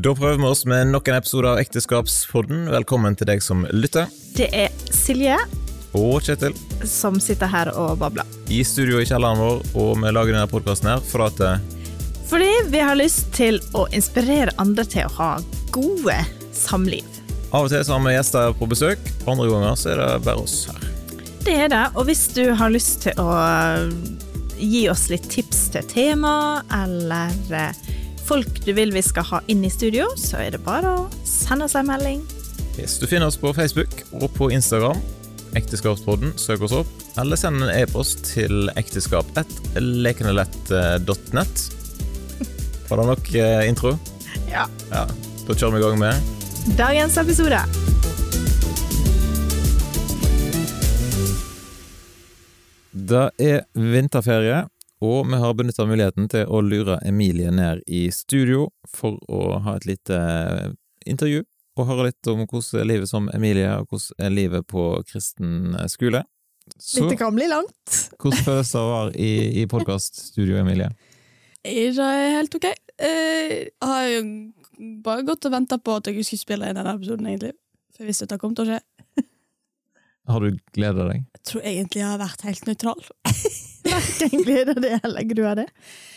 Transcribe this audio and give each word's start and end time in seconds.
Da 0.00 0.12
prøver 0.16 0.38
vi 0.40 0.46
oss 0.48 0.62
med 0.68 0.92
nok 0.94 1.08
en 1.10 1.18
episode 1.18 1.50
av 1.50 1.58
Ekteskapspodden. 1.60 2.68
Velkommen 2.72 3.16
til 3.18 3.28
deg 3.28 3.42
som 3.44 3.66
lytter. 3.74 4.08
Det 4.36 4.46
er 4.56 4.70
Silje 4.94 5.36
Og 5.98 6.22
Kjetil. 6.24 6.54
som 6.86 7.18
sitter 7.20 7.50
her 7.50 7.72
og 7.74 7.98
babler. 8.00 8.24
I 8.48 8.62
studio 8.64 9.00
i 9.00 9.06
kjelleren 9.08 9.40
vår, 9.40 9.60
og 9.74 9.98
vi 10.00 10.12
lager 10.14 10.36
denne 10.36 10.48
podkasten 10.50 10.88
her 10.92 11.02
for 11.04 11.26
at 11.26 11.42
eh, 11.44 11.58
Fordi 12.30 12.50
vi 12.70 12.80
har 12.80 12.96
lyst 12.96 13.32
til 13.34 13.58
å 13.74 13.88
inspirere 13.92 14.54
andre 14.62 14.86
til 14.86 15.08
å 15.08 15.14
ha 15.18 15.30
gode 15.74 16.16
samliv. 16.54 17.04
av 17.52 17.66
og 17.66 17.70
til 17.72 17.84
så 17.84 17.96
har 17.98 18.06
vi 18.06 18.14
gjester 18.14 18.54
på 18.54 18.70
besøk, 18.70 18.98
andre 19.26 19.50
ganger 19.50 19.74
så 19.76 19.90
er 19.90 20.00
det 20.00 20.24
bare 20.24 20.44
oss 20.46 20.68
her. 20.70 20.86
Det 21.44 21.54
er 21.66 21.68
det, 21.72 21.84
og 21.96 22.06
hvis 22.06 22.28
du 22.36 22.44
har 22.54 22.70
lyst 22.70 23.02
til 23.02 23.18
å 23.18 23.28
gi 24.60 24.88
oss 24.92 25.08
litt 25.10 25.26
tips 25.32 25.70
til 25.74 25.82
tema, 25.90 26.62
eller 26.70 27.34
eh, 27.50 27.89
folk 28.30 28.60
du 28.62 28.70
vil 28.76 28.92
vi 28.94 29.00
skal 29.02 29.24
ha 29.32 29.40
inn 29.50 29.64
i 29.66 29.70
studio, 29.72 30.04
så 30.18 30.36
er 30.44 30.50
det 30.54 30.60
bare 30.62 30.88
å 31.00 31.08
sende 31.26 31.64
oss 31.66 31.74
en 31.78 31.86
melding. 31.90 32.20
Yes, 32.78 32.98
du 33.00 33.06
finner 33.10 33.26
oss 33.26 33.38
på 33.40 33.50
Facebook 33.56 33.90
og 34.20 34.28
på 34.36 34.50
Instagram. 34.54 34.98
Ekteskapspodden, 35.58 36.30
søk 36.38 36.60
oss 36.68 36.74
opp. 36.78 36.90
Eller 37.18 37.36
send 37.40 37.56
en 37.64 37.72
e-post 37.74 38.18
til 38.28 38.70
ekteskap1lekenelett.net. 38.78 41.54
Var 42.90 42.96
det 43.00 43.06
nok 43.10 43.24
eh, 43.34 43.68
intro? 43.68 43.90
Ja. 44.50 44.64
Ja, 44.92 45.06
Da 45.46 45.54
kjører 45.54 45.72
vi 45.74 45.78
i 45.80 45.82
gang 45.88 45.98
med 45.98 46.14
Dagens 46.78 47.16
episode. 47.18 47.58
Det 52.90 53.30
er 53.42 53.60
vinterferie, 53.74 54.64
og 55.00 55.28
vi 55.30 55.38
har 55.40 55.54
benytta 55.56 55.86
muligheten 55.88 56.28
til 56.32 56.44
å 56.48 56.60
lure 56.64 56.98
Emilie 57.08 57.50
ned 57.54 57.80
i 57.88 58.06
studio 58.12 58.66
for 58.88 59.16
å 59.32 59.58
ha 59.64 59.76
et 59.78 59.86
lite 59.88 60.16
eh, 60.18 60.66
intervju 61.08 61.44
og 61.80 61.86
høre 61.88 62.10
litt 62.10 62.28
om 62.28 62.42
hvordan 62.44 62.82
er 62.82 62.88
livet 62.90 63.08
som 63.08 63.30
Emilie, 63.32 63.70
og 63.80 63.88
hvordan 63.88 64.26
er 64.26 64.34
livet 64.34 64.66
på 64.68 64.84
kristen 65.08 65.74
eh, 65.78 65.86
skole. 65.88 66.20
Så 66.76 67.06
Dette 67.06 67.16
kan 67.22 67.34
bli 67.34 67.48
langt. 67.48 67.96
hvordan 68.20 68.44
føles 68.44 68.72
det 68.74 68.80
å 68.82 68.90
være 68.90 69.14
i, 69.16 69.30
i 69.62 69.66
podkaststudio, 69.70 70.58
Emilie? 70.60 70.90
Det 71.64 71.88
er 72.04 72.36
helt 72.36 72.54
ok. 72.56 72.66
Eh, 73.00 73.54
Jeg 73.72 73.88
har 73.88 74.06
jo 74.08 74.20
bare 75.04 75.24
gått 75.28 75.48
og 75.48 75.52
venta 75.56 75.78
på 75.80 75.96
at 75.96 76.08
jeg 76.08 76.24
skulle 76.24 76.44
spille 76.44 76.68
inn 76.70 76.76
denne 76.78 76.94
episoden, 76.96 77.26
egentlig. 77.32 77.54
For 77.94 78.04
jeg 78.04 78.12
visste 78.12 78.28
at 78.28 78.34
det 78.34 78.40
kom 78.42 78.54
til 78.56 78.68
å 78.68 78.74
skje. 78.74 78.99
Har 80.30 80.44
du 80.46 80.56
gleda 80.76 81.06
deg? 81.10 81.24
Jeg 81.36 81.44
tror 81.50 81.64
egentlig 81.66 82.00
jeg 82.02 82.08
har 82.10 82.20
vært 82.20 82.44
helt 82.46 82.66
nøytral. 82.68 83.04
Verken 83.90 84.42
gleder 84.44 84.78
det 84.84 84.92
eller 85.04 85.24
gruer 85.30 85.56
det. 85.62 85.68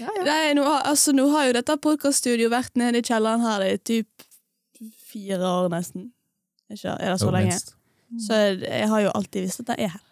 Ja, 0.02 0.10
ja. 0.20 0.24
Nei, 0.28 0.54
nå, 0.58 0.64
har- 0.68 0.84
altså, 0.92 1.14
nå 1.16 1.30
har 1.32 1.48
jo 1.50 1.56
dette 1.58 1.78
podkaststudioet 1.82 2.52
vært 2.54 2.76
nede 2.80 3.00
i 3.00 3.06
kjelleren 3.08 3.42
her 3.46 3.64
i 3.70 3.78
typ 3.80 4.26
fire 5.14 5.40
år, 5.48 5.70
nesten. 5.72 6.10
Ikke, 6.74 6.96
er 7.00 7.14
det 7.14 7.20
så 7.22 7.32
lenge? 7.34 7.54
minst. 7.56 7.76
Så 8.28 8.38
jeg, 8.38 8.60
jeg 8.68 8.90
har 8.92 9.02
jo 9.08 9.14
alltid 9.18 9.46
visst 9.48 9.64
at 9.64 9.72
jeg 9.74 9.88
er 9.88 9.94
her. 9.96 10.04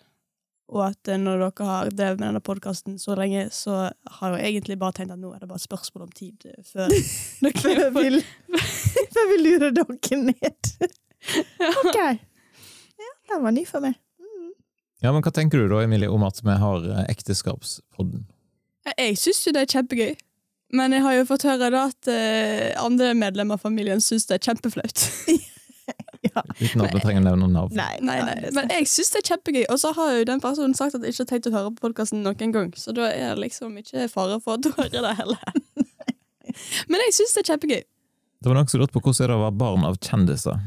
Og 0.72 0.86
at 0.88 1.10
eh, 1.12 1.18
når 1.20 1.42
dere 1.44 1.66
har 1.68 1.90
drevet 1.92 2.20
med 2.22 2.30
denne 2.30 2.40
podkasten 2.48 2.96
så 3.02 3.14
lenge, 3.20 3.50
så 3.52 3.90
har 4.20 4.38
jeg 4.38 4.54
egentlig 4.54 4.78
bare 4.80 4.96
tenkt 4.96 5.12
at 5.12 5.20
nå 5.20 5.34
er 5.36 5.42
det 5.44 5.50
bare 5.52 5.60
et 5.60 5.66
spørsmål 5.68 6.06
om 6.08 6.14
tid 6.16 6.46
eh, 6.48 6.62
før 6.64 6.88
dere 7.44 7.90
vil, 7.98 8.22
før 9.18 9.28
vi 9.34 9.40
lurer 9.44 9.76
dere 9.76 10.22
ned. 10.24 10.72
Ok. 11.84 12.00
Ja, 13.30 13.38
den 13.38 13.46
var 13.46 13.56
ny 13.56 13.66
for 13.70 13.84
meg. 13.84 14.00
Ja, 15.02 15.10
men 15.12 15.24
Hva 15.26 15.32
tenker 15.34 15.62
du 15.64 15.72
da, 15.72 15.82
Emilie, 15.82 16.10
om 16.14 16.22
at 16.28 16.42
vi 16.46 16.56
har 16.62 16.84
eh, 16.86 17.06
Ekteskapspodden? 17.10 18.28
Jeg 18.98 19.18
syns 19.18 19.40
jo 19.48 19.54
det 19.56 19.64
er 19.66 19.74
kjempegøy. 19.80 20.12
Men 20.78 20.94
jeg 20.96 21.04
har 21.04 21.16
jo 21.18 21.24
fått 21.28 21.44
høre 21.44 21.68
da 21.74 21.88
at 21.90 22.10
eh, 22.12 22.70
andre 22.80 23.12
medlemmer 23.18 23.58
av 23.58 23.66
familien 23.66 24.00
syns 24.04 24.30
det 24.30 24.38
er 24.38 24.46
kjempeflaut. 24.52 25.08
Uten 26.32 26.84
at 26.86 26.94
vi 26.94 27.02
trenger 27.02 27.20
å 27.20 27.26
nevne 27.26 27.42
noen 27.42 27.56
navn. 27.58 27.74
Nei, 27.76 27.98
nei, 28.06 28.20
nei. 28.24 28.52
Men 28.56 28.70
jeg 28.72 28.88
syns 28.88 29.10
det 29.12 29.24
er 29.24 29.34
kjempegøy, 29.34 29.64
og 29.74 29.80
så 29.82 29.92
har 29.98 30.14
jo 30.16 30.28
den 30.30 30.44
personen 30.44 30.76
sagt 30.78 30.96
at 30.96 31.04
jeg 31.04 31.16
ikke 31.16 31.26
har 31.26 31.32
tenkt 31.34 31.50
å 31.50 31.54
høre 31.56 31.74
på 31.76 31.88
podkasten 31.88 32.22
noen 32.24 32.54
gang, 32.56 32.70
så 32.80 32.94
da 32.96 33.10
er 33.10 33.34
det 33.34 33.48
liksom 33.48 33.74
ikke 33.82 34.06
fare 34.12 34.38
for 34.44 34.56
at 34.56 34.64
du 34.64 34.70
hører 34.78 35.10
det 35.10 35.16
heller. 35.18 35.60
Men 36.92 37.04
jeg 37.08 37.18
syns 37.18 37.36
det 37.36 37.44
er 37.44 37.50
kjempegøy. 37.56 37.82
Det 38.42 38.50
var 38.50 38.58
noen 38.58 38.72
som 38.72 38.82
lurte 38.82 38.96
på 38.96 39.04
hvordan 39.04 39.26
er 39.26 39.34
det 39.34 39.40
å 39.42 39.44
være 39.44 39.60
barn 39.66 39.90
av 39.90 40.00
kjendiser. 40.00 40.64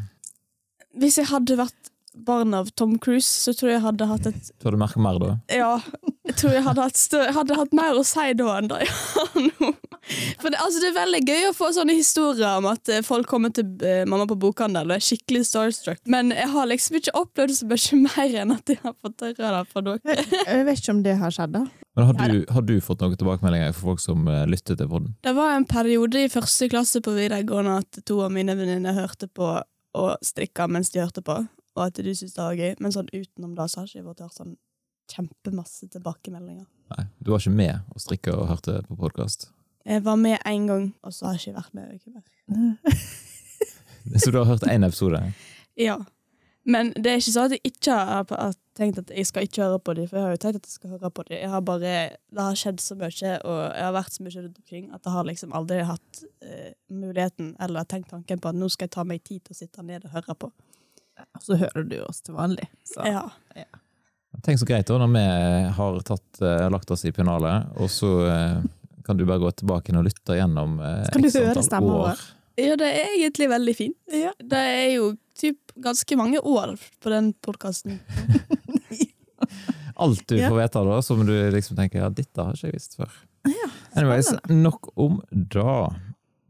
Hvis 1.01 1.17
jeg 1.23 1.31
hadde 1.33 1.57
vært 1.59 1.94
barn 2.15 2.55
av 2.55 2.71
Tom 2.79 2.99
Cruise, 2.99 3.29
så 3.29 3.55
tror 3.55 3.73
jeg 3.73 3.79
jeg 3.79 3.85
hadde 3.85 4.09
hatt 4.11 4.29
et 4.31 4.51
Tror 4.63 4.75
du 4.75 4.81
merket 4.81 5.03
mer 5.03 5.19
da? 5.23 5.31
Ja, 5.53 5.77
jeg 6.25 6.37
tror 6.41 6.55
jeg 6.55 6.65
hadde 6.67 6.87
hatt, 6.87 7.01
stø 7.01 7.23
jeg 7.25 7.35
hadde 7.37 7.59
hatt 7.59 7.75
mer 7.77 7.99
å 7.99 8.05
si 8.07 8.27
da 8.39 8.59
enn 8.59 8.71
det 8.71 8.85
jeg 8.85 8.95
har 8.95 9.35
nå. 9.49 9.73
For 10.41 10.53
det, 10.53 10.59
altså, 10.61 10.83
det 10.83 10.91
er 10.91 10.97
veldig 10.99 11.21
gøy 11.25 11.47
å 11.49 11.55
få 11.57 11.71
sånne 11.73 11.95
historier 11.97 12.59
om 12.61 12.67
at 12.69 12.91
eh, 12.93 13.01
folk 13.05 13.25
kommer 13.31 13.55
til 13.57 13.71
uh, 13.81 14.03
mamma 14.09 14.27
på 14.29 14.37
bokhandel 14.43 14.93
og 14.93 14.99
er 14.99 15.05
skikkelig 15.05 15.47
starstruck, 15.49 16.03
men 16.13 16.35
jeg 16.35 16.51
har 16.53 16.69
liksom 16.69 16.99
ikke 17.01 17.15
opplevd 17.17 17.57
så 17.57 17.69
mye 17.71 18.01
mer 18.11 18.37
enn 18.43 18.53
at 18.53 18.75
jeg 18.75 18.83
har 18.85 18.97
fått 19.01 19.25
høre 19.25 19.55
det 19.57 19.65
fra 19.73 19.85
dere. 19.87 20.19
Jeg 20.45 20.69
vet 20.69 20.83
ikke 20.83 20.97
om 20.97 21.03
det 21.07 21.17
har 21.23 21.35
skjedd, 21.35 21.57
da. 21.57 21.65
Men 21.95 22.09
har 22.11 22.33
du, 22.35 22.41
har 22.51 22.65
du 22.67 22.75
fått 22.83 23.05
noen 23.05 23.17
tilbakemeldinger 23.17 23.73
fra 23.73 23.93
folk 23.93 24.03
som 24.03 24.29
uh, 24.29 24.43
lyttet 24.51 24.77
til 24.81 24.91
podden? 24.91 25.15
Det 25.25 25.33
var 25.37 25.55
en 25.57 25.69
periode 25.69 26.27
i 26.27 26.33
første 26.33 26.69
klasse 26.73 27.01
på 27.05 27.15
videregående 27.17 27.79
at 27.85 28.05
to 28.05 28.19
av 28.27 28.35
mine 28.35 28.57
venninner 28.59 28.97
hørte 28.99 29.31
på 29.31 29.55
og 29.95 30.27
strikka 30.27 30.67
mens 30.71 30.91
de 30.91 31.03
hørte 31.03 31.23
på, 31.25 31.37
og 31.75 31.87
at 31.89 31.99
du 31.99 32.11
syns 32.15 32.37
det 32.37 32.43
var 32.43 32.59
gøy, 32.59 32.73
men 32.81 32.95
sånn 32.95 33.11
utenom 33.13 33.57
det 33.59 33.69
så 33.71 33.81
har 33.81 33.91
ikke 33.91 34.01
jeg 34.01 34.07
fått 34.07 34.25
hørt 34.25 34.39
sånn 34.39 34.57
kjempemasse 35.13 35.89
tilbakemeldinger. 35.93 36.67
Nei, 36.95 37.05
du 37.19 37.33
var 37.33 37.43
ikke 37.43 37.59
med 37.59 37.93
og 37.93 38.03
strikka 38.03 38.37
og 38.39 38.49
hørte 38.53 38.79
på 38.89 38.97
podkast. 38.99 39.49
Jeg 39.85 40.05
var 40.05 40.17
med 40.17 40.39
én 40.49 40.69
gang, 40.71 40.91
og 41.05 41.13
så 41.13 41.29
har 41.29 41.37
jeg 41.37 41.49
ikke 41.49 41.61
vært 41.61 41.75
med 41.77 41.95
ikke 41.99 42.15
mer. 42.15 42.91
Så 44.21 44.31
du 44.31 44.37
har 44.37 44.45
hørt 44.45 44.67
én 44.69 44.85
episode? 44.85 45.17
Ja. 45.81 45.97
Men 46.65 46.93
det 46.97 47.11
er 47.11 47.21
ikke 47.21 47.33
sånn 47.33 47.47
at 47.49 47.55
jeg 47.57 47.73
ikke 47.73 47.95
har 47.97 48.27
har 48.29 48.53
tenkt 48.75 48.99
at 48.99 49.11
jeg 49.13 49.29
skal 49.29 49.47
ikke 49.47 49.63
høre 49.63 49.81
på 49.85 49.95
dem, 49.97 50.07
for 50.09 50.19
jeg 50.19 50.27
har 50.27 50.35
jo 50.35 50.41
tenkt 50.43 50.59
at 50.59 50.69
jeg 50.69 50.77
skal 50.79 50.95
høre 50.95 51.11
på 51.15 51.25
dem. 51.29 51.37
Jeg 51.39 51.51
har 51.53 51.65
bare, 51.65 51.95
det 52.35 52.47
har 52.47 52.59
skjedd 52.59 52.81
så 52.83 52.97
mye, 52.99 53.33
og 53.45 53.59
jeg 53.63 53.85
har 53.85 53.97
vært 53.97 54.17
så 54.17 54.25
mye 54.25 54.43
rundt 54.43 54.63
omkring, 54.63 54.87
at 54.91 55.05
jeg 55.05 55.15
har 55.15 55.29
liksom 55.29 55.55
aldri 55.57 55.81
hatt 55.89 56.23
uh, 56.45 56.71
muligheten 56.91 57.53
eller 57.65 57.89
tenkt 57.89 58.11
tanken 58.11 58.41
på 58.41 58.51
at 58.51 58.59
nå 58.59 58.71
skal 58.73 58.89
jeg 58.89 58.97
ta 58.97 59.05
meg 59.09 59.23
tid 59.25 59.45
til 59.45 59.55
å 59.55 59.61
sitte 59.61 59.85
ned 59.87 60.09
og 60.09 60.17
høre 60.17 60.39
på. 60.41 60.51
Og 61.35 61.43
så 61.47 61.57
hører 61.61 61.85
du 61.89 61.97
oss 62.05 62.21
til 62.25 62.35
vanlig. 62.35 62.67
Så. 62.89 63.05
Ja. 63.07 63.25
Tenk 64.45 64.59
så 64.61 64.67
greit 64.69 64.89
da, 64.91 64.97
når 64.99 65.13
vi 65.15 65.25
har 65.77 65.99
tatt, 66.05 66.41
eh, 66.43 66.65
lagt 66.75 66.91
oss 66.91 67.05
i 67.07 67.13
pennalet, 67.15 67.69
og 67.81 67.89
så 67.93 68.09
eh, 68.29 68.65
kan 69.07 69.17
du 69.17 69.23
bare 69.29 69.39
gå 69.41 69.51
tilbake 69.61 69.93
inn 69.93 70.01
og 70.01 70.09
lytte 70.09 70.37
gjennom 70.37 70.79
eh, 70.83 71.05
Kan 71.15 71.23
du 71.23 71.31
høre 71.31 71.63
stemmen 71.65 71.91
år. 71.95 72.09
vår? 72.11 72.25
ja, 72.61 72.75
det 72.81 72.89
er 72.99 73.13
egentlig 73.19 73.49
veldig 73.51 73.75
fint. 73.79 73.97
Ja. 74.13 74.33
Det 74.39 74.59
er 74.75 74.89
jo 74.97 75.13
typ 75.39 75.73
ganske 75.83 76.17
mange 76.19 76.39
år 76.43 76.75
på 77.03 77.11
den 77.15 77.33
podkasten. 77.43 78.01
Alt 79.97 80.27
du 80.29 80.37
Ja. 80.39 80.49
får 80.51 80.57
vite 80.63 80.85
da, 80.89 81.03
som 81.03 81.27
du 81.27 81.33
liksom 81.55 81.77
tenker 81.79 81.99
ja, 82.03 82.09
dette 82.11 82.43
har 82.43 82.55
ikke 82.57 82.67
jeg 82.73 82.75
visst 82.79 82.97
før. 82.99 83.11
Anyways, 83.95 84.33
nok 84.51 84.89
om 84.99 85.21
da. 85.31 85.93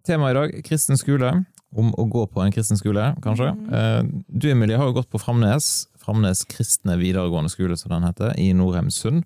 Temaet 0.07 0.33
i 0.33 0.39
dag, 0.39 0.55
kristen 0.65 0.97
skole. 1.01 1.45
Om 1.75 1.91
å 1.99 2.05
gå 2.11 2.27
på 2.31 2.43
en 2.45 2.53
kristen 2.55 2.79
skole, 2.79 3.09
kanskje. 3.25 3.49
Eh, 3.75 4.03
Du 4.29 4.47
Emilie 4.51 4.79
har 4.79 4.87
jo 4.87 4.95
gått 5.01 5.11
på 5.11 5.19
Framnes, 5.19 5.89
Framnes 5.99 6.45
kristne 6.47 6.95
videregående 7.01 7.51
skole, 7.51 7.77
som 7.77 7.91
den 7.91 8.07
heter, 8.07 8.35
i 8.39 8.53
Norheimsund. 8.55 9.25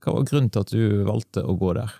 Hva 0.00 0.14
var 0.18 0.26
grunnen 0.28 0.50
til 0.52 0.64
at 0.64 0.72
du 0.72 1.04
valgte 1.04 1.44
å 1.44 1.56
gå 1.58 1.74
der? 1.76 1.92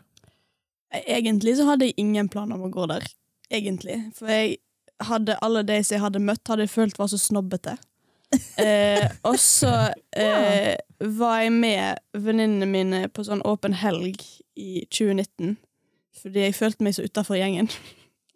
Egentlig 1.05 1.57
så 1.59 1.67
hadde 1.69 1.89
jeg 1.89 1.99
ingen 1.99 2.29
plan 2.31 2.53
om 2.55 2.63
å 2.67 2.71
gå 2.73 2.87
der. 2.89 3.05
Egentlig. 3.53 3.99
For 4.17 4.31
jeg 4.31 4.59
hadde 5.03 5.37
alle 5.43 5.65
de 5.67 5.81
som 5.83 5.97
jeg 5.97 6.05
hadde 6.05 6.23
møtt, 6.23 6.45
hadde 6.49 6.67
jeg 6.67 6.73
følt 6.75 6.99
var 7.01 7.11
så 7.13 7.21
snobbete. 7.21 7.77
Eh, 8.59 9.05
og 9.23 9.37
så 9.39 9.71
eh, 10.19 10.75
var 10.99 11.37
jeg 11.45 11.53
med 11.55 12.01
venninnene 12.19 12.67
mine 12.67 13.01
på 13.15 13.23
sånn 13.23 13.45
åpen 13.47 13.77
helg 13.79 14.19
i 14.59 14.83
2019. 14.91 15.53
Fordi 16.19 16.43
jeg 16.49 16.57
følte 16.59 16.83
meg 16.87 16.97
så 16.97 17.05
utafor 17.07 17.39
gjengen. 17.39 17.69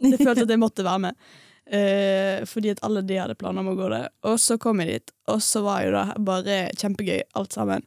Jeg 0.02 0.18
følte 0.20 0.46
at 0.46 0.52
jeg 0.54 0.62
måtte 0.62 0.86
være 0.86 1.04
med. 1.08 1.28
Eh, 1.68 2.44
fordi 2.48 2.70
at 2.72 2.80
alle 2.86 3.02
de 3.04 3.18
hadde 3.20 3.36
planer 3.36 3.60
om 3.60 3.72
å 3.74 3.76
gå 3.76 3.88
der. 3.92 4.08
Og 4.28 4.38
så 4.40 4.56
kom 4.60 4.80
jeg 4.80 4.92
dit, 4.92 5.14
og 5.28 5.42
så 5.44 5.60
var 5.66 5.82
jo 5.84 5.94
det 5.96 6.04
bare 6.24 6.58
kjempegøy, 6.80 7.22
alt 7.36 7.56
sammen. 7.56 7.84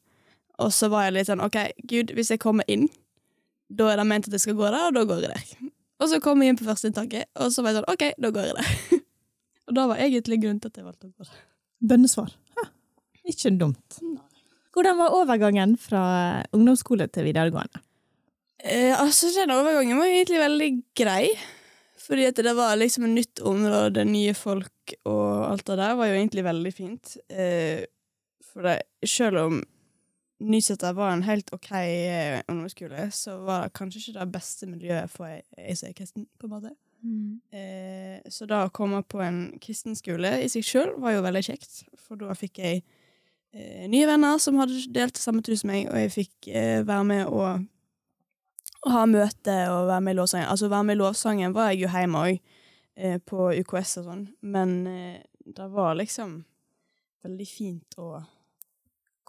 Og 0.62 0.74
så 0.76 0.92
var 0.94 1.08
jeg 1.08 1.16
litt 1.16 1.30
sånn 1.32 1.42
OK, 1.42 1.58
gud, 1.90 2.14
hvis 2.14 2.30
jeg 2.34 2.42
kommer 2.44 2.68
inn, 2.70 2.86
da 3.72 3.88
er 3.90 4.02
det 4.02 4.08
ment 4.10 4.28
at 4.28 4.36
jeg 4.36 4.44
skal 4.44 4.58
gå 4.60 4.68
der, 4.68 4.90
og 4.90 4.98
da 5.00 5.06
går 5.10 5.24
jeg 5.26 5.32
der. 5.34 5.72
Og 6.02 6.10
så 6.12 6.20
kom 6.22 6.44
jeg 6.44 6.54
inn 6.54 6.60
på 6.60 6.68
førsteinntaket, 6.68 7.32
og 7.42 7.54
så 7.54 7.64
var 7.64 7.74
jeg 7.74 7.80
sånn 7.80 7.94
OK, 7.94 8.06
da 8.22 8.32
går 8.36 8.50
jeg 8.50 8.58
der. 8.60 9.02
og 9.70 9.78
da 9.78 9.88
var 9.90 10.04
egentlig 10.04 10.42
grunnen 10.44 10.62
til 10.62 10.74
at 10.74 10.82
jeg 10.82 10.86
valgte 10.86 11.10
å 11.10 11.14
gå 11.16 11.30
der. 11.30 11.40
Bønnesvar. 11.92 12.36
Ha. 12.60 12.68
Ikke 13.32 13.54
dumt. 13.58 14.02
Hvordan 14.76 15.00
var 15.02 15.16
overgangen 15.18 15.74
fra 15.82 16.04
ungdomsskole 16.56 17.08
til 17.12 17.26
videregående? 17.28 17.82
Eh, 18.62 18.94
altså, 18.94 19.32
den 19.34 19.54
overgangen 19.54 19.98
var 19.98 20.10
egentlig 20.10 20.40
veldig 20.42 20.70
grei. 20.98 21.24
Fordi 22.02 22.26
at 22.30 22.40
det 22.42 22.54
var 22.58 22.78
liksom 22.80 23.06
et 23.08 23.16
nytt 23.20 23.42
område, 23.46 24.06
nye 24.10 24.34
folk 24.38 24.96
og 25.06 25.52
alt 25.52 25.68
det 25.68 25.78
der 25.80 25.98
var 26.00 26.10
jo 26.10 26.18
egentlig 26.18 26.44
veldig 26.48 26.74
fint. 26.74 27.18
Eh, 27.30 27.84
for 28.52 28.66
det, 28.68 28.82
selv 29.08 29.46
om 29.46 29.62
Nyseter 30.42 30.96
var 30.98 31.12
en 31.14 31.22
helt 31.24 31.52
OK 31.54 31.70
eh, 31.72 32.40
ungdomsskole, 32.50 33.12
så 33.14 33.36
var 33.46 33.68
det 33.68 33.76
kanskje 33.78 34.00
ikke 34.00 34.20
det 34.20 34.32
beste 34.34 34.70
miljøet 34.70 35.12
for 35.14 35.30
ei 35.30 35.76
som 35.78 35.92
er 35.92 35.98
kristen, 35.98 36.26
på 36.40 36.48
en 36.48 36.54
måte. 36.56 36.72
Mm. 37.04 37.42
Eh, 37.54 38.32
så 38.34 38.48
da 38.50 38.64
å 38.66 38.74
komme 38.74 39.04
på 39.06 39.22
en 39.22 39.44
kristen 39.62 39.98
skole 39.98 40.36
i 40.42 40.50
seg 40.50 40.66
sjøl 40.66 40.96
var 41.02 41.16
jo 41.16 41.24
veldig 41.26 41.44
kjekt, 41.46 41.84
for 42.02 42.18
da 42.18 42.34
fikk 42.38 42.62
jeg 42.62 42.82
eh, 43.54 43.86
nye 43.90 44.10
venner 44.10 44.42
som 44.42 44.58
hadde 44.62 44.82
delt 44.94 45.18
det 45.18 45.24
samme 45.24 45.46
tur 45.46 45.58
som 45.58 45.72
meg, 45.74 45.90
og 45.90 46.02
jeg 46.02 46.14
fikk 46.18 46.50
eh, 46.50 46.82
være 46.88 47.08
med 47.14 47.24
og 47.30 47.68
ha 48.90 49.06
møte 49.06 49.58
og 49.70 49.88
være 49.90 50.02
med 50.02 50.16
i 50.16 50.20
lovsangen. 50.20 50.50
Altså 50.50 50.70
være 50.72 50.88
med 50.88 50.98
i 50.98 51.02
lovsangen 51.02 51.54
var 51.54 51.72
jeg 51.72 51.84
jo 51.84 51.92
hjemme 51.94 52.26
òg, 52.28 52.54
eh, 52.98 53.18
på 53.22 53.52
UKS 53.62 53.98
og 54.02 54.08
sånn, 54.10 54.28
men 54.42 54.76
eh, 54.90 55.20
det 55.46 55.68
var 55.74 55.98
liksom 56.00 56.40
veldig 57.22 57.48
fint 57.48 57.98
å 58.02 58.24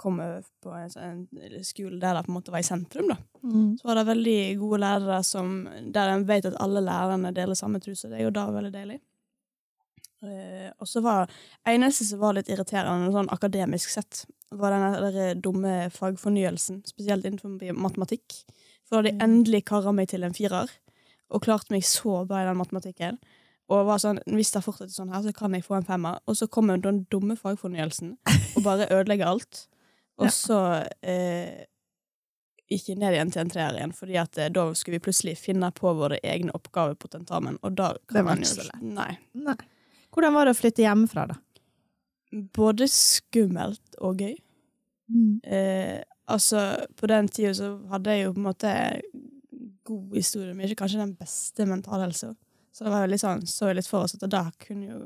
komme 0.02 0.26
på 0.62 0.72
en, 0.74 0.90
en 0.96 1.64
skole 1.64 2.00
der 2.00 2.16
det 2.16 2.24
på 2.26 2.32
en 2.32 2.36
måte 2.38 2.52
var 2.54 2.64
i 2.64 2.66
sentrum. 2.66 3.12
da. 3.12 3.18
Mm. 3.44 3.76
Så 3.78 3.86
var 3.86 4.00
det 4.00 4.08
veldig 4.08 4.38
gode 4.58 4.80
lærere 4.82 5.22
som, 5.26 5.54
der 5.94 6.14
en 6.14 6.26
vet 6.26 6.48
at 6.48 6.58
alle 6.62 6.82
lærerne 6.82 7.32
deler 7.36 7.58
samme 7.58 7.80
truse. 7.82 8.08
det 8.08 8.18
er 8.18 8.26
jo 8.26 8.34
da 8.34 8.48
veldig 8.50 8.72
deilig. 8.74 8.98
Uh, 10.22 10.70
og 10.78 10.86
så 10.86 11.00
var 11.02 11.30
eneste 11.66 12.06
som 12.06 12.20
var 12.22 12.36
litt 12.36 12.50
irriterende 12.52 13.10
sånn 13.10 13.30
akademisk 13.34 13.90
sett, 13.90 14.20
var 14.54 14.70
den 14.70 15.14
der 15.16 15.40
dumme 15.42 15.88
fagfornyelsen, 15.90 16.84
spesielt 16.86 17.26
innenfor 17.26 17.74
matematikk. 17.74 18.36
Da 18.92 18.98
hadde 19.00 19.14
jeg 19.14 19.24
endelig 19.24 19.62
kara 19.70 19.92
meg 19.96 20.10
til 20.12 20.26
en 20.26 20.34
firer, 20.36 20.68
og 21.32 21.40
klart 21.46 21.70
meg 21.72 21.86
så 21.88 22.26
bra 22.28 22.42
i 22.42 22.44
den 22.44 22.58
matematikken. 22.60 23.16
Og 23.72 23.86
var 23.88 24.02
sånn, 24.02 24.20
hvis 24.28 24.52
det 24.52 24.60
fortsetter 24.66 24.92
sånn 24.92 25.14
her, 25.14 25.22
så 25.24 25.32
kan 25.32 25.56
jeg 25.56 25.64
få 25.64 25.78
en 25.78 25.86
femmer. 25.86 26.18
Og 26.28 26.36
så 26.36 26.44
kommer 26.52 26.76
den 26.76 27.06
dumme 27.08 27.38
fagfornyelsen 27.40 28.18
og 28.28 28.64
bare 28.66 28.90
ødelegger 28.92 29.30
alt. 29.30 29.66
Og 30.20 30.28
så 30.28 30.58
eh, 31.00 31.64
jeg 32.68 32.98
ned 33.00 33.16
igjen 33.16 33.30
til 33.32 33.42
en 33.42 33.50
treer 33.50 33.78
igjen, 33.78 33.94
fordi 33.96 34.18
at 34.20 34.36
eh, 34.38 34.50
da 34.52 34.66
skulle 34.76 34.98
vi 34.98 35.06
plutselig 35.06 35.38
finne 35.40 35.70
på 35.72 35.88
våre 35.96 36.18
egne 36.20 36.52
oppgaver 36.52 36.98
på 37.00 37.08
tentamen, 37.10 37.56
og 37.64 37.78
da 37.80 37.94
kan 38.12 38.28
man 38.28 38.44
jo 38.44 38.66
Nei. 38.84 39.14
Nei. 39.32 39.56
Hvordan 40.12 40.36
var 40.36 40.46
det 40.46 40.52
å 40.52 40.58
flytte 40.60 40.84
hjemmefra, 40.84 41.26
da? 41.32 41.38
Både 42.54 42.88
skummelt 42.92 43.96
og 44.04 44.20
gøy. 44.20 44.36
Mm. 45.12 45.40
Eh, 45.48 45.98
altså, 46.26 46.86
på 46.96 47.10
den 47.10 47.28
tida 47.28 47.54
så 47.56 47.74
hadde 47.92 48.14
jeg 48.14 48.26
jo 48.26 48.34
på 48.36 48.42
en 48.42 48.48
måte 48.48 48.72
god 49.88 50.16
historie, 50.16 50.54
men 50.54 50.66
ikke 50.68 50.84
kanskje 50.84 51.02
den 51.02 51.16
beste 51.18 51.66
mentalhelsa. 51.66 52.32
Så 52.72 52.84
det 52.84 52.92
var 52.92 53.04
jo 53.04 53.12
litt 53.12 53.20
sånn, 53.20 53.42
så 53.48 53.68
jeg 53.68 53.80
litt 53.80 53.90
for 53.90 54.06
oss 54.06 54.14
at 54.16 54.24
det 54.32 54.44
kunne 54.64 54.86
jo 54.86 55.00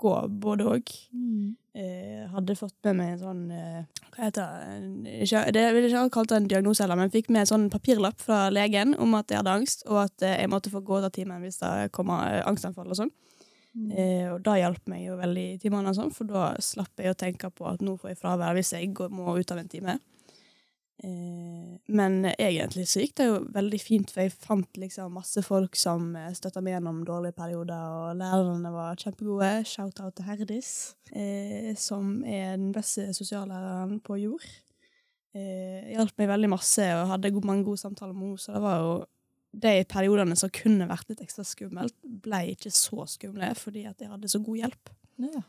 gå 0.00 0.12
både 0.42 0.66
òg. 0.76 0.92
Mm. 1.12 1.56
Eh, 1.80 2.22
hadde 2.32 2.58
fått 2.58 2.76
med 2.88 2.96
meg 2.98 3.12
en 3.12 3.20
sånn 3.20 3.42
eh, 3.54 3.84
Hva 4.10 4.24
heter 4.24 4.54
det? 5.04 5.12
Ikke, 5.22 5.42
det 5.54 5.62
vil 5.76 5.84
ikke 5.86 6.00
ha 6.02 6.08
kalt 6.10 6.32
det 6.32 6.38
en 6.40 6.48
diagnose 6.50 6.82
heller, 6.82 6.98
men 6.98 7.12
fikk 7.12 7.28
med 7.30 7.44
en 7.44 7.50
sånn 7.50 7.68
papirlapp 7.70 8.18
fra 8.18 8.40
legen 8.50 8.96
om 8.98 9.14
at 9.14 9.30
jeg 9.30 9.38
hadde 9.38 9.54
angst, 9.60 9.84
og 9.86 10.00
at 10.08 10.26
eh, 10.26 10.40
jeg 10.42 10.50
måtte 10.50 10.72
få 10.72 10.82
gå 10.86 10.98
av 10.98 11.12
timen 11.14 11.42
hvis 11.44 11.60
det 11.62 11.92
kommer 11.94 12.26
eh, 12.26 12.46
angstanfall 12.48 12.90
og 12.90 12.98
sånn. 13.02 13.12
Mm. 13.78 13.90
Eh, 13.94 14.26
og 14.32 14.40
det 14.46 14.56
hjalp 14.64 14.90
meg 14.90 15.04
jo 15.06 15.18
veldig 15.20 15.46
i 15.52 15.58
timene, 15.62 15.94
sånn, 15.94 16.10
for 16.14 16.30
da 16.30 16.48
slapp 16.64 17.02
jeg 17.02 17.14
å 17.14 17.18
tenke 17.18 17.52
på 17.54 17.68
at 17.70 17.84
nå 17.86 17.94
får 18.00 18.14
jeg 18.14 18.22
fravær 18.22 18.56
hvis 18.58 18.74
jeg 18.74 18.90
går, 18.98 19.14
må 19.14 19.36
ut 19.38 19.54
av 19.54 19.62
en 19.62 19.70
time. 19.70 19.98
Eh, 21.00 21.76
men 21.96 22.16
egentlig 22.34 22.84
så 22.90 23.00
gikk 23.00 23.14
det 23.16 23.26
jo 23.30 23.36
veldig 23.54 23.80
fint, 23.80 24.10
for 24.12 24.26
jeg 24.26 24.34
fant 24.36 24.80
liksom 24.80 25.14
masse 25.16 25.42
folk 25.46 25.78
som 25.78 26.10
eh, 26.18 26.32
støtta 26.36 26.62
meg 26.64 26.76
gjennom 26.76 27.02
dårlige 27.08 27.38
perioder, 27.38 27.94
og 27.96 28.18
lærerne 28.20 28.72
var 28.74 29.00
kjempegode. 29.00 29.52
Shout-out 29.70 30.18
til 30.18 30.28
Herdis, 30.28 30.72
eh, 31.12 31.70
som 31.80 32.18
er 32.24 32.58
den 32.58 32.74
beste 32.76 33.08
sosiallæreren 33.16 34.02
på 34.04 34.18
jord. 34.20 34.44
Eh, 35.30 35.94
hjalp 35.94 36.16
meg 36.18 36.30
veldig 36.32 36.52
masse 36.52 36.84
og 36.98 37.08
hadde 37.12 37.32
mange 37.38 37.64
gode 37.68 37.80
samtaler 37.80 38.14
med 38.16 38.32
henne, 38.32 38.42
så 38.42 38.56
det 38.56 38.62
var 38.66 38.80
jo 38.82 38.94
de 39.50 39.74
periodene 39.90 40.36
som 40.38 40.50
kunne 40.54 40.88
vært 40.90 41.08
litt 41.10 41.22
ekstra 41.24 41.44
skummelt, 41.46 41.96
ble 42.02 42.44
ikke 42.52 42.70
så 42.74 43.06
skumle 43.10 43.50
fordi 43.58 43.86
at 43.88 44.02
jeg 44.02 44.10
hadde 44.12 44.30
så 44.30 44.38
god 44.42 44.62
hjelp. 44.64 44.94
Ja. 45.22 45.42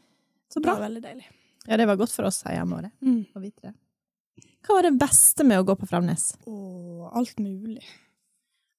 Så 0.51 0.61
bra. 0.61 0.73
Det 0.73 0.79
var 0.79 0.87
veldig 0.87 1.03
deilig. 1.05 1.29
Ja, 1.67 1.77
det 1.77 1.85
var 1.89 1.99
godt 1.99 2.13
for 2.13 2.29
oss 2.29 2.41
her 2.47 2.57
hjemme 2.57 2.79
òg, 2.79 2.93
mm. 3.05 3.23
å 3.37 3.41
vite 3.43 3.69
det. 3.69 3.75
Hva 4.65 4.77
var 4.77 4.87
det 4.87 4.97
beste 5.01 5.45
med 5.47 5.61
å 5.61 5.65
gå 5.67 5.75
på 5.79 5.89
Framnes? 5.89 6.31
Åh, 6.45 7.07
alt 7.17 7.39
mulig. 7.41 7.81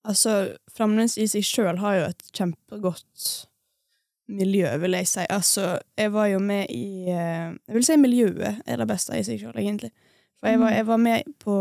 Altså, 0.08 0.54
Framnes 0.74 1.16
i 1.18 1.28
seg 1.30 1.46
sjøl 1.46 1.80
har 1.82 1.98
jo 1.98 2.04
et 2.10 2.22
kjempegodt 2.34 3.26
miljø, 4.32 4.70
vil 4.82 4.96
jeg 4.98 5.10
si. 5.10 5.26
Altså, 5.30 5.76
jeg 5.98 6.12
var 6.14 6.30
jo 6.30 6.40
med 6.42 6.70
i 6.70 7.10
eh, 7.10 7.52
Jeg 7.52 7.76
vil 7.76 7.86
si 7.86 7.98
miljøet 8.00 8.62
er 8.66 8.80
det 8.80 8.88
beste 8.90 9.18
i 9.18 9.26
seg 9.26 9.42
sjøl, 9.42 9.58
egentlig. 9.58 9.92
For 10.42 10.50
jeg 10.50 10.58
var, 10.58 10.72
mm. 10.72 10.74
jeg 10.74 10.86
var, 10.88 10.98
med 10.98 11.34
på 11.38 11.56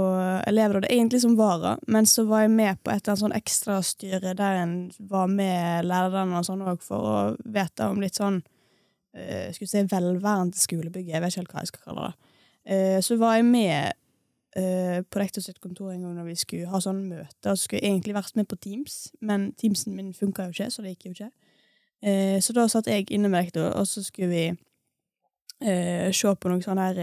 elevrådet 0.49 0.89
egentlig 0.89 1.19
som 1.21 1.35
vara, 1.37 1.75
men 1.85 2.07
så 2.09 2.23
var 2.25 2.47
jeg 2.47 2.53
med 2.55 2.79
på 2.81 2.89
et 2.89 3.03
eller 3.03 3.11
annet 3.11 3.21
sånn 3.21 3.37
ekstrastyre 3.37 4.33
der 4.39 4.57
en 4.63 4.73
var 5.11 5.29
med 5.29 5.85
lærerne 5.85 6.39
og 6.39 6.47
sånn 6.47 6.63
òg, 6.65 6.81
for 6.81 7.09
å 7.11 7.19
vite 7.45 7.91
om 7.91 8.01
litt 8.01 8.17
sånn 8.17 8.39
uh, 8.41 9.53
Skulle 9.53 9.69
si 9.69 9.83
velværende 9.85 10.57
skolebygg, 10.57 11.11
jeg 11.13 11.21
vet 11.21 11.29
ikke 11.29 11.43
helt 11.43 11.53
hva 11.53 11.61
jeg 11.61 11.69
skal 11.69 11.85
kalle 11.91 12.07
det. 12.07 12.33
Uh, 12.71 12.97
så 13.05 13.19
var 13.21 13.37
jeg 13.37 13.45
med 13.51 14.00
uh, 14.57 14.99
på 15.03 15.21
rektor 15.21 15.43
sitt 15.43 15.61
kontor 15.63 15.91
en 15.93 16.01
gang 16.05 16.17
når 16.17 16.31
vi 16.31 16.35
skulle 16.39 16.71
ha 16.71 16.81
sånn 16.83 17.03
møte. 17.09 17.51
Og 17.51 17.55
så 17.55 17.65
skulle 17.65 17.81
jeg 17.81 17.93
egentlig 17.93 18.17
vært 18.17 18.37
med 18.39 18.49
på 18.49 18.59
Teams, 18.61 18.97
men 19.21 19.51
Teamsen 19.59 19.95
min 19.97 20.13
funka 20.17 20.47
jo 20.47 20.55
ikke, 20.55 20.71
så 20.73 20.85
det 20.85 20.95
gikk 20.95 21.07
jo 21.09 21.13
ikke. 21.15 21.31
Uh, 22.01 22.37
så 22.41 22.57
da 22.57 22.67
satt 22.71 22.89
jeg 22.91 23.09
inne 23.13 23.31
med 23.31 23.45
rektor, 23.45 23.71
og 23.77 23.87
så 23.89 24.03
skulle 24.05 24.31
vi 24.31 24.45
uh, 24.51 26.09
se 26.15 26.35
på 26.35 26.51
noe 26.51 26.65
sånn 26.65 26.81
der 26.81 27.01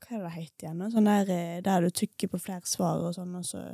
Hva 0.00 0.16
er 0.16 0.18
det 0.18 0.26
det 0.26 0.36
heter 0.36 0.66
igjen? 0.66 0.86
Sånn 0.90 1.10
der, 1.10 1.34
der 1.62 1.84
du 1.86 1.94
trykker 1.94 2.32
på 2.32 2.42
flere 2.42 2.66
svar 2.66 3.02
og 3.04 3.14
sånn, 3.14 3.34
og 3.38 3.46
så 3.46 3.68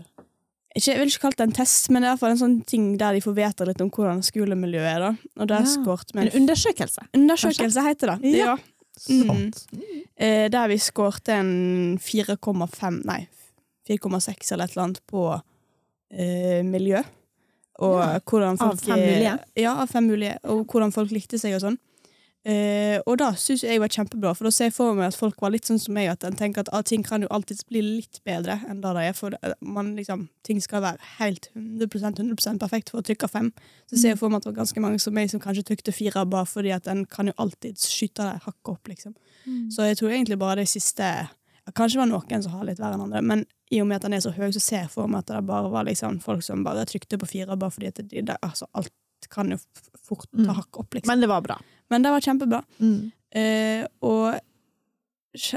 ikke, 0.77 0.91
jeg 0.91 1.01
vil 1.01 1.09
ikke 1.09 1.23
kalle 1.23 1.37
det 1.39 1.45
en 1.47 1.57
test, 1.57 1.87
men 1.89 2.03
det 2.03 2.07
er 2.07 2.11
i 2.11 2.13
hvert 2.13 2.21
fall 2.21 2.35
en 2.35 2.41
sånn 2.43 2.57
ting 2.69 2.89
der 3.01 3.17
de 3.17 3.23
får 3.25 3.35
vite 3.39 3.65
litt 3.65 3.79
om 3.81 3.89
hvordan 3.97 4.19
skolemiljøet 4.27 4.89
er. 4.91 5.05
da. 5.07 5.31
Og 5.41 5.49
der 5.49 5.65
ja. 5.65 5.71
En 6.21 6.35
undersøkelse? 6.43 7.07
Undersøkelse 7.17 7.85
heter 7.87 8.13
det. 8.13 8.33
Ja. 8.35 8.51
ja. 8.51 8.57
Mm. 9.09 9.51
Eh, 10.17 10.47
der 10.51 10.71
vi 10.73 10.79
skårte 10.81 11.35
en 11.37 11.99
4,5 12.01 13.03
Nei, 13.05 13.27
4,6 13.89 14.53
eller 14.53 14.65
et 14.65 14.75
eller 14.75 14.85
annet 14.87 15.03
på 15.07 15.27
eh, 16.11 16.63
miljø. 16.65 17.03
Og 17.85 17.99
ja. 18.01 18.21
hvordan 18.25 18.57
folk 18.59 18.73
Av 18.73 18.87
fem 18.89 19.03
mulige? 19.03 19.35
Ja, 19.61 19.75
av 19.83 19.91
fem 19.93 20.09
mulige. 20.09 20.39
Og 20.49 20.65
hvordan 20.65 20.95
folk 20.95 21.13
likte 21.13 21.41
seg 21.41 21.59
og 21.59 21.65
sånn. 21.67 21.79
Eh, 22.47 23.01
og 23.11 23.17
da 23.19 23.33
syns 23.35 23.65
jeg 23.67 23.81
var 23.83 23.91
kjempebra, 23.91 24.31
for 24.37 24.47
da 24.47 24.53
ser 24.55 24.69
jeg 24.69 24.75
for 24.77 24.95
meg 24.95 25.09
at 25.09 25.17
folk 25.19 25.41
var 25.43 25.51
litt 25.51 25.67
sånn 25.67 25.81
som 25.83 25.97
meg, 25.97 26.13
at 26.13 26.23
en 26.29 26.37
tenker 26.39 26.63
at 26.63 26.69
ah, 26.71 26.85
ting 26.87 27.03
kan 27.03 27.25
jo 27.25 27.31
alltid 27.35 27.65
bli 27.67 27.81
litt 27.83 28.21
bedre 28.29 28.61
enn 28.71 28.85
det 28.85 28.93
det 28.95 29.07
er. 29.09 29.17
For 29.19 29.35
man, 29.67 29.89
liksom, 29.99 30.29
ting 30.47 30.61
skal 30.63 30.85
være 30.85 31.11
helt 31.17 31.49
100% 31.57 32.21
100% 32.23 32.63
perfekt 32.63 32.93
for 32.93 33.03
å 33.03 33.07
trykke 33.07 33.31
fem. 33.33 33.51
Så 33.91 33.99
ser 33.99 34.15
jeg 34.15 34.21
for 34.21 34.31
meg 34.31 34.39
at 34.39 34.47
det 34.47 34.53
var 34.53 34.61
ganske 34.61 34.85
mange 34.85 35.01
som 35.03 35.17
meg 35.17 35.33
som 35.33 35.43
kanskje 35.43 35.65
trykte 35.73 35.95
fire 35.97 36.23
bare 36.31 36.47
fordi 36.47 36.71
at 36.77 36.87
en 36.93 37.03
kan 37.11 37.27
jo 37.27 37.35
alltid 37.43 37.83
skyte 37.83 38.23
det 38.23 38.45
hakket 38.47 38.73
opp, 38.77 38.93
liksom. 38.93 39.17
Mm. 39.49 39.67
Så 39.75 39.89
jeg 39.89 39.99
tror 39.99 40.15
egentlig 40.15 40.39
bare 40.43 40.63
det 40.63 40.71
siste 40.71 41.11
Kanskje 41.75 41.99
var 41.99 42.07
noen 42.07 42.43
som 42.45 42.53
har 42.55 42.67
litt 42.69 42.79
verre 42.79 42.95
enn 42.95 43.09
andre, 43.09 43.21
men 43.27 43.41
i 43.75 43.81
og 43.83 43.89
med 43.91 43.99
at 43.99 44.05
den 44.07 44.15
er 44.15 44.21
så 44.23 44.31
høy, 44.31 44.53
så 44.55 44.61
ser 44.63 44.85
jeg 44.85 44.91
for 44.93 45.11
meg 45.11 45.25
at 45.25 45.33
det 45.33 45.41
bare 45.49 45.73
var 45.73 45.89
liksom 45.89 46.21
folk 46.23 46.45
som 46.47 46.63
bare 46.63 46.85
trykte 46.87 47.19
på 47.19 47.27
fire 47.27 47.57
bare 47.59 47.75
fordi 47.75 47.89
at 47.91 47.99
det, 48.05 48.23
det, 48.29 48.37
altså, 48.39 48.69
alt 48.79 48.95
kan 49.35 49.51
jo 49.51 49.59
fort 50.07 50.29
ta 50.31 50.39
hakket 50.39 50.61
hakk 50.61 50.79
opp, 50.85 50.95
liksom. 50.95 51.11
Men 51.11 51.25
det 51.25 51.31
var 51.33 51.43
bra. 51.43 51.57
Men 51.89 52.03
det 52.03 52.11
var 52.11 52.25
kjempebra. 52.25 52.63
Mm. 52.81 53.11
Eh, 53.37 53.87
og 54.01 54.35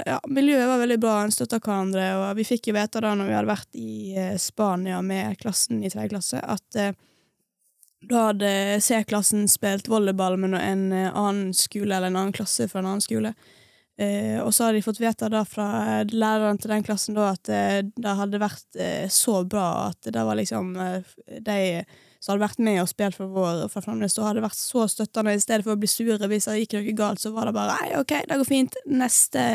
ja, 0.05 0.19
miljøet 0.27 0.67
var 0.67 0.81
veldig 0.81 0.97
bra, 0.99 1.13
en 1.23 1.33
støtta 1.33 1.59
hverandre, 1.63 2.07
og 2.19 2.31
vi 2.39 2.47
fikk 2.47 2.69
jo 2.69 2.75
vite 2.75 3.01
da 3.03 3.13
når 3.15 3.29
vi 3.29 3.37
hadde 3.37 3.51
vært 3.51 3.79
i 3.79 3.93
eh, 4.17 4.33
Spania 4.41 4.99
med 5.05 5.37
klassen 5.39 5.83
i 5.83 5.91
tredje 5.91 6.11
klasse, 6.13 6.41
at 6.41 6.79
eh, 6.79 6.97
da 8.09 8.29
hadde 8.29 8.51
C-klassen 8.83 9.47
spilt 9.51 9.89
volleyball 9.91 10.37
med 10.39 10.57
en 10.59 10.83
eh, 10.95 11.13
annen 11.13 11.53
skole, 11.55 11.93
eller 11.95 12.11
en 12.11 12.19
annen 12.19 12.35
klasse 12.35 12.67
fra 12.71 12.83
en 12.83 12.91
annen 12.91 13.05
skole. 13.05 13.33
Eh, 13.99 14.37
og 14.39 14.53
så 14.55 14.67
hadde 14.67 14.79
de 14.79 14.85
fått 14.85 15.01
vite 15.03 15.31
da 15.31 15.43
fra 15.47 16.03
læreren 16.07 16.59
til 16.59 16.71
den 16.75 16.85
klassen 16.87 17.17
da 17.17 17.33
at 17.33 17.49
det 17.49 18.13
hadde 18.19 18.39
vært 18.39 18.77
så 19.11 19.41
bra 19.43 19.89
at 19.89 20.07
det 20.07 20.23
var 20.23 20.39
liksom 20.39 20.71
de 21.43 21.59
som 22.19 22.33
hadde 22.33 22.43
vært 22.43 22.63
med 22.63 22.81
og 22.81 22.89
spilt 22.91 23.15
for 23.15 23.31
vår 23.31 23.65
for 23.71 23.85
Framnes, 23.85 24.17
og 24.19 24.27
hadde 24.27 24.43
vært 24.43 24.59
så 24.59 24.85
støttende 24.91 25.35
i 25.35 25.41
stedet 25.41 25.63
for 25.63 25.75
å 25.75 25.79
bli 25.79 25.87
sure 25.87 26.29
hvis 26.31 26.49
det 26.49 26.57
gikk 26.61 26.75
noe 26.75 26.95
galt, 26.97 27.23
så 27.23 27.31
var 27.35 27.47
det 27.47 27.55
bare 27.55 27.77
nei, 27.79 27.93
OK, 27.99 28.15
det 28.27 28.39
går 28.41 28.49
fint, 28.49 28.75
neste 28.91 29.45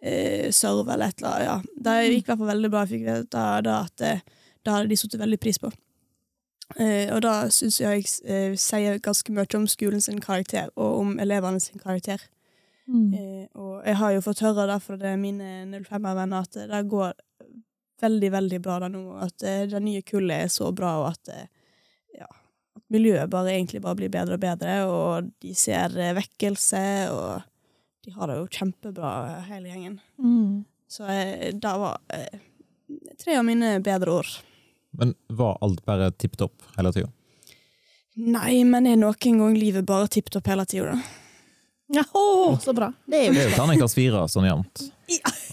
eh, 0.00 0.50
serve 0.54 0.94
eller 0.94 1.10
et 1.10 1.22
eller 1.22 1.30
annet. 1.30 1.46
Ja. 1.48 1.84
Det 1.86 1.96
gikk 2.06 2.24
i 2.24 2.32
hvert 2.32 2.42
fall 2.42 2.52
veldig 2.54 2.72
bra. 2.72 2.84
Jeg 2.84 2.92
fikk 2.94 3.06
vite 3.08 3.46
da 3.66 3.76
at 3.84 4.06
eh, 4.06 4.26
det 4.60 4.74
hadde 4.74 4.90
de 4.90 4.98
satt 5.00 5.18
veldig 5.20 5.40
pris 5.42 5.60
på. 5.60 5.70
Eh, 6.78 7.10
og 7.10 7.22
da 7.24 7.34
syns 7.50 7.80
jeg 7.80 8.04
jeg 8.04 8.52
eh, 8.52 8.58
sier 8.60 9.00
ganske 9.02 9.32
mye 9.34 9.58
om 9.58 9.66
skolen 9.70 10.04
sin 10.04 10.20
karakter, 10.22 10.70
og 10.76 11.00
om 11.02 11.16
elevene 11.22 11.60
sin 11.60 11.82
karakter. 11.82 12.22
Mm. 12.86 13.14
Eh, 13.14 13.46
og 13.58 13.82
jeg 13.86 13.96
har 13.98 14.14
jo 14.14 14.22
fått 14.24 14.44
høre 14.44 14.66
da 14.70 14.78
fra 14.82 15.16
mine 15.18 15.66
05-venner 15.78 16.46
at 16.46 16.60
det 16.70 16.84
går 16.90 17.14
veldig, 18.00 18.30
veldig 18.32 18.60
bra 18.62 18.78
da 18.84 18.90
nå. 18.90 19.04
At 19.26 19.42
eh, 19.42 19.66
det 19.70 19.82
nye 19.82 20.02
kullet 20.06 20.46
er 20.46 20.52
så 20.52 20.70
bra, 20.72 21.00
og 21.02 21.10
at 21.12 21.34
ja, 22.18 22.28
at 22.76 22.84
miljøet 22.92 23.30
bare 23.32 23.54
egentlig 23.54 23.82
bare 23.84 23.98
blir 23.98 24.12
bedre 24.12 24.38
og 24.38 24.42
bedre, 24.42 24.74
og 24.88 25.30
de 25.42 25.54
ser 25.58 25.94
eh, 25.98 26.14
vekkelse, 26.16 26.82
og 27.14 27.46
de 28.04 28.14
har 28.16 28.30
det 28.30 28.38
jo 28.40 28.50
kjempebra, 28.58 29.14
eh, 29.30 29.48
hele 29.52 29.72
gjengen. 29.72 29.98
Mm. 30.18 30.64
Så 30.90 31.06
eh, 31.06 31.50
det 31.54 31.74
var 31.82 31.98
eh, 32.08 32.40
tre 33.20 33.38
av 33.38 33.44
mine 33.46 33.78
bedre 33.84 34.20
år. 34.20 34.30
Men 34.98 35.14
var 35.28 35.58
alt 35.62 35.84
bare 35.86 36.10
tipp 36.18 36.36
topp 36.40 36.64
hele 36.76 36.92
tida? 36.96 37.10
Nei, 38.20 38.64
men 38.66 38.88
er 38.90 38.98
noen 38.98 39.42
gang 39.42 39.54
livet 39.56 39.86
bare 39.86 40.08
tipp 40.10 40.32
topp 40.32 40.48
hele 40.50 40.66
tida, 40.68 40.96
da? 40.96 41.16
Ja, 41.90 42.04
så 42.62 42.72
bra. 42.72 42.92
Det 43.06 43.18
er 43.18 43.24
jo 43.28 43.34
Det 43.34 43.42
er 43.42 43.48
jo 43.50 43.56
terningkast 43.58 43.96
fire 43.98 44.26
sånn 44.30 44.46
jevnt. 44.46 44.84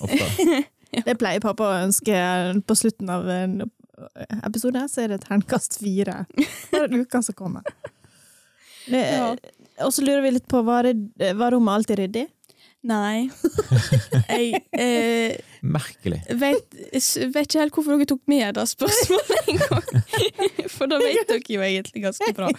Ofte. 0.05 0.63
Det 1.07 1.17
pleier 1.19 1.41
pappa 1.43 1.65
å 1.67 1.79
ønske 1.83 2.17
på 2.65 2.75
slutten 2.77 3.09
av 3.11 3.25
en 3.29 3.57
episode, 4.45 4.83
så 4.89 5.01
er 5.03 5.07
det 5.15 5.21
terningkast 5.25 5.79
fire 5.81 6.25
for 6.69 6.93
uka 6.93 7.21
som 7.25 7.35
kommer. 7.37 7.61
Ja. 8.87 9.33
Og 9.83 9.89
så 9.91 9.99
lurer 10.05 10.21
vi 10.23 10.29
litt 10.31 10.45
på, 10.47 10.61
var, 10.63 10.83
det- 10.87 11.33
var 11.35 11.51
rommet 11.51 11.73
alltid 11.75 11.97
ryddig? 11.99 12.21
Nei. 12.87 13.27
Jeg 14.31 14.61
eh, 14.71 15.35
Merkelig. 15.61 16.21
vet, 16.39 16.75
vet 17.33 17.47
ikke 17.49 17.59
helt 17.59 17.75
hvorfor 17.75 17.97
dere 17.97 18.07
tok 18.07 18.21
med 18.29 18.55
det 18.55 18.63
spørsmålet 18.69 19.49
en 19.51 19.59
gang. 19.63 19.87
For 20.77 20.89
da 20.91 20.99
vet 21.01 21.27
dere 21.27 21.55
jo 21.57 21.63
egentlig 21.65 22.03
ganske 22.05 22.29
bra. 22.37 22.51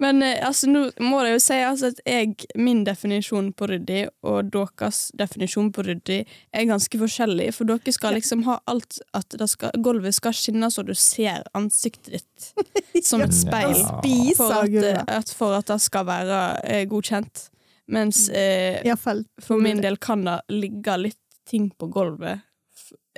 Men 0.00 0.22
eh, 0.24 0.38
altså, 0.46 0.70
nå 0.70 0.86
må 1.04 1.20
jeg 1.26 1.36
jo 1.36 1.42
si 1.44 1.58
altså, 1.66 1.90
at 1.92 2.00
jeg, 2.06 2.48
min 2.56 2.84
definisjon 2.88 3.52
på 3.52 3.68
ryddig 3.72 4.06
og 4.24 4.52
deres 4.54 5.02
definisjon 5.18 5.72
på 5.76 5.84
ryddig 5.90 6.22
er 6.24 6.68
ganske 6.70 7.02
forskjellig. 7.02 7.50
For 7.56 7.68
dere 7.68 7.96
skal 7.96 8.16
liksom 8.16 8.46
ha 8.48 8.60
alt 8.70 9.00
at 9.16 9.36
det 9.36 9.50
skal, 9.52 9.76
gulvet 9.84 10.16
skal 10.16 10.36
skinne 10.36 10.72
så 10.72 10.86
du 10.86 10.94
ser 10.96 11.44
ansiktet 11.58 12.16
ditt 12.16 13.04
som 13.10 13.20
et 13.26 13.36
speil. 13.36 13.76
Ja. 13.76 14.00
For 14.38 14.56
at, 14.56 15.14
at, 15.20 15.36
for 15.36 15.60
at 15.60 15.68
det 15.68 15.80
skal 15.84 16.08
være 16.08 16.44
eh, 16.64 16.84
godkjent. 16.88 17.49
Mens 17.90 18.28
eh, 18.28 18.78
Iallfall. 18.86 19.24
for 19.42 19.62
min 19.62 19.82
del 19.82 19.98
kan 19.98 20.22
det 20.26 20.40
ligge 20.52 20.96
litt 21.00 21.18
ting 21.50 21.70
på 21.74 21.88
gulvet 21.90 22.40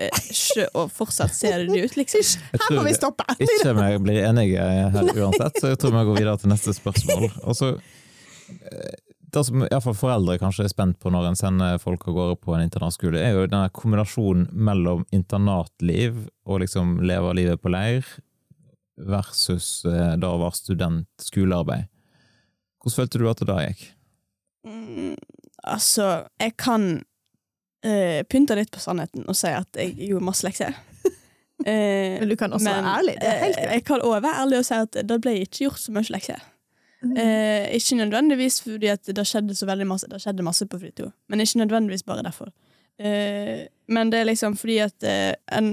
eh, 0.00 0.67
og 0.79 0.91
fortsatt 0.93 1.35
ser 1.37 1.67
det 1.69 1.85
ut, 1.85 1.97
liksom. 1.99 2.25
Her 2.55 2.76
må 2.79 2.87
vi 2.87 2.95
stoppe! 2.97 3.26
ikke 3.37 3.75
vi 3.76 3.88
blir 4.07 4.25
enige 4.31 4.64
her 4.64 5.12
uansett, 5.12 5.61
så 5.61 5.73
jeg 5.75 5.81
tror 5.83 5.97
vi 5.99 6.05
går 6.09 6.21
videre 6.23 6.38
til 6.41 6.52
neste 6.55 6.75
spørsmål. 6.76 7.29
Også, 7.52 7.75
eh, 8.57 8.97
det 9.33 9.45
som 9.49 9.62
i 9.62 9.69
hvert 9.69 9.85
fall 9.85 9.97
foreldre 9.97 10.41
kanskje 10.41 10.67
er 10.67 10.73
spent 10.73 10.99
på 11.00 11.12
når 11.12 11.31
en 11.31 11.38
sender 11.41 11.79
folk 11.81 12.05
av 12.09 12.17
gårde 12.19 12.41
på 12.43 12.57
en 12.57 12.67
internatskole, 12.67 13.21
er 13.21 13.37
jo 13.37 13.47
denne 13.47 13.73
kombinasjonen 13.76 14.49
mellom 14.52 15.07
internatliv 15.12 16.26
og 16.49 16.64
liksom 16.64 16.99
leve 17.05 17.33
livet 17.38 17.62
på 17.62 17.73
leir 17.73 18.05
versus 18.97 19.85
eh, 19.88 20.14
da 20.21 20.35
å 20.35 20.41
være 20.43 20.59
student, 20.59 21.09
skolearbeid. 21.21 21.88
Hvordan 22.83 22.99
følte 22.99 23.21
du 23.21 23.29
at 23.31 23.41
det 23.41 23.49
da 23.49 23.61
gikk? 23.64 23.91
Mm, 24.64 25.16
altså, 25.62 26.25
jeg 26.40 26.57
kan 26.57 27.02
uh, 27.87 28.23
pynte 28.31 28.57
litt 28.59 28.73
på 28.73 28.83
sannheten 28.83 29.26
og 29.26 29.37
si 29.38 29.50
at 29.50 29.78
jeg 29.78 29.95
gjorde 30.09 30.28
masse 30.28 30.47
lekser. 30.47 30.76
uh, 31.66 31.69
Men 32.23 32.31
du 32.31 32.37
kan 32.38 32.52
også 32.52 32.69
men, 32.69 32.78
være 32.78 32.97
ærlig. 32.97 33.19
Det 33.21 33.28
er 33.28 33.38
helt 33.45 33.59
eh, 33.59 33.62
greit. 33.66 33.75
Jeg 33.75 33.85
kan 33.90 34.00
også 34.00 34.25
være 34.26 34.40
ærlig 34.45 34.59
og 34.59 34.66
si 34.69 34.81
at 34.87 34.99
det 35.12 35.21
ble 35.23 35.37
ikke 35.42 35.64
gjort 35.66 35.85
så 35.85 35.95
mye 35.95 36.16
lekser. 36.16 36.49
Mm. 37.02 37.16
Eh, 37.19 37.71
ikke 37.75 37.97
nødvendigvis 37.99 38.61
fordi 38.62 38.92
det 39.11 39.25
skjedde 39.26 39.57
så 39.59 39.66
veldig 39.66 39.87
masse 39.90 40.07
Det 40.07 40.21
skjedde 40.23 40.45
masse 40.47 40.66
på 40.71 40.78
fritida, 40.78 41.09
men 41.28 41.40
ikke 41.42 41.59
nødvendigvis 41.59 42.04
bare 42.07 42.23
derfor. 42.23 42.52
Men 43.88 44.12
det 44.12 44.21
er 44.21 44.28
liksom 44.28 44.54
fordi 44.57 44.76
at 44.78 45.04
en 45.50 45.73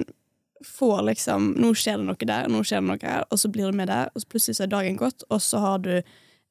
får 0.65 1.01
liksom 1.01 1.53
Nå 1.58 1.74
skjer 1.77 2.00
det 2.00 2.08
noe 2.08 2.27
der, 2.31 2.50
nå 2.51 2.63
skjer 2.65 2.81
det 2.81 2.88
noe 2.88 3.03
her, 3.03 3.27
og 3.29 3.39
så 3.39 3.51
blir 3.51 3.69
du 3.69 3.77
med 3.77 3.88
der, 3.91 4.10
og 4.13 4.24
så 4.24 4.31
plutselig 4.31 4.58
så 4.58 4.65
er 4.65 4.74
dagen 4.74 4.98
gått, 4.98 5.24
og 5.29 5.41
så 5.43 5.62
har 5.63 5.84
du 5.86 5.93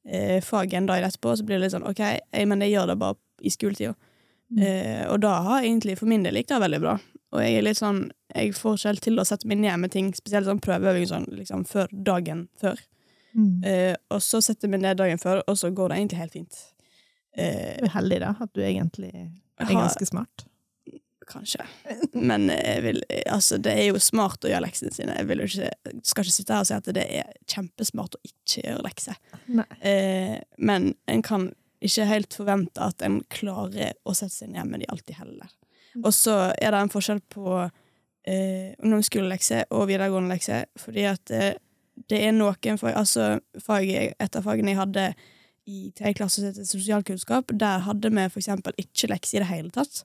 eh, 0.07 0.39
faget 0.45 0.73
en 0.79 0.89
dag 0.89 1.03
etterpå, 1.03 1.35
så 1.35 1.45
blir 1.45 1.57
det 1.59 1.67
litt 1.67 1.75
sånn 1.75 1.87
OK, 1.89 1.99
jeg, 1.99 2.47
men 2.47 2.61
jeg 2.65 2.75
gjør 2.75 2.91
det 2.93 2.99
bare 3.01 3.17
i 3.41 3.53
skoletida. 3.53 3.95
Mm. 4.49 4.61
Eh, 4.65 5.03
og 5.11 5.19
da 5.21 5.35
har 5.45 5.61
jeg 5.61 5.71
egentlig 5.71 5.97
for 5.99 6.09
min 6.09 6.23
del 6.25 6.39
gikk 6.39 6.49
det 6.51 6.61
veldig 6.65 6.81
bra. 6.83 6.97
Og 7.29 7.43
jeg 7.43 7.59
er 7.59 7.61
litt 7.61 7.77
sånn 7.77 7.99
Jeg 8.33 8.55
får 8.57 8.79
ikke 8.79 8.89
helt 8.89 9.03
til 9.05 9.21
å 9.21 9.25
sette 9.25 9.45
meg 9.49 9.59
ned 9.61 9.77
med 9.83 9.91
ting, 9.93 10.09
spesielt 10.17 10.47
sånn 10.49 10.61
prøveøving 10.61 11.05
sånn, 11.09 11.27
liksom, 11.33 11.65
før 11.69 11.89
dagen 11.93 12.47
før. 12.61 12.81
Mm. 13.37 13.63
Eh, 13.65 13.95
og 14.09 14.21
så 14.25 14.41
setter 14.41 14.67
jeg 14.67 14.73
meg 14.75 14.83
ned 14.85 14.99
dagen 15.01 15.21
før, 15.21 15.43
og 15.45 15.57
så 15.57 15.69
går 15.73 15.89
det 15.93 15.97
egentlig 15.99 16.19
helt 16.23 16.37
fint. 16.37 16.59
Eh, 17.37 17.77
Du 17.77 17.85
er 17.85 17.95
heldig, 17.95 18.19
da, 18.25 18.35
at 18.41 18.53
du 18.53 18.61
egentlig 18.65 19.13
er 19.13 19.73
ganske 19.73 20.05
smart. 20.09 20.45
Kanskje. 21.29 21.65
Men 22.13 22.49
vil, 22.83 23.03
altså, 23.29 23.59
det 23.61 23.75
er 23.77 23.89
jo 23.91 24.01
smart 24.01 24.45
å 24.45 24.49
gjøre 24.49 24.65
leksene 24.65 24.93
sine. 24.95 25.15
Jeg 25.19 25.29
ikke, 25.45 25.69
skal 26.01 26.25
ikke 26.25 26.33
sitte 26.33 26.55
her 26.55 26.65
og 26.65 26.69
si 26.69 26.77
at 26.77 26.89
det 26.97 27.05
er 27.05 27.33
kjempesmart 27.49 28.17
å 28.17 28.21
ikke 28.25 28.63
gjøre 28.63 28.85
lekser. 28.87 29.19
Eh, 29.85 30.39
men 30.57 30.93
en 31.09 31.25
kan 31.25 31.49
ikke 31.85 32.07
helt 32.09 32.35
forvente 32.35 32.83
at 32.83 33.05
en 33.05 33.21
klarer 33.31 33.95
å 34.03 34.15
sette 34.17 34.35
seg 34.41 34.51
ned 34.55 34.67
med 34.71 34.83
de 34.83 34.89
alltid 34.91 35.21
heller. 35.21 35.53
Og 36.03 36.11
så 36.15 36.35
er 36.51 36.73
det 36.73 36.83
en 36.83 36.91
forskjell 36.91 37.21
på 37.31 37.47
eh, 37.59 38.75
ungdomsskolelekse 38.77 39.65
og 39.75 39.87
videregående 39.89 40.35
lekse, 40.35 40.63
fordi 40.79 41.07
at 41.09 41.33
eh, 41.35 41.53
det 42.09 42.21
er 42.25 42.35
noen 42.35 42.79
fag 42.79 42.95
Altså, 42.95 43.39
fag, 43.63 43.89
et 43.91 44.35
av 44.35 44.45
fagene 44.45 44.73
jeg 44.73 44.79
hadde 44.79 45.09
i 45.69 45.89
tredje 45.95 46.17
klasse 46.17 46.39
som 46.39 46.47
heter 46.49 46.67
sosialkunnskap, 46.67 47.51
der 47.53 47.83
hadde 47.85 48.11
vi 48.13 48.29
for 48.31 48.41
eksempel 48.41 48.75
ikke 48.79 49.11
lekse 49.11 49.37
i 49.37 49.43
det 49.43 49.49
hele 49.51 49.73
tatt. 49.73 50.03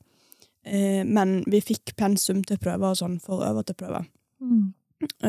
Eh, 0.64 1.04
men 1.04 1.42
vi 1.47 1.61
fikk 1.61 1.94
pensum 1.97 2.42
til 2.47 2.61
prøver 2.61 2.94
og 2.94 3.00
sånn 3.00 3.18
for 3.23 3.40
å 3.40 3.50
øve 3.50 3.64
til 3.68 3.76
prøver. 3.78 4.06
Mm. 4.40 4.73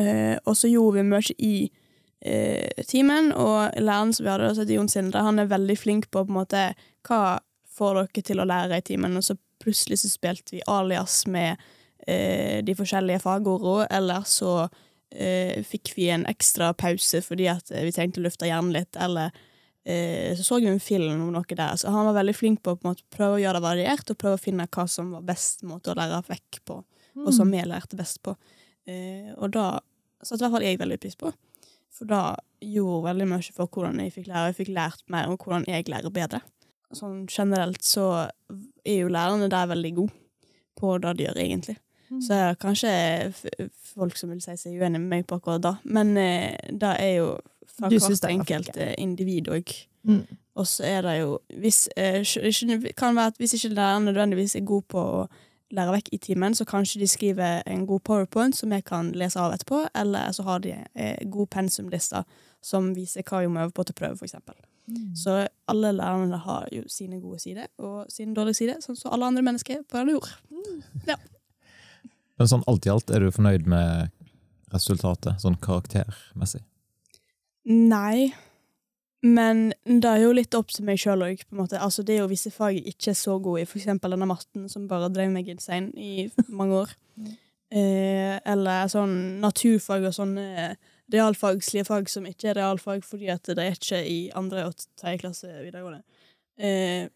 Eh, 0.00 0.36
og 0.44 0.56
så 0.56 0.70
gjorde 0.70 1.00
vi 1.00 1.08
mye 1.10 1.36
i 1.36 1.54
eh, 2.20 2.84
timen, 2.88 3.32
og 3.32 3.76
læreren 3.76 4.14
som 4.16 4.24
vi 4.24 4.32
hadde, 4.32 4.54
som 4.54 4.64
heter 4.64 4.78
Jon 4.78 4.92
Sindre, 4.92 5.24
han 5.26 5.42
er 5.42 5.50
veldig 5.52 5.76
flink 5.78 6.10
på 6.10 6.24
på 6.24 6.32
en 6.32 6.38
måte 6.40 6.62
hva 7.06 7.38
får 7.76 8.00
dere 8.00 8.24
til 8.24 8.40
å 8.40 8.48
lære 8.48 8.80
i 8.80 8.86
timen, 8.86 9.18
og 9.18 9.26
så 9.26 9.36
plutselig 9.62 10.00
så 10.00 10.12
spilte 10.12 10.56
vi 10.56 10.64
alias 10.70 11.24
med 11.28 11.60
eh, 12.06 12.64
de 12.64 12.76
forskjellige 12.76 13.24
fagordene, 13.26 13.88
eller 13.90 14.26
så 14.28 14.66
fikk 15.64 15.92
vi 15.94 16.08
en 16.10 16.24
ekstra 16.26 16.72
pause 16.76 17.20
fordi 17.22 17.44
at 17.48 17.70
vi 17.70 17.92
tenkte 17.94 18.18
å 18.20 18.24
lufte 18.24 18.48
hjernen 18.48 18.72
litt, 18.74 18.98
eller 19.00 19.30
så 19.86 20.42
så 20.42 20.56
vi 20.58 20.66
en 20.66 20.80
film 20.82 21.20
om 21.22 21.32
noe 21.34 21.56
der. 21.56 21.76
Så 21.78 21.92
han 21.94 22.08
var 22.08 22.16
veldig 22.18 22.34
flink 22.34 22.62
på 22.64 22.74
å 22.74 22.78
på 22.80 22.88
måte 22.88 23.04
prøve 23.14 23.36
å 23.36 23.42
gjøre 23.42 23.60
det 23.60 23.66
variert, 23.68 24.10
og 24.10 24.18
prøve 24.18 24.38
å 24.38 24.42
finne 24.42 24.66
hva 24.66 24.86
som 24.90 25.12
var 25.14 25.26
best 25.28 25.62
måte 25.68 25.92
å 25.92 25.98
lære 25.98 26.24
vekk 26.26 26.62
på, 26.66 26.80
og 27.22 27.28
som 27.34 27.52
vi 27.54 27.62
lærte 27.62 27.98
best 27.98 28.18
på. 28.26 28.34
Eh, 28.86 29.30
og 29.36 29.54
da 29.54 29.76
satte 30.22 30.40
i 30.40 30.44
hvert 30.46 30.56
fall 30.56 30.66
jeg 30.66 30.80
veldig 30.82 30.98
pris 31.02 31.18
på. 31.18 31.32
For 31.96 32.10
da 32.10 32.36
gjorde 32.60 33.06
veldig 33.08 33.30
mye 33.30 33.54
for 33.56 33.70
hvordan 33.72 34.02
jeg 34.02 34.14
fikk 34.16 34.28
lære. 34.28 34.42
og 34.42 34.52
Jeg 34.52 34.58
fikk 34.60 34.74
lært 34.76 35.02
mer 35.12 35.30
om 35.30 35.38
hvordan 35.38 35.66
jeg 35.70 35.88
lærer 35.90 36.12
bedre. 36.12 36.42
Sånn 36.94 37.24
generelt 37.26 37.82
så 37.84 38.28
er 38.86 39.00
jo 39.00 39.10
lærerne 39.10 39.50
der 39.50 39.72
veldig 39.72 39.92
gode 39.96 40.14
på 40.76 40.96
det 41.02 41.16
de 41.16 41.26
gjør, 41.26 41.40
egentlig. 41.40 41.76
Mm. 42.10 42.20
Så 42.22 42.38
kanskje 42.62 42.90
folk 43.94 44.18
som 44.18 44.30
vil 44.30 44.42
si 44.44 44.54
seg 44.60 44.76
uenig 44.78 45.00
med 45.00 45.10
meg 45.10 45.26
på 45.26 45.40
akkurat 45.40 45.64
da, 45.64 45.72
men 45.90 46.12
eh, 46.20 46.54
det 46.70 46.92
er 47.02 47.12
jo 47.16 47.30
fra 47.78 47.90
hvert 47.90 48.30
enkelt 48.30 48.76
eh, 48.76 48.94
individ 48.98 49.50
òg. 49.52 49.74
Mm. 50.06 50.22
Og 50.56 50.66
så 50.66 50.86
er 50.88 51.02
det 51.02 51.16
jo 51.20 51.38
hvis, 51.60 51.88
eh, 51.96 52.22
kan 52.96 53.16
være 53.16 53.34
at 53.34 53.42
hvis 53.42 53.54
ikke 53.54 53.74
læreren 53.74 54.04
nødvendigvis 54.04 54.56
er 54.56 54.64
god 54.64 54.82
på 54.88 55.02
å 55.02 55.26
lære 55.74 55.96
vekk 55.96 56.08
i 56.12 56.18
timen, 56.18 56.54
så 56.54 56.64
kanskje 56.64 57.00
de 57.00 57.08
skriver 57.10 57.62
en 57.66 57.86
god 57.86 58.00
powerpoint 58.06 58.56
som 58.56 58.72
jeg 58.72 58.84
kan 58.84 59.10
lese 59.12 59.40
av 59.40 59.52
etterpå, 59.52 59.88
eller 59.94 60.32
så 60.32 60.46
har 60.46 60.62
de 60.62 60.76
eh, 60.94 61.26
god 61.26 61.46
pensumlister 61.50 62.24
som 62.62 62.94
viser 62.94 63.26
hva 63.26 63.42
vi 63.42 63.50
må 63.50 63.66
øve 63.66 63.74
på 63.74 63.84
til 63.84 63.94
prøve, 63.98 64.16
for 64.16 64.24
eksempel. 64.28 64.54
Så 65.18 65.48
alle 65.66 65.92
lærerne 65.92 66.38
har 66.38 66.68
jo 66.72 66.84
sine 66.86 67.18
gode 67.20 67.40
sider 67.42 67.66
og 67.78 68.06
sine 68.08 68.34
dårlige 68.34 68.60
sider, 68.60 68.76
sånn 68.80 68.98
som 68.98 69.10
alle 69.12 69.26
andre 69.26 69.42
mennesker 69.42 69.82
på 69.82 69.98
denne 69.98 70.14
jord. 70.14 70.28
Men 72.38 72.50
sånn 72.52 72.62
alt 72.70 72.86
i 72.86 72.92
alt, 72.92 73.10
er 73.10 73.24
du 73.24 73.32
fornøyd 73.34 73.66
med 73.66 74.12
resultatet, 74.74 75.40
sånn 75.42 75.58
karaktermessig? 75.62 76.62
Nei, 77.66 78.30
men 79.26 79.72
det 79.84 80.10
er 80.10 80.20
jo 80.22 80.34
litt 80.36 80.54
opp 80.54 80.70
til 80.70 80.86
meg 80.86 81.00
sjøl 81.02 81.24
òg. 81.26 81.42
Altså, 81.80 82.04
det 82.06 82.16
er 82.16 82.22
jo 82.22 82.30
visse 82.30 82.52
fag 82.54 82.76
jeg 82.76 82.94
ikke 82.94 83.10
er 83.10 83.18
så 83.18 83.38
god 83.42 83.62
i, 83.62 83.66
eksempel 83.66 84.14
denne 84.14 84.28
matten 84.30 84.68
som 84.70 84.86
bare 84.90 85.10
drev 85.10 85.32
meg 85.34 85.50
insane 85.50 85.90
i 85.98 86.28
mange 86.46 86.84
år. 86.84 86.94
eh, 87.74 88.36
eller 88.46 88.92
sånn 88.92 89.16
naturfag 89.42 90.06
og 90.06 90.14
sånne 90.14 90.76
realfagslige 91.12 91.86
fag 91.86 92.10
som 92.10 92.26
ikke 92.26 92.50
er 92.50 92.58
realfag 92.60 93.04
fordi 93.06 93.30
at 93.34 93.46
det 93.46 93.62
er 93.62 93.76
ikke 93.76 94.02
i 94.02 94.18
andre 94.34 94.68
og 94.68 94.86
tredje 94.98 95.22
klasse 95.24 95.50
videregående. 95.50 96.02
Eh, 96.58 97.10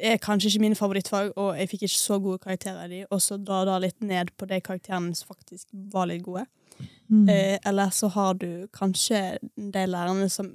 er 0.00 0.22
kanskje 0.22 0.50
ikke 0.50 0.64
mine 0.64 0.78
favorittfag, 0.78 1.32
og 1.36 1.58
jeg 1.58 1.70
fikk 1.72 1.86
ikke 1.88 2.00
så 2.00 2.18
gode 2.22 2.42
karakterer 2.42 2.86
i 2.86 2.92
de, 2.94 3.04
og 3.10 3.22
så 3.22 3.38
drar 3.40 3.68
da 3.68 3.78
litt 3.82 4.00
ned 4.04 4.32
på 4.38 4.48
de 4.50 4.60
karakterene 4.64 5.14
som 5.18 5.32
faktisk 5.34 5.68
var 5.92 6.08
litt 6.10 6.24
gode. 6.26 6.46
Mm. 7.12 7.28
Eh, 7.28 7.58
eller 7.68 7.92
så 7.94 8.08
har 8.14 8.34
du 8.40 8.66
kanskje 8.72 9.38
de 9.56 9.86
lærerne 9.86 10.28
som 10.32 10.54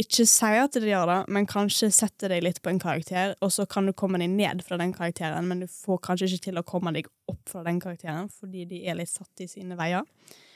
ikke 0.00 0.24
sier 0.28 0.64
at 0.64 0.76
de 0.76 0.88
gjør 0.88 1.08
det, 1.10 1.18
men 1.36 1.48
kanskje 1.48 1.90
setter 1.92 2.32
deg 2.32 2.44
litt 2.46 2.62
på 2.64 2.72
en 2.72 2.80
karakter, 2.80 3.34
og 3.44 3.52
så 3.52 3.66
kan 3.68 3.86
du 3.86 3.92
komme 3.96 4.20
deg 4.20 4.32
ned 4.32 4.62
fra 4.64 4.78
den 4.80 4.94
karakteren, 4.96 5.48
men 5.48 5.62
du 5.62 5.68
får 5.70 6.00
kanskje 6.06 6.30
ikke 6.30 6.46
til 6.48 6.60
å 6.60 6.66
komme 6.66 6.94
deg 6.96 7.10
opp 7.30 7.52
fra 7.52 7.64
den 7.66 7.80
karakteren, 7.82 8.30
fordi 8.32 8.64
de 8.70 8.82
er 8.88 8.96
litt 8.98 9.12
satt 9.12 9.44
i 9.44 9.50
sine 9.50 9.76
veier. 9.78 10.06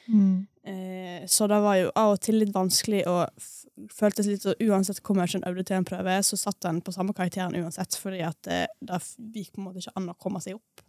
Mm. 0.08 0.46
Eh, 0.66 1.26
så 1.26 1.46
det 1.50 1.60
var 1.62 1.76
jo 1.80 1.92
av 1.94 2.16
og 2.16 2.22
til 2.22 2.40
litt 2.42 2.54
vanskelig, 2.54 3.04
og 3.10 3.90
føltes 3.92 4.28
litt 4.30 4.44
så 4.44 4.54
uansett 4.64 5.02
hvor 5.04 5.18
mye 5.18 5.28
en 5.36 5.46
øvde 5.48 5.66
til 5.68 5.78
en 5.78 5.86
prøve, 5.86 6.16
så 6.24 6.38
satt 6.40 6.66
en 6.68 6.80
på 6.84 6.94
samme 6.94 7.14
karakteren 7.16 7.56
uansett, 7.58 7.98
fordi 8.00 8.22
at 8.26 8.38
det, 8.48 8.64
det 8.80 9.00
gikk 9.34 9.54
på 9.54 9.62
en 9.62 9.68
måte 9.68 9.82
ikke 9.82 9.94
an 10.00 10.10
å 10.12 10.18
komme 10.18 10.42
seg 10.42 10.58
opp. 10.58 10.84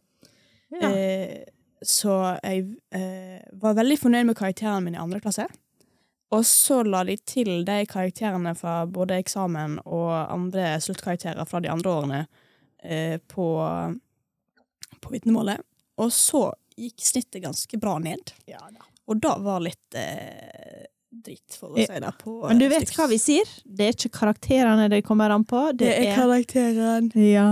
Ja. 0.73 0.89
Eh, 0.89 1.45
så 1.85 2.13
jeg 2.41 2.65
eh, 2.95 3.43
var 3.61 3.77
veldig 3.77 3.99
fornøyd 4.01 4.31
med 4.31 4.37
karakterene 4.39 4.81
mine 4.87 4.97
i 4.97 5.03
andre 5.03 5.21
klasse. 5.21 5.45
Og 6.33 6.43
så 6.45 6.81
la 6.83 7.03
de 7.07 7.15
til 7.23 7.61
de 7.67 7.77
karakterene 7.87 8.51
fra 8.57 8.81
både 8.89 9.19
eksamen 9.21 9.77
og 9.85 10.11
andre 10.11 10.73
sluttkarakterer 10.83 11.47
fra 11.47 11.61
de 11.63 11.71
andre 11.71 11.93
årene 11.93 12.19
eh, 12.83 13.15
på, 13.31 13.47
på 14.99 15.13
vitnemålet. 15.13 15.63
Og 16.01 16.11
så 16.13 16.49
gikk 16.77 17.05
snittet 17.05 17.45
ganske 17.45 17.79
bra 17.79 17.95
ned. 18.01 18.33
Ja, 18.49 18.65
da. 18.73 18.83
Og 19.07 19.19
da 19.23 19.37
var 19.39 19.61
litt 19.63 19.95
eh, 19.95 20.85
dritt, 21.09 21.55
for 21.59 21.71
å 21.71 21.75
si 21.79 21.87
det 21.87 22.11
på 22.19 22.33
Men 22.49 22.59
du 22.59 22.67
vet 22.67 22.83
styks. 22.87 22.97
hva 22.99 23.07
vi 23.09 23.17
sier? 23.17 23.47
Det 23.63 23.85
er 23.87 23.95
ikke 23.95 24.11
karakterene 24.19 24.89
det 24.91 25.01
kommer 25.07 25.31
an 25.31 25.45
på. 25.47 25.61
Det, 25.71 25.85
Det 25.87 25.93
er 25.95 26.11
er 26.11 26.15
karakteren. 26.19 27.11
Ja. 27.15 27.49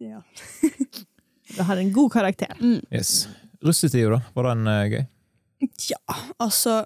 Ja. 0.00 0.22
Du 1.50 1.62
har 1.66 1.76
en 1.76 1.88
god 1.92 2.12
karakter. 2.12 2.52
Mm. 2.60 2.78
Yes. 2.94 3.26
Russetida, 3.64 4.10
da? 4.12 4.20
Var 4.36 4.46
den 4.54 4.68
uh, 4.70 4.84
gøy? 4.86 5.00
ja, 5.90 5.98
altså 6.38 6.84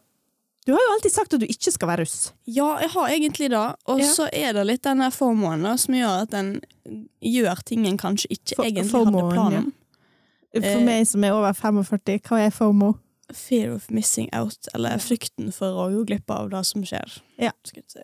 Du 0.65 0.73
har 0.73 0.81
jo 0.81 0.95
alltid 0.95 1.13
sagt 1.13 1.35
at 1.37 1.41
du 1.43 1.45
ikke 1.47 1.71
skal 1.75 1.91
være 1.91 2.07
russ. 2.07 2.33
Ja, 2.49 2.71
jeg 2.81 2.89
har 2.95 3.11
egentlig 3.13 3.51
det. 3.53 3.61
Og 3.93 4.01
Ja. 4.01 4.07
så 4.09 4.29
er 4.33 4.55
det 4.57 4.65
litt 4.67 4.83
den 4.83 5.03
der 5.05 5.13
formoen 5.13 5.63
da, 5.69 5.75
som 5.77 5.93
gjør 5.95 6.23
at 6.25 6.33
en 6.41 6.55
gjør 7.21 7.61
ting 7.69 7.85
en 7.87 7.99
kanskje 8.01 8.31
ikke 8.39 8.57
For- 8.57 8.65
egentlig 8.65 8.89
FOMO-en, 8.91 9.15
hadde 9.21 9.35
planen 9.37 9.59
om. 9.67 9.73
For 10.55 10.71
Eh. 10.81 10.85
meg 10.87 11.07
som 11.07 11.25
er 11.29 11.33
over 11.37 11.53
45, 11.53 12.19
hva 12.25 12.41
er 12.47 12.51
FOMO? 12.57 12.95
Fear 13.33 13.73
of 13.75 13.89
missing 13.91 14.29
out, 14.37 14.69
eller 14.75 15.01
frykten 15.01 15.53
for 15.55 15.79
å 15.81 15.89
gå 15.95 16.05
glipp 16.11 16.31
av 16.31 16.51
det 16.53 16.65
som 16.69 16.85
skjer. 16.85 17.19
Ja. 17.41 17.55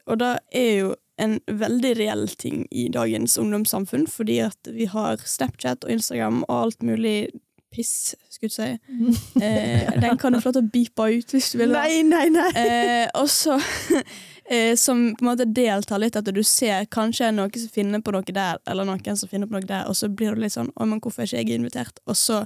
Og 0.06 0.20
det 0.22 0.32
er 0.56 0.70
jo 0.78 0.94
en 1.20 1.36
veldig 1.46 1.92
reell 1.98 2.28
ting 2.40 2.64
i 2.70 2.88
dagens 2.92 3.36
ungdomssamfunn, 3.38 4.06
fordi 4.08 4.40
at 4.46 4.72
vi 4.72 4.88
har 4.88 5.20
Snapchat 5.26 5.84
og 5.84 5.92
Instagram 5.92 6.42
og 6.46 6.56
alt 6.56 6.82
mulig 6.86 7.28
piss, 7.70 8.14
skulle 8.30 8.50
jeg 8.50 8.78
si. 8.80 9.44
Eh, 9.44 10.00
den 10.00 10.18
kan 10.18 10.32
du 10.32 10.40
få 10.40 10.50
lov 10.50 10.56
til 10.58 10.64
å 10.64 10.72
beepe 10.72 11.06
ut 11.14 11.34
hvis 11.34 11.52
du 11.52 11.60
vil. 11.60 11.74
Nei, 11.74 12.02
nei, 12.06 12.26
nei! 12.34 12.48
Eh, 12.58 13.06
og 13.20 13.28
så 13.30 13.60
eh, 14.50 14.74
Som 14.80 15.10
på 15.14 15.24
en 15.24 15.30
måte 15.30 15.46
deltar 15.46 16.02
litt, 16.02 16.18
at 16.18 16.26
du 16.34 16.42
ser 16.46 16.88
kanskje 16.90 17.30
noen 17.36 17.54
som 17.54 17.74
finner 17.74 18.02
på 18.02 18.14
noe 18.16 18.26
der, 18.26 18.58
eller 18.70 18.88
noen 18.88 19.20
som 19.20 19.30
finner 19.30 19.50
på 19.50 19.58
noe 19.58 19.68
der, 19.68 19.86
og 19.90 19.98
så 19.98 20.10
blir 20.10 20.34
du 20.34 20.42
litt 20.42 20.56
sånn 20.56 20.72
Å, 20.74 20.88
men 20.88 21.02
hvorfor 21.02 21.22
er 21.22 21.30
ikke 21.30 21.54
jeg 21.54 21.62
invitert? 21.62 22.02
Og 22.10 22.18
så 22.18 22.42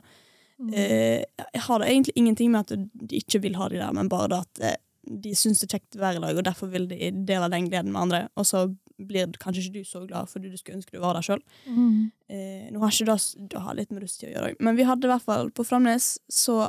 eh, 0.73 1.25
har 1.66 1.83
det 1.83 1.90
egentlig 1.90 2.14
ingenting 2.16 2.50
med 2.54 2.64
at 2.64 2.88
de 3.11 3.21
ikke 3.21 3.42
vil 3.44 3.59
ha 3.61 3.68
de 3.68 3.80
der, 3.83 3.92
men 3.92 4.09
bare 4.09 4.30
det 4.33 4.40
at 4.40 4.62
eh, 4.64 4.80
de 5.04 5.35
syns 5.37 5.61
det 5.61 5.68
er 5.68 5.78
kjekt 5.78 5.99
å 5.99 6.04
være 6.04 6.21
i 6.21 6.23
lag, 6.25 6.38
og 6.38 6.47
derfor 6.47 6.71
vil 6.73 6.87
de 6.88 7.11
dele 7.28 7.50
den 7.52 7.68
gleden 7.68 7.92
med 7.92 8.00
andre. 8.06 8.21
Og 8.40 8.47
så 8.49 8.66
blir 8.97 9.33
kanskje 9.42 9.64
ikke 9.64 9.83
du 9.83 9.88
så 9.88 10.04
glad 10.06 10.30
fordi 10.30 10.52
du 10.52 10.56
skulle 10.56 10.78
ønske 10.78 10.94
du 10.94 11.02
var 11.02 11.18
der 11.18 11.26
sjøl. 11.26 11.42
Mm. 11.66 12.12
Eh, 12.30 12.71
nå 12.73 12.80
har 12.83 12.94
ikke 12.94 13.11
det, 13.11 13.18
det 13.50 13.64
har 13.66 13.76
litt 13.76 13.92
med 13.92 14.04
russetid 14.04 14.30
å 14.30 14.33
gjøre 14.37 14.52
òg, 14.52 14.62
men 14.64 14.78
vi 14.78 14.87
hadde 14.88 15.09
i 15.09 15.12
hvert 15.12 15.26
fall 15.26 15.50
på 15.54 15.66
Framnes 15.66 16.14
så 16.30 16.62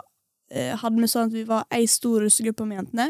eh, 0.50 0.74
hadde 0.82 1.02
vi 1.02 1.12
sånn 1.12 1.30
at 1.30 1.38
vi 1.38 1.46
var 1.48 1.70
ei 1.74 1.86
stor 1.90 2.26
russegruppe 2.26 2.68
med 2.68 2.82
jentene. 2.82 3.10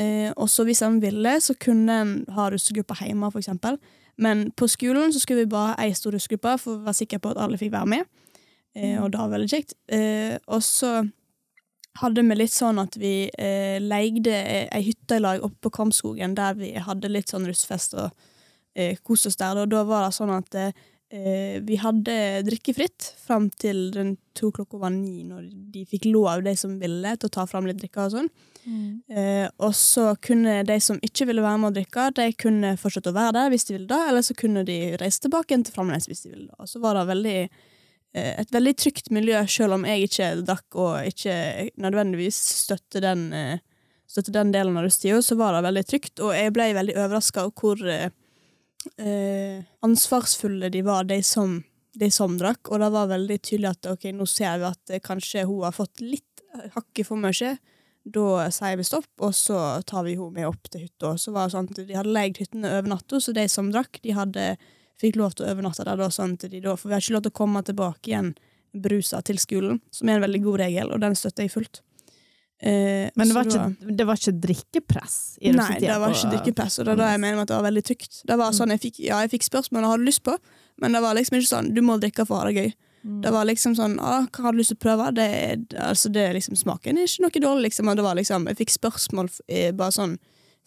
Eh, 0.00 0.30
og 0.36 0.48
så 0.50 0.64
hvis 0.66 0.82
en 0.86 1.00
ville, 1.02 1.34
så 1.44 1.54
kunne 1.60 1.96
en 2.02 2.12
ha 2.34 2.48
russegruppa 2.52 2.96
hjemme, 3.02 3.30
for 3.32 3.42
eksempel. 3.42 3.78
Men 4.20 4.48
på 4.56 4.68
skolen 4.68 5.12
så 5.12 5.22
skulle 5.22 5.44
vi 5.44 5.52
bare 5.52 5.74
ha 5.74 5.86
ei 5.86 5.94
stor 5.96 6.14
russegruppe 6.16 6.56
for 6.60 6.76
å 6.76 6.86
være 6.88 7.00
sikker 7.02 7.22
på 7.22 7.32
at 7.32 7.40
alle 7.40 7.60
fikk 7.60 7.72
være 7.74 7.94
med. 7.94 8.08
Eh, 8.76 8.98
og 9.02 9.10
det 9.12 9.20
var 9.20 9.32
veldig 9.34 9.50
kjekt. 9.50 9.74
Eh, 9.90 10.36
og 10.46 10.62
så 10.64 11.00
hadde 12.00 12.22
vi 12.22 12.38
litt 12.38 12.54
sånn 12.54 12.78
at 12.80 12.96
vi 13.00 13.14
eh, 13.34 13.80
leide 13.82 14.36
ei 14.70 14.84
hytte 14.86 15.18
i 15.18 15.24
lag 15.24 15.42
oppe 15.42 15.66
på 15.66 15.74
Kramskogen 15.80 16.36
der 16.38 16.54
vi 16.58 16.72
hadde 16.78 17.10
litt 17.10 17.32
sånn 17.32 17.48
russfest 17.50 17.98
og 17.98 18.08
eh, 18.78 18.96
kos 19.02 19.26
oss 19.26 19.40
der. 19.40 19.58
Og 19.64 19.70
da 19.72 19.82
var 19.88 20.06
det 20.06 20.16
sånn 20.16 20.32
at 20.36 20.54
eh, 20.60 20.72
vi 21.66 21.80
hadde 21.82 22.14
drikkefritt 22.46 23.08
fram 23.18 23.48
til 23.58 23.88
den 23.96 24.14
to 24.38 24.52
klokka 24.54 24.78
var 24.78 24.92
ni, 24.94 25.24
når 25.26 25.48
de 25.74 25.82
fikk 25.90 26.06
lov, 26.06 26.44
de 26.46 26.54
som 26.56 26.76
ville, 26.78 27.16
til 27.18 27.26
å 27.26 27.34
ta 27.34 27.46
fram 27.50 27.66
litt 27.66 27.80
drikke 27.82 28.06
og 28.06 28.14
sånn. 28.14 28.30
Eh, 29.10 29.48
og 29.58 29.74
så 29.74 30.12
kunne 30.22 30.60
de 30.68 30.76
som 30.84 31.00
ikke 31.02 31.26
ville 31.26 31.42
være 31.42 31.58
med 31.58 31.72
å 31.72 31.76
drikke, 31.80 32.06
de 32.14 32.28
kunne 32.38 32.76
fortsette 32.78 33.10
å 33.10 33.16
være 33.16 33.34
der 33.40 33.50
hvis 33.50 33.66
de 33.66 33.74
ville 33.74 33.90
da, 33.90 34.04
eller 34.12 34.22
så 34.22 34.36
kunne 34.38 34.62
de 34.68 34.78
reise 35.02 35.24
tilbake 35.24 35.50
igjen 35.50 35.66
til 35.66 35.74
Framnes 35.74 36.06
hvis 36.06 36.22
de 36.26 36.30
ville 36.30 36.46
da. 36.46 36.60
Og 36.62 36.70
så 36.70 36.78
var 36.82 36.94
det 37.00 37.08
veldig, 37.10 37.36
et 38.14 38.50
veldig 38.54 38.74
trygt 38.74 39.10
miljø, 39.14 39.38
selv 39.46 39.76
om 39.76 39.84
jeg 39.86 40.08
ikke 40.08 40.30
drakk 40.42 40.78
og 40.82 41.10
ikke 41.10 41.34
nødvendigvis 41.78 42.38
støtte 42.64 43.02
den, 43.04 43.28
eh, 43.32 43.62
støtte 44.10 44.34
den 44.34 44.50
delen 44.54 44.78
av 44.78 44.86
russetida, 44.86 45.20
så 45.22 45.36
var 45.38 45.54
det 45.54 45.66
veldig 45.68 45.84
trygt, 45.86 46.20
og 46.20 46.34
jeg 46.34 46.54
ble 46.56 46.72
veldig 46.74 46.96
overraska 46.98 47.46
over 47.46 47.54
hvor 47.60 47.84
eh, 47.86 48.10
eh, 48.98 49.62
ansvarsfulle 49.86 50.70
de 50.72 50.82
var, 50.86 51.04
de 51.04 51.20
som, 51.22 51.60
de 51.94 52.10
som 52.10 52.36
drakk, 52.38 52.70
og 52.70 52.82
det 52.82 52.90
var 52.96 53.12
veldig 53.12 53.38
tydelig 53.38 53.74
at 53.74 53.90
ok, 53.92 54.10
nå 54.16 54.26
ser 54.30 54.58
vi 54.58 54.70
at 54.70 54.94
eh, 54.94 55.04
kanskje 55.04 55.46
hun 55.46 55.66
har 55.66 55.76
fått 55.76 56.02
litt 56.02 56.26
hakket 56.74 57.06
for 57.06 57.20
mye. 57.20 57.54
Da 58.10 58.48
sier 58.54 58.78
vi 58.80 58.86
stopp, 58.86 59.10
og 59.20 59.34
så 59.36 59.58
tar 59.86 60.06
vi 60.06 60.16
henne 60.16 60.32
med 60.34 60.48
opp 60.48 60.70
til 60.72 60.86
hytta. 60.86 61.12
Så 61.20 61.34
sånn 61.52 61.68
De 61.76 61.92
hadde 61.92 62.14
leid 62.14 62.40
hyttene 62.40 62.72
over 62.78 62.88
natta, 62.94 63.20
så 63.20 63.34
de 63.36 63.44
som 63.52 63.68
drakk, 63.72 64.00
de 64.02 64.14
hadde, 64.16 64.46
fikk 65.00 65.16
lov 65.20 65.34
til 65.36 65.46
å 65.46 65.52
overnatte 65.54 65.84
der. 65.86 65.96
Da, 66.00 66.08
sånn 66.12 66.36
til 66.40 66.50
de 66.52 66.60
da, 66.64 66.76
for 66.76 66.88
vi 66.90 66.94
har 66.98 67.04
ikke 67.04 67.16
lov 67.16 67.22
til 67.26 67.32
å 67.34 67.38
komme 67.40 67.62
tilbake 67.66 68.12
igjen 68.12 68.34
brusa 68.70 69.18
til 69.26 69.38
skolen, 69.42 69.80
som 69.90 70.08
er 70.08 70.20
en 70.20 70.26
veldig 70.28 70.42
god 70.44 70.60
regel, 70.62 70.92
og 70.94 71.00
den 71.02 71.16
støtter 71.18 71.42
jeg 71.46 71.50
fullt. 71.56 71.80
Eh, 72.62 73.08
Men 73.16 73.28
det 73.30 73.34
var, 73.34 73.44
da- 73.48 73.68
ikke, 73.70 73.96
det 73.96 74.04
var 74.06 74.18
ikke 74.20 74.34
drikkepress 74.40 75.14
i 75.40 75.50
Nei, 75.56 75.78
det 75.80 75.94
var 75.98 76.12
ikke 76.12 76.30
drikkepress, 76.34 76.78
og 76.78 76.84
det 76.84 76.92
er 76.92 76.98
da 77.00 77.06
jeg 77.14 77.20
mener 77.22 77.40
at 77.40 77.48
det 77.48 77.56
var 77.56 77.64
veldig 77.70 77.82
trygt. 77.88 78.18
Det 78.28 78.36
var 78.36 78.52
sånn, 78.52 78.68
jeg 78.76 78.82
fikk, 78.84 78.98
ja, 79.06 79.20
jeg 79.24 79.30
fikk 79.32 79.46
spørsmål 79.48 79.80
jeg 79.86 79.92
hadde 79.94 80.08
lyst 80.10 80.22
på, 80.28 80.34
men 80.84 80.92
det 80.92 81.00
var 81.00 81.16
liksom 81.16 81.38
ikke 81.40 81.48
sånn 81.54 81.72
du 81.74 81.80
må 81.80 81.96
drikke 82.02 82.26
for 82.28 82.36
å 82.36 82.42
ha 82.44 82.50
det 82.50 82.60
gøy. 82.60 82.74
Mm. 83.00 83.22
Det 83.24 83.30
var 83.32 83.46
liksom 83.48 83.74
sånn 83.78 83.94
ah, 84.04 84.26
hva 84.28 84.42
har 84.44 84.52
du 84.52 84.58
lyst 84.60 84.74
til 84.74 84.76
å 84.76 84.84
prøve? 84.84 85.06
Det, 85.16 85.24
er- 85.24 85.78
altså, 85.88 86.12
det 86.12 86.20
er 86.20 86.34
liksom 86.36 86.54
Smaken 86.60 86.98
er 87.00 87.08
ikke 87.08 87.24
noe 87.24 87.40
dårlig, 87.48 87.70
liksom. 87.70 87.88
Og 87.88 87.96
det 87.96 88.04
var 88.04 88.14
liksom, 88.20 88.44
jeg 88.52 88.58
fikk 88.60 88.74
spørsmål 88.76 89.30
eh, 89.48 89.70
bare 89.72 89.96
sånn 89.96 90.18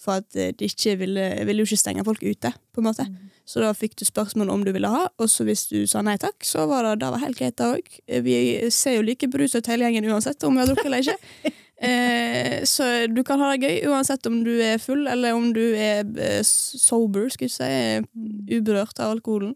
for 0.04 0.20
at 0.22 0.36
eh, 0.40 0.52
de 0.60 0.68
ikke 0.70 0.98
ville, 1.00 1.24
ville 1.48 1.64
jo 1.64 1.70
ikke 1.70 1.80
stenge 1.80 2.04
folk 2.08 2.24
ute, 2.26 2.52
på 2.76 2.84
en 2.84 2.90
måte. 2.90 3.08
Så 3.48 3.60
da 3.64 3.74
fikk 3.76 3.98
du 4.00 4.06
spørsmål 4.08 4.52
om 4.54 4.62
du 4.64 4.72
ville 4.76 4.88
ha, 4.92 5.08
og 5.20 5.32
så 5.32 5.44
hvis 5.48 5.66
du 5.72 5.82
sa 5.90 6.04
nei 6.06 6.16
takk, 6.22 6.44
så 6.48 6.68
var 6.70 6.86
det, 6.88 6.94
det 7.04 7.10
var 7.16 7.24
helt 7.26 7.40
greit, 7.40 7.58
det 7.60 7.68
òg. 7.80 7.90
Vi 8.28 8.36
ser 8.72 8.98
jo 9.00 9.04
like 9.08 9.28
brus 9.32 9.56
ut 9.58 9.68
hele 9.72 9.88
gjengen 9.90 10.08
uansett 10.14 10.44
om 10.48 10.56
vi 10.56 10.64
har 10.64 10.72
drukket 10.72 10.90
eller 10.92 11.04
ikke. 11.04 11.54
Eh, 11.84 12.62
så 12.70 12.86
du 13.12 13.18
kan 13.28 13.42
ha 13.44 13.50
det 13.58 13.66
gøy 13.68 13.90
uansett 13.92 14.24
om 14.30 14.38
du 14.46 14.54
er 14.64 14.78
full, 14.80 15.02
eller 15.10 15.36
om 15.36 15.50
du 15.52 15.74
er 15.76 16.06
eh, 16.22 16.38
sober, 16.48 17.26
skal 17.34 17.50
jeg 17.50 17.56
si, 17.58 18.54
uberørt 18.56 19.02
av 19.04 19.18
alkoholen. 19.18 19.52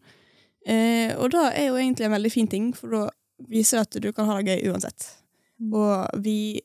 Eh, 0.67 1.13
og 1.15 1.31
det 1.31 1.45
er 1.53 1.69
jo 1.69 1.77
egentlig 1.79 2.09
en 2.09 2.15
veldig 2.17 2.31
fin 2.33 2.49
ting, 2.51 2.65
for 2.75 2.91
da 2.91 3.03
viser 3.47 3.79
det 3.79 3.85
at 3.85 3.99
du 4.03 4.09
kan 4.17 4.27
ha 4.27 4.41
det 4.41 4.57
gøy 4.57 4.73
uansett. 4.73 5.07
Og 5.71 6.19
vi 6.25 6.59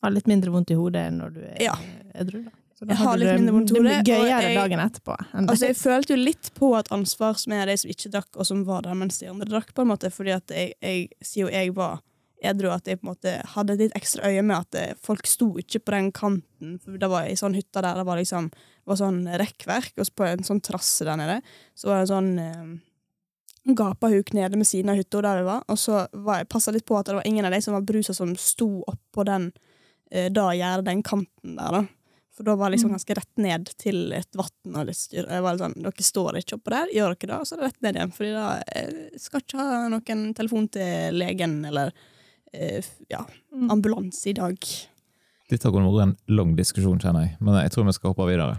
Har 0.00 0.12
litt 0.14 0.26
mindre 0.28 0.52
vondt 0.54 0.72
i 0.72 0.76
hodet 0.76 1.04
når 1.12 1.30
du 1.36 1.42
er 1.50 1.60
Ja. 1.66 1.74
edru, 2.14 2.42
da. 2.46 2.50
Jeg 2.80 2.96
har 2.96 3.16
litt 3.16 3.28
mindre 3.38 3.52
vondt 3.54 3.70
i 3.70 3.74
Det 3.74 3.82
hodet, 3.82 4.06
gøyere 4.06 4.40
jeg- 4.42 4.56
dagen 4.56 4.80
etterpå. 4.80 5.16
Altså, 5.32 5.66
jeg 5.66 5.76
følte 5.76 6.10
jo 6.10 6.16
litt 6.16 6.50
på 6.54 6.78
et 6.78 6.88
ansvar 6.90 7.38
som 7.38 7.52
er 7.52 7.66
de 7.66 7.76
som 7.76 7.90
ikke 7.90 8.10
drakk, 8.10 8.36
og 8.36 8.46
som 8.46 8.64
var 8.64 8.82
der 8.82 8.94
mens 8.94 9.18
de 9.18 9.28
andre 9.28 9.46
drakk, 9.46 9.72
på 9.74 9.82
en 9.82 9.88
måte, 9.88 10.10
fordi 10.10 10.34
at 10.34 10.46
jeg, 10.48 10.74
jeg 10.82 11.08
jo 11.36 11.48
jeg 11.48 11.74
var 11.74 12.00
edru, 12.42 12.68
at 12.74 12.84
jeg 12.84 13.00
på 13.00 13.06
en 13.08 13.14
måte 13.14 13.46
hadde 13.54 13.70
et 13.72 13.78
litt 13.78 13.94
ekstra 13.94 14.24
øye 14.28 14.42
med 14.44 14.56
at 14.56 14.70
det, 14.70 14.98
folk 15.00 15.24
sto 15.26 15.54
ikke 15.56 15.80
på 15.80 15.92
den 15.94 16.10
kanten, 16.12 16.78
for 16.82 16.98
det 16.98 17.08
var 17.08 17.22
ei 17.24 17.34
sånn 17.34 17.54
hytte 17.54 17.80
der 17.80 17.94
det 17.94 18.04
var 18.04 18.16
liksom 18.18 18.50
var 18.86 18.96
sånn 18.96 19.22
rekkverk, 19.38 19.92
og 19.96 20.04
så 20.04 20.12
på 20.14 20.26
en 20.28 20.44
sånn 20.44 20.60
trasse 20.60 21.04
der 21.06 21.16
nede, 21.16 21.40
så 21.74 21.88
var 21.88 22.02
det 22.02 22.10
en 22.10 22.12
sånn 22.16 22.38
eh, 22.38 23.72
gapahuk 23.74 24.32
nede 24.34 24.56
med 24.60 24.66
siden 24.66 24.90
av 24.90 24.96
hytta 25.00 25.22
der 25.24 25.38
vi 25.40 25.44
var, 25.48 25.62
og 25.68 25.78
så 25.80 26.06
var 26.12 26.42
jeg 26.42 26.48
passa 26.52 26.72
litt 26.74 26.84
på 26.84 26.98
at 26.98 27.06
det 27.06 27.14
var 27.14 27.26
ingen 27.26 27.46
av 27.46 27.52
de 27.54 27.60
som 27.64 27.72
var 27.76 27.86
brusa 27.86 28.12
som 28.14 28.34
sto 28.36 28.82
oppå 28.90 29.24
den 29.24 29.52
eh, 30.10 30.28
da 30.28 30.50
gjerdet, 30.52 30.84
den 30.90 31.02
kanten 31.02 31.56
der, 31.56 31.78
da. 31.80 31.84
For 32.34 32.42
da 32.48 32.56
var 32.58 32.70
det 32.70 32.76
liksom 32.78 32.90
ganske 32.90 33.14
rett 33.14 33.36
ned 33.38 33.68
til 33.78 34.12
et 34.16 34.34
vann 34.38 34.78
og 34.80 34.88
litt 34.88 34.98
styr. 34.98 35.28
Jeg 35.30 35.42
var 35.44 35.54
litt 35.54 35.62
sånn, 35.62 35.76
Dere 35.84 36.06
står 36.08 36.38
ikke 36.40 36.56
oppå 36.58 36.72
der, 36.74 36.88
gjør 36.96 37.12
dere 37.14 37.30
det? 37.30 37.36
Og 37.38 37.46
så 37.46 37.54
er 37.54 37.60
det 37.60 37.68
rett 37.68 37.84
ned 37.86 37.98
igjen. 38.00 38.14
Fordi 38.16 38.32
da 38.34 38.46
jeg 38.74 39.20
skal 39.22 39.44
ikke 39.44 39.60
ha 39.60 39.76
noen 39.92 40.24
telefon 40.34 40.66
til 40.74 41.20
legen 41.20 41.60
eller 41.70 41.92
eh, 42.52 42.82
ja, 43.12 43.22
Mm. 43.54 43.68
ambulanse 43.70 44.26
i 44.30 44.34
dag. 44.34 44.58
Dette 45.50 45.70
kunne 45.70 45.92
vært 45.94 46.08
en 46.08 46.16
lang 46.34 46.56
diskusjon, 46.58 46.98
kjenner 46.98 47.28
jeg, 47.28 47.36
men 47.40 47.54
jeg 47.62 47.70
tror 47.70 47.86
vi 47.86 47.92
skal 47.94 48.10
hoppe 48.10 48.26
videre. 48.26 48.56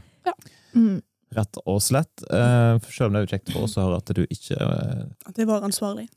Mm. 0.75 1.01
Rett 1.35 1.57
og 1.65 1.81
slett. 1.83 2.23
Eh, 2.31 2.77
selv 2.87 3.09
om 3.09 3.17
det 3.17 3.23
er 3.25 3.31
kjekt 3.33 3.51
for 3.51 3.65
oss 3.67 3.75
å 3.75 3.83
høre 3.89 3.97
at 3.99 4.11
du 4.15 4.21
ikke 4.23 4.55
eh, 4.55 5.03
At 5.27 5.35
jeg 5.41 5.47
var 5.49 5.65
ansvarlig. 5.67 6.07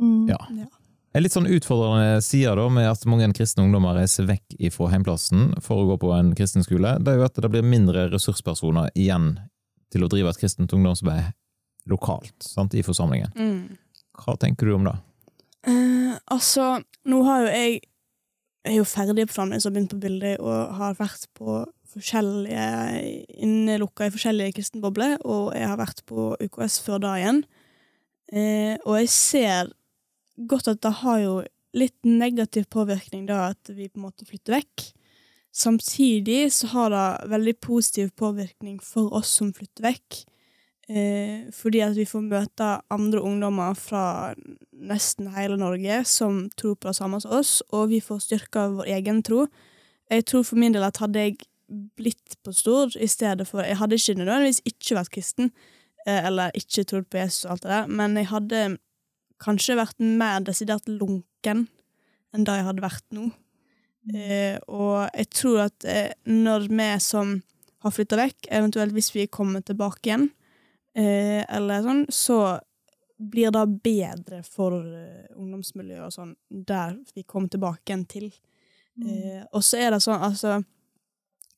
Mm. 0.00 0.28
Ja. 0.30 0.38
Ja. 0.56 0.70
En 1.14 1.22
litt 1.22 1.34
sånn 1.36 1.46
utfordrende 1.46 2.18
side 2.26 2.56
da, 2.58 2.64
med 2.74 2.88
at 2.90 3.04
mange 3.06 3.28
kristne 3.38 3.62
ungdommer 3.62 3.94
reiser 4.00 4.26
vekk 4.26 4.56
fra 4.74 4.88
heimplassen 4.90 5.52
for 5.62 5.78
å 5.78 5.88
gå 5.92 5.98
på 6.02 6.10
en 6.16 6.32
kristen 6.34 6.66
skole, 6.66 6.96
det 6.98 7.12
er 7.12 7.20
jo 7.20 7.26
at 7.28 7.38
det 7.38 7.50
blir 7.52 7.62
mindre 7.62 8.08
ressurspersoner 8.10 8.90
igjen 8.98 9.36
til 9.94 10.02
å 10.02 10.10
drive 10.10 10.32
et 10.32 10.40
kristent 10.40 10.74
ungdomsarbeid 10.74 11.30
lokalt, 11.90 12.34
sant, 12.42 12.74
i 12.74 12.82
forsamlingen. 12.82 13.30
Mm. 13.38 13.76
Hva 14.24 14.34
tenker 14.42 14.66
du 14.66 14.74
om 14.74 14.88
det? 14.88 14.96
Eh, 15.70 16.16
altså, 16.34 16.80
nå 17.06 17.22
har 17.28 17.44
jo 17.44 17.50
jeg 17.52 17.82
Jeg 18.64 18.78
er 18.78 18.78
jo 18.78 18.84
ferdig 18.88 19.26
på 19.28 19.34
Framnes 19.34 19.66
og 19.68 19.74
begynt 19.74 19.90
på 19.92 19.98
bildet 20.00 20.38
og 20.40 20.70
har 20.78 20.94
vært 20.96 21.26
på 21.36 21.58
forskjellige 21.92 22.62
innelukka 23.44 24.06
i 24.06 24.12
forskjellige 24.14 24.54
kristenbobler, 24.56 25.18
og 25.20 25.50
jeg 25.52 25.68
har 25.68 25.76
vært 25.76 26.00
på 26.08 26.30
UKS 26.40 26.78
før 26.86 27.02
da 27.04 27.10
igjen. 27.20 27.42
Eh, 28.32 28.80
og 28.86 28.96
jeg 29.02 29.10
ser 29.12 29.68
godt 30.36 30.68
at 30.68 30.82
det 30.82 30.92
har 31.02 31.18
jo 31.22 31.34
litt 31.74 31.96
negativ 32.06 32.68
påvirkning 32.70 33.26
da 33.28 33.50
at 33.52 33.70
vi 33.70 33.88
på 33.88 33.98
en 33.98 34.06
måte 34.08 34.26
flytter 34.28 34.60
vekk. 34.60 34.92
samtidig 35.54 36.52
så 36.52 36.66
har 36.66 36.90
det 36.90 37.30
veldig 37.30 37.60
positiv 37.60 38.10
påvirkning 38.18 38.80
for 38.82 39.14
oss 39.14 39.28
som 39.38 39.52
flytter 39.54 39.84
vekk. 39.86 40.24
Eh, 40.88 41.46
fordi 41.54 41.80
at 41.80 41.94
vi 41.96 42.04
får 42.04 42.24
møte 42.26 42.66
andre 42.92 43.20
ungdommer 43.22 43.74
fra 43.78 44.34
nesten 44.74 45.30
hele 45.32 45.56
Norge 45.56 46.02
som 46.04 46.50
tror 46.58 46.74
på 46.74 46.90
det 46.90 46.96
samme 46.96 47.20
som 47.22 47.38
oss, 47.38 47.62
og 47.70 47.88
vi 47.88 48.02
får 48.04 48.18
styrka 48.26 48.66
vår 48.74 48.90
egen 48.98 49.22
tro. 49.22 49.46
Jeg 50.10 50.26
tror 50.26 50.42
for 50.42 50.60
min 50.60 50.74
del 50.74 50.84
at 50.84 51.00
hadde 51.00 51.22
jeg 51.22 51.38
blitt 51.96 52.36
på 52.44 52.52
Stord 52.52 52.96
i 53.00 53.06
stedet 53.08 53.46
for 53.48 53.64
Jeg 53.64 53.78
hadde 53.80 53.96
ikke 53.96 54.18
nødvendigvis 54.18 54.60
ikke 54.68 54.98
vært 54.98 55.14
kristen, 55.14 55.52
eh, 56.06 56.26
eller 56.26 56.50
ikke 56.54 56.84
trodd 56.84 57.08
på 57.08 57.18
Jesus 57.18 57.44
og 57.44 57.50
alt 57.52 57.62
det 57.62 57.70
der, 57.70 57.86
men 57.86 58.16
jeg 58.16 58.28
hadde 58.28 58.78
kanskje 59.44 59.78
vært 59.78 60.00
mer 60.00 60.44
desidert 60.44 60.88
lunken 60.90 61.66
enn 62.34 62.46
det 62.46 62.58
jeg 62.58 62.68
hadde 62.68 62.84
vært 62.84 63.06
nå. 63.14 63.28
Eh, 64.12 64.56
og 64.68 65.06
jeg 65.14 65.30
tror 65.32 65.66
at 65.68 65.86
eh, 65.88 66.12
når 66.28 66.68
vi 66.68 66.88
som 67.00 67.36
har 67.84 67.92
flytta 67.92 68.18
vekk, 68.18 68.48
eventuelt 68.48 68.96
hvis 68.96 69.12
vi 69.14 69.28
kommer 69.32 69.64
tilbake 69.64 70.08
igjen, 70.08 70.28
eh, 70.96 71.44
eller 71.52 71.84
sånn, 71.84 72.04
så 72.12 72.38
blir 73.16 73.52
det 73.54 73.64
bedre 73.84 74.42
for 74.46 74.74
uh, 74.74 75.24
ungdomsmiljøet 75.38 76.06
og 76.08 76.14
sånn, 76.14 76.34
der 76.50 76.96
vi 77.14 77.22
kommer 77.22 77.52
tilbake 77.52 77.86
igjen 77.86 78.06
til. 78.10 78.30
Mm. 78.98 79.08
Eh, 79.08 79.42
og 79.54 79.64
så 79.66 79.80
er 79.82 79.94
det 79.94 80.04
sånn, 80.04 80.22
altså 80.22 80.62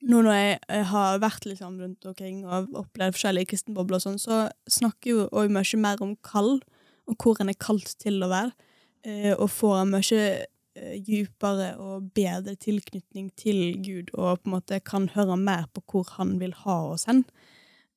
Nå 0.07 0.19
når 0.23 0.35
jeg, 0.37 0.57
jeg 0.69 0.85
har 0.91 1.19
vært 1.23 1.47
liksom 1.49 1.79
rundt 1.81 2.05
omkring 2.07 2.43
og 2.45 2.75
opplevd 2.77 3.15
forskjellige 3.17 3.49
kristenbobler 3.51 3.97
og 3.97 4.03
sånn, 4.05 4.19
så 4.21 4.43
snakker 4.71 5.09
jo 5.09 5.23
òg 5.33 5.49
mye 5.51 5.79
mer 5.81 6.03
om 6.05 6.13
kall, 6.21 6.59
og 7.07 7.17
hvor 7.23 7.41
en 7.41 7.53
er 7.53 7.59
kalt 7.59 7.97
til 8.03 8.23
å 8.23 8.31
være, 8.33 8.53
eh, 9.07 9.33
og 9.35 9.51
får 9.51 9.81
en 9.83 9.95
mye 9.95 10.21
Eh, 10.77 10.97
djupere 11.01 11.71
og 11.81 12.11
bedre 12.17 12.53
tilknytning 12.61 13.31
til 13.39 13.79
Gud, 13.81 14.11
og 14.13 14.43
på 14.43 14.51
en 14.51 14.55
måte 14.59 14.81
kan 14.85 15.07
høre 15.15 15.39
mer 15.41 15.65
på 15.73 15.81
hvor 15.89 16.11
han 16.19 16.35
vil 16.43 16.53
ha 16.67 16.77
oss 16.91 17.07
hen. 17.09 17.23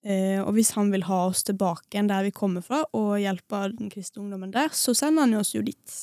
Eh, 0.06 0.39
og 0.39 0.54
hvis 0.56 0.72
han 0.78 0.93
vil 0.93 1.04
ha 1.10 1.26
oss 1.28 1.43
tilbake 1.43 1.89
igjen 1.91 2.08
der 2.08 2.24
vi 2.24 2.32
kommer 2.36 2.63
fra, 2.63 2.86
og 2.95 3.17
hjelpe 3.19 3.65
den 3.74 3.91
kristne 3.91 4.24
ungdommen 4.24 4.54
der, 4.56 4.72
så 4.72 4.95
sender 4.95 5.28
han 5.28 5.41
oss 5.41 5.52
jo 5.58 5.63
dit. 5.65 5.98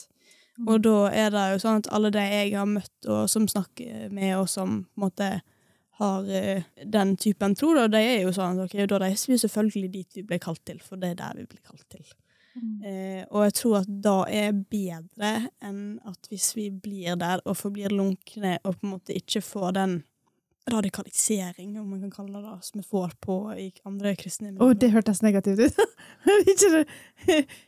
Mm. 0.58 0.68
Og 0.68 0.84
da 0.84 0.98
er 1.16 1.32
det 1.32 1.46
jo 1.54 1.62
sånn 1.64 1.80
at 1.80 1.90
alle 1.96 2.12
de 2.12 2.26
jeg 2.26 2.52
har 2.58 2.68
møtt, 2.68 2.96
og 3.08 3.24
som 3.32 3.48
snakker 3.48 4.12
med, 4.12 4.34
og 4.36 4.50
som 4.52 4.82
på 4.84 5.00
en 5.00 5.06
måte 5.06 5.32
har 5.96 6.28
den 6.84 7.16
typen 7.16 7.56
tro, 7.56 7.72
da, 7.72 7.86
de 7.88 8.02
er 8.04 8.26
jo 8.26 8.36
sånn 8.36 8.60
at 8.60 8.68
okay, 8.68 8.84
da 8.84 9.00
reiser 9.00 9.32
vi 9.32 9.40
selvfølgelig 9.40 9.92
dit 9.94 10.20
vi 10.20 10.28
ble 10.28 10.42
kalt 10.44 10.60
til, 10.68 10.82
for 10.84 11.00
det 11.00 11.14
er 11.14 11.20
der 11.22 11.40
vi 11.40 11.48
blir 11.48 11.64
kalt 11.64 11.88
til. 11.88 12.04
Mm. 12.56 12.82
Eh, 12.88 13.22
og 13.30 13.46
jeg 13.46 13.54
tror 13.60 13.78
at 13.82 13.88
da 14.04 14.16
er 14.32 14.52
bedre 14.56 15.32
enn 15.64 15.98
at 16.08 16.28
hvis 16.30 16.50
vi 16.56 16.70
blir 16.70 17.18
der 17.20 17.42
og 17.44 17.58
forblir 17.58 17.92
lunkne 17.92 18.56
og 18.62 18.78
på 18.78 18.86
en 18.86 18.94
måte 18.96 19.16
ikke 19.16 19.44
får 19.44 19.76
den 19.76 19.98
radikalisering, 20.70 21.76
om 21.80 21.90
man 21.90 22.00
kan 22.00 22.10
kalle 22.10 22.40
det 22.40 22.48
det, 22.48 22.64
som 22.66 22.80
vi 22.80 22.86
får 22.90 23.12
på 23.22 23.36
i 23.54 23.68
andre 23.86 24.16
kristne 24.18 24.50
miljøer. 24.50 24.66
Oh, 24.66 24.74
det 24.74 24.90
hørtes 24.90 25.22
negativt 25.22 25.60
ut! 25.60 25.78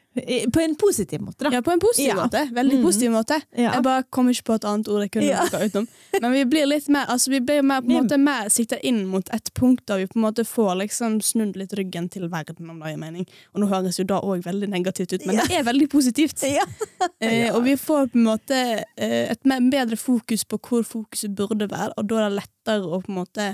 på 0.52 0.60
en 0.60 0.74
positiv 0.78 1.20
måte, 1.20 1.44
da. 1.44 1.52
Ja, 1.54 1.62
på 1.62 1.70
en 1.70 1.80
positiv 1.80 2.08
ja. 2.08 2.16
måte. 2.18 2.42
Veldig 2.54 2.78
mm. 2.78 2.84
positiv 2.84 3.10
måte. 3.14 3.40
Ja. 3.52 3.74
Jeg 3.74 3.84
bare 3.86 4.04
kom 4.14 4.30
ikke 4.32 4.44
på 4.50 4.56
et 4.58 4.66
annet 4.68 4.90
ord 4.92 5.04
jeg 5.04 5.12
kunne 5.14 5.28
ja. 5.28 5.44
bruke 5.44 5.68
utenom. 5.68 5.88
Men 6.22 6.34
vi 6.34 6.44
blir 6.52 6.68
litt 6.70 6.88
mer 6.92 7.10
altså 7.12 7.32
vi 7.32 7.40
blir 7.44 7.62
mer, 7.62 7.82
på 7.84 7.92
en 7.92 8.02
måte 8.02 8.18
mer 8.22 8.50
sikta 8.52 8.78
inn 8.86 9.04
mot 9.10 9.28
et 9.34 9.52
punkt 9.54 9.84
der 9.88 10.02
vi 10.02 10.08
på 10.10 10.18
en 10.18 10.26
måte 10.26 10.44
får 10.48 10.74
liksom 10.82 11.20
snudd 11.24 11.56
litt 11.60 11.74
ryggen 11.78 12.08
til 12.12 12.28
verden, 12.32 12.70
om 12.70 12.82
det 12.82 12.92
gir 12.94 13.00
mening. 13.00 13.28
Og 13.54 13.62
nå 13.62 13.70
høres 13.70 14.00
jo 14.00 14.06
da 14.08 14.20
òg 14.24 14.44
veldig 14.46 14.70
negativt 14.72 15.14
ut, 15.14 15.26
men 15.28 15.40
det 15.42 15.60
er 15.60 15.66
veldig 15.66 15.88
positivt. 15.92 16.44
eh, 17.24 17.48
og 17.54 17.62
vi 17.66 17.76
får 17.78 18.12
på 18.12 18.20
en 18.20 18.28
måte 18.28 18.60
eh, 18.96 19.24
et 19.28 19.48
bedre 19.70 19.96
fokus 19.96 20.44
på 20.44 20.60
hvor 20.62 20.86
fokuset 20.86 21.34
burde 21.36 21.70
være, 21.70 21.94
og 21.96 22.08
da 22.10 22.22
er 22.22 22.28
det 22.28 22.42
lettere 22.42 22.86
å 22.86 23.02
på 23.02 23.12
en 23.12 23.20
måte 23.22 23.50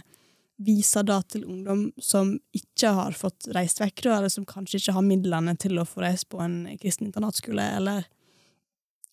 viser 0.63 1.03
da 1.07 1.19
til 1.27 1.45
ungdom 1.49 1.89
som 1.99 2.35
ikke 2.55 2.93
har 2.97 3.17
fått 3.19 3.49
reist 3.57 3.81
vekk, 3.83 4.05
eller 4.07 4.31
som 4.33 4.47
kanskje 4.47 4.79
ikke 4.81 4.95
har 4.97 5.07
midlene 5.07 5.57
til 5.61 5.81
å 5.81 5.87
få 5.89 6.05
reist 6.05 6.29
på 6.31 6.41
en 6.45 6.63
kristen 6.81 7.09
internatskole, 7.09 7.65
eller 7.79 8.07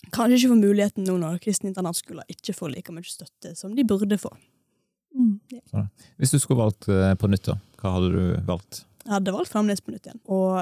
kanskje 0.10 0.38
ikke 0.38 0.54
får 0.54 0.62
muligheten 0.62 1.08
nå 1.08 1.17
når 1.21 1.41
kristne 1.43 1.71
internatskoler 1.71 2.30
ikke 2.32 2.56
får 2.58 2.73
like 2.75 2.93
mye 2.93 3.10
støtte 3.10 3.56
som 3.58 3.75
de 3.77 3.86
burde 3.88 4.17
få. 4.21 4.32
Mm, 5.17 5.36
ja. 5.51 5.86
Hvis 6.17 6.34
du 6.34 6.39
skulle 6.39 6.62
valgt 6.62 6.88
eh, 6.89 7.13
på 7.19 7.30
nytt, 7.30 7.49
da, 7.49 7.58
hva 7.82 7.97
hadde 7.97 8.13
du 8.13 8.23
valgt? 8.47 8.86
Jeg 9.04 9.15
hadde 9.17 9.34
valgt 9.36 9.51
Framnes 9.51 9.82
på 9.84 9.93
nytt 9.93 10.08
igjen. 10.08 10.21
Og 10.32 10.62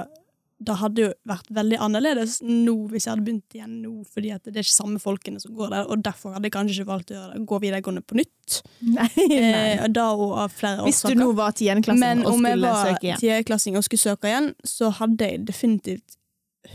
det 0.60 0.76
hadde 0.82 1.04
jo 1.04 1.10
vært 1.30 1.48
veldig 1.56 1.78
annerledes 1.86 2.40
nå 2.44 2.74
hvis 2.92 3.06
jeg 3.06 3.14
hadde 3.14 3.26
begynt 3.26 3.56
igjen 3.56 3.78
nå, 3.80 3.94
fordi 4.12 4.34
det 4.44 4.52
er 4.52 4.66
ikke 4.66 4.76
samme 4.76 5.00
folkene 5.00 5.40
som 5.40 5.54
går 5.56 5.72
der, 5.72 5.88
og 5.88 6.04
derfor 6.04 6.36
hadde 6.36 6.50
jeg 6.50 6.56
kanskje 6.56 6.76
ikke 6.76 6.92
valgt 6.92 7.14
å 7.14 7.16
gjøre 7.16 7.32
det, 7.32 7.44
gå 7.48 7.60
videregående 7.64 8.04
på 8.04 8.20
nytt. 8.20 8.60
Nei, 8.98 9.10
nei. 9.30 9.40
Eh, 9.78 9.84
da 9.94 10.08
og 10.16 10.34
av 10.44 10.54
flere 10.56 10.86
Hvis 10.88 11.04
du 11.06 11.14
nå 11.16 11.30
var 11.38 11.54
tiendeklassing 11.56 12.24
og 12.26 12.34
skulle 12.34 12.40
søke 12.40 12.40
igjen. 12.40 12.40
Men 12.40 12.40
om 12.40 12.48
jeg 12.50 12.62
var 12.64 13.20
tiendeklassing 13.22 13.78
og 13.78 13.86
skulle 13.86 14.04
søke 14.04 14.32
igjen, 14.32 14.50
så 14.68 14.90
hadde 15.00 15.30
jeg 15.30 15.44
definitivt 15.48 16.18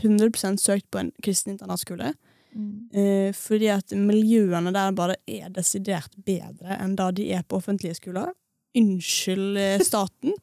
100% 0.01 0.61
søkt 0.61 0.87
på 0.91 1.01
en 1.01 1.11
kristen 1.23 1.53
internatskole. 1.53 2.13
Mm. 2.55 2.71
Eh, 2.95 3.29
fordi 3.35 3.69
at 3.73 3.91
miljøene 3.99 4.71
der 4.73 4.95
bare 4.95 5.19
er 5.27 5.51
desidert 5.53 6.15
bedre 6.25 6.79
enn 6.79 6.95
da 6.97 7.11
de 7.13 7.27
er 7.35 7.43
på 7.43 7.59
offentlige 7.59 7.99
skoler. 7.99 8.31
Unnskyld 8.75 9.59
eh, 9.61 9.83
staten, 9.85 10.33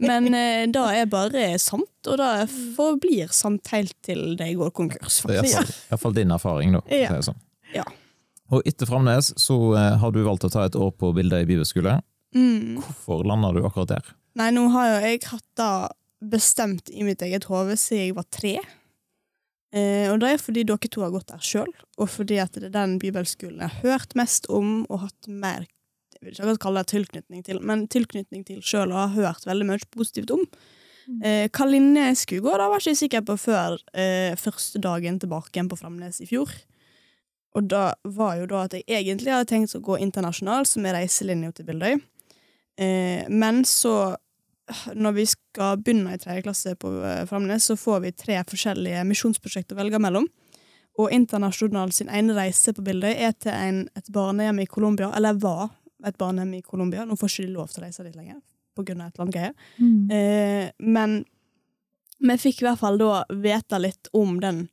men 0.00 0.30
eh, 0.32 0.62
det 0.72 0.84
er 1.00 1.10
bare 1.10 1.50
sant, 1.60 1.90
og 2.08 2.16
det 2.20 2.46
forblir 2.76 3.32
sant 3.36 3.68
helt 3.74 3.96
til 4.06 4.38
de 4.40 4.48
går 4.56 4.72
konkurs. 4.76 5.20
Er 5.28 5.44
iallfall 5.44 6.16
din 6.16 6.32
erfaring, 6.34 6.76
da. 6.78 6.82
Ja. 6.92 7.20
Sånn. 7.24 7.38
ja. 7.74 7.84
Og 8.52 8.64
etter 8.68 8.88
Framnes 8.88 9.32
så 9.40 9.56
eh, 9.76 9.94
har 10.00 10.14
du 10.14 10.22
valgt 10.24 10.46
å 10.48 10.52
ta 10.52 10.66
et 10.68 10.78
år 10.78 10.92
på 10.96 11.12
bilder 11.16 11.44
i 11.44 11.48
bibelskole. 11.48 11.98
Mm. 12.34 12.80
Hvorfor 12.82 13.24
landa 13.28 13.52
du 13.54 13.62
akkurat 13.64 13.96
der? 13.96 14.14
Nei, 14.38 14.50
nå 14.54 14.66
har 14.74 14.90
jo 14.90 14.96
jeg 15.04 15.20
hatt 15.30 15.46
det 15.60 15.74
bestemt 16.34 16.90
i 16.90 17.04
mitt 17.06 17.22
eget 17.22 17.46
hode 17.50 17.76
siden 17.78 18.08
jeg 18.08 18.16
var 18.16 18.26
tre. 18.32 18.56
Eh, 19.74 20.06
og 20.12 20.20
det 20.22 20.30
er 20.30 20.42
fordi 20.42 20.64
dere 20.66 20.90
to 20.90 21.02
har 21.02 21.12
gått 21.14 21.32
der 21.32 21.42
sjøl, 21.42 21.70
og 21.98 22.10
fordi 22.10 22.38
at 22.42 22.54
det 22.54 22.68
er 22.68 22.76
den 22.76 22.98
bibelskolen 23.02 23.64
jeg 23.64 23.72
har 23.72 23.88
hørt 23.88 24.14
mest 24.18 24.46
om 24.52 24.84
og 24.86 25.02
hatt 25.06 25.30
mer 25.30 25.66
vil 26.24 26.54
ikke 26.54 26.64
kalle 26.66 26.84
det 26.84 26.92
tilknytning 26.92 27.44
til, 27.46 27.60
men 27.60 27.86
tilknytning 27.92 28.46
til 28.48 28.62
sjøl 28.64 28.92
og 28.92 29.00
har 29.02 29.14
hørt 29.18 29.46
veldig 29.48 29.68
mye 29.68 29.90
positivt 29.94 30.32
om. 30.34 30.44
Mm. 31.04 31.18
Eh, 31.20 31.46
hva 31.52 31.66
linje 31.68 32.06
jeg 32.08 32.20
skulle 32.20 32.46
gå, 32.46 32.54
da 32.56 32.68
var 32.70 32.80
jeg 32.80 32.94
ikke 32.94 33.02
sikker 33.02 33.26
på 33.28 33.36
før 33.40 33.76
eh, 33.92 34.32
første 34.40 34.80
dagen 34.80 35.18
tilbake 35.20 35.52
igjen 35.52 35.68
på 35.68 35.78
Framnes 35.80 36.22
i 36.24 36.28
fjor. 36.30 36.52
Og 37.54 37.68
da 37.70 37.92
var 38.16 38.38
jo 38.40 38.48
da 38.50 38.64
at 38.66 38.74
jeg 38.74 38.86
egentlig 38.88 39.30
hadde 39.30 39.50
tenkt 39.52 39.76
å 39.76 39.82
gå 39.84 39.98
internasjonal, 40.02 40.66
som 40.66 40.86
er 40.86 40.96
reiselinja 40.98 41.52
til 41.54 41.68
Bildøy. 41.68 42.00
Eh, 42.80 43.28
men 43.30 43.62
så, 43.68 44.16
når 44.94 45.18
vi 45.20 45.26
skal 45.30 45.78
begynne 45.82 46.16
i 46.16 46.22
tredje 46.22 46.46
klasse 46.46 46.74
på 46.80 46.90
eh, 46.98 47.22
Framnes, 47.30 47.68
så 47.70 47.78
får 47.78 48.02
vi 48.06 48.16
tre 48.24 48.40
forskjellige 48.50 49.04
misjonsprosjekter 49.06 49.76
å 49.76 49.82
velge 49.84 50.02
mellom. 50.02 50.26
Og 50.98 51.14
Internasjonal 51.14 51.92
sin 51.94 52.10
ene 52.10 52.34
reise 52.36 52.74
på 52.74 52.82
Bildøy 52.86 53.12
er 53.12 53.34
til 53.38 53.54
en, 53.54 53.80
et 53.98 54.10
barnehjem 54.14 54.62
i 54.62 54.70
Colombia, 54.70 55.10
eller 55.14 55.38
var 55.42 55.70
et 56.06 56.18
barnehjem 56.20 56.58
i 56.58 56.62
Colombia. 56.62 57.04
Nå 57.04 57.16
får 57.18 57.32
ikke 57.32 57.48
de 57.48 57.56
lov 57.56 57.72
til 57.72 57.82
å 57.82 57.86
reise 57.86 58.04
dit 58.06 58.18
lenger 58.18 58.40
pga. 58.74 58.82
et 58.82 58.96
eller 58.96 59.24
annet 59.24 59.34
greie. 59.34 59.52
Mm. 59.78 60.10
Eh, 60.10 60.70
men 60.78 61.24
vi 62.18 62.38
fikk 62.38 62.62
i 62.62 62.68
hvert 62.68 62.80
fall 62.80 62.98
da 62.98 63.24
vite 63.30 63.80
litt 63.80 64.10
om 64.12 64.38
den 64.40 64.68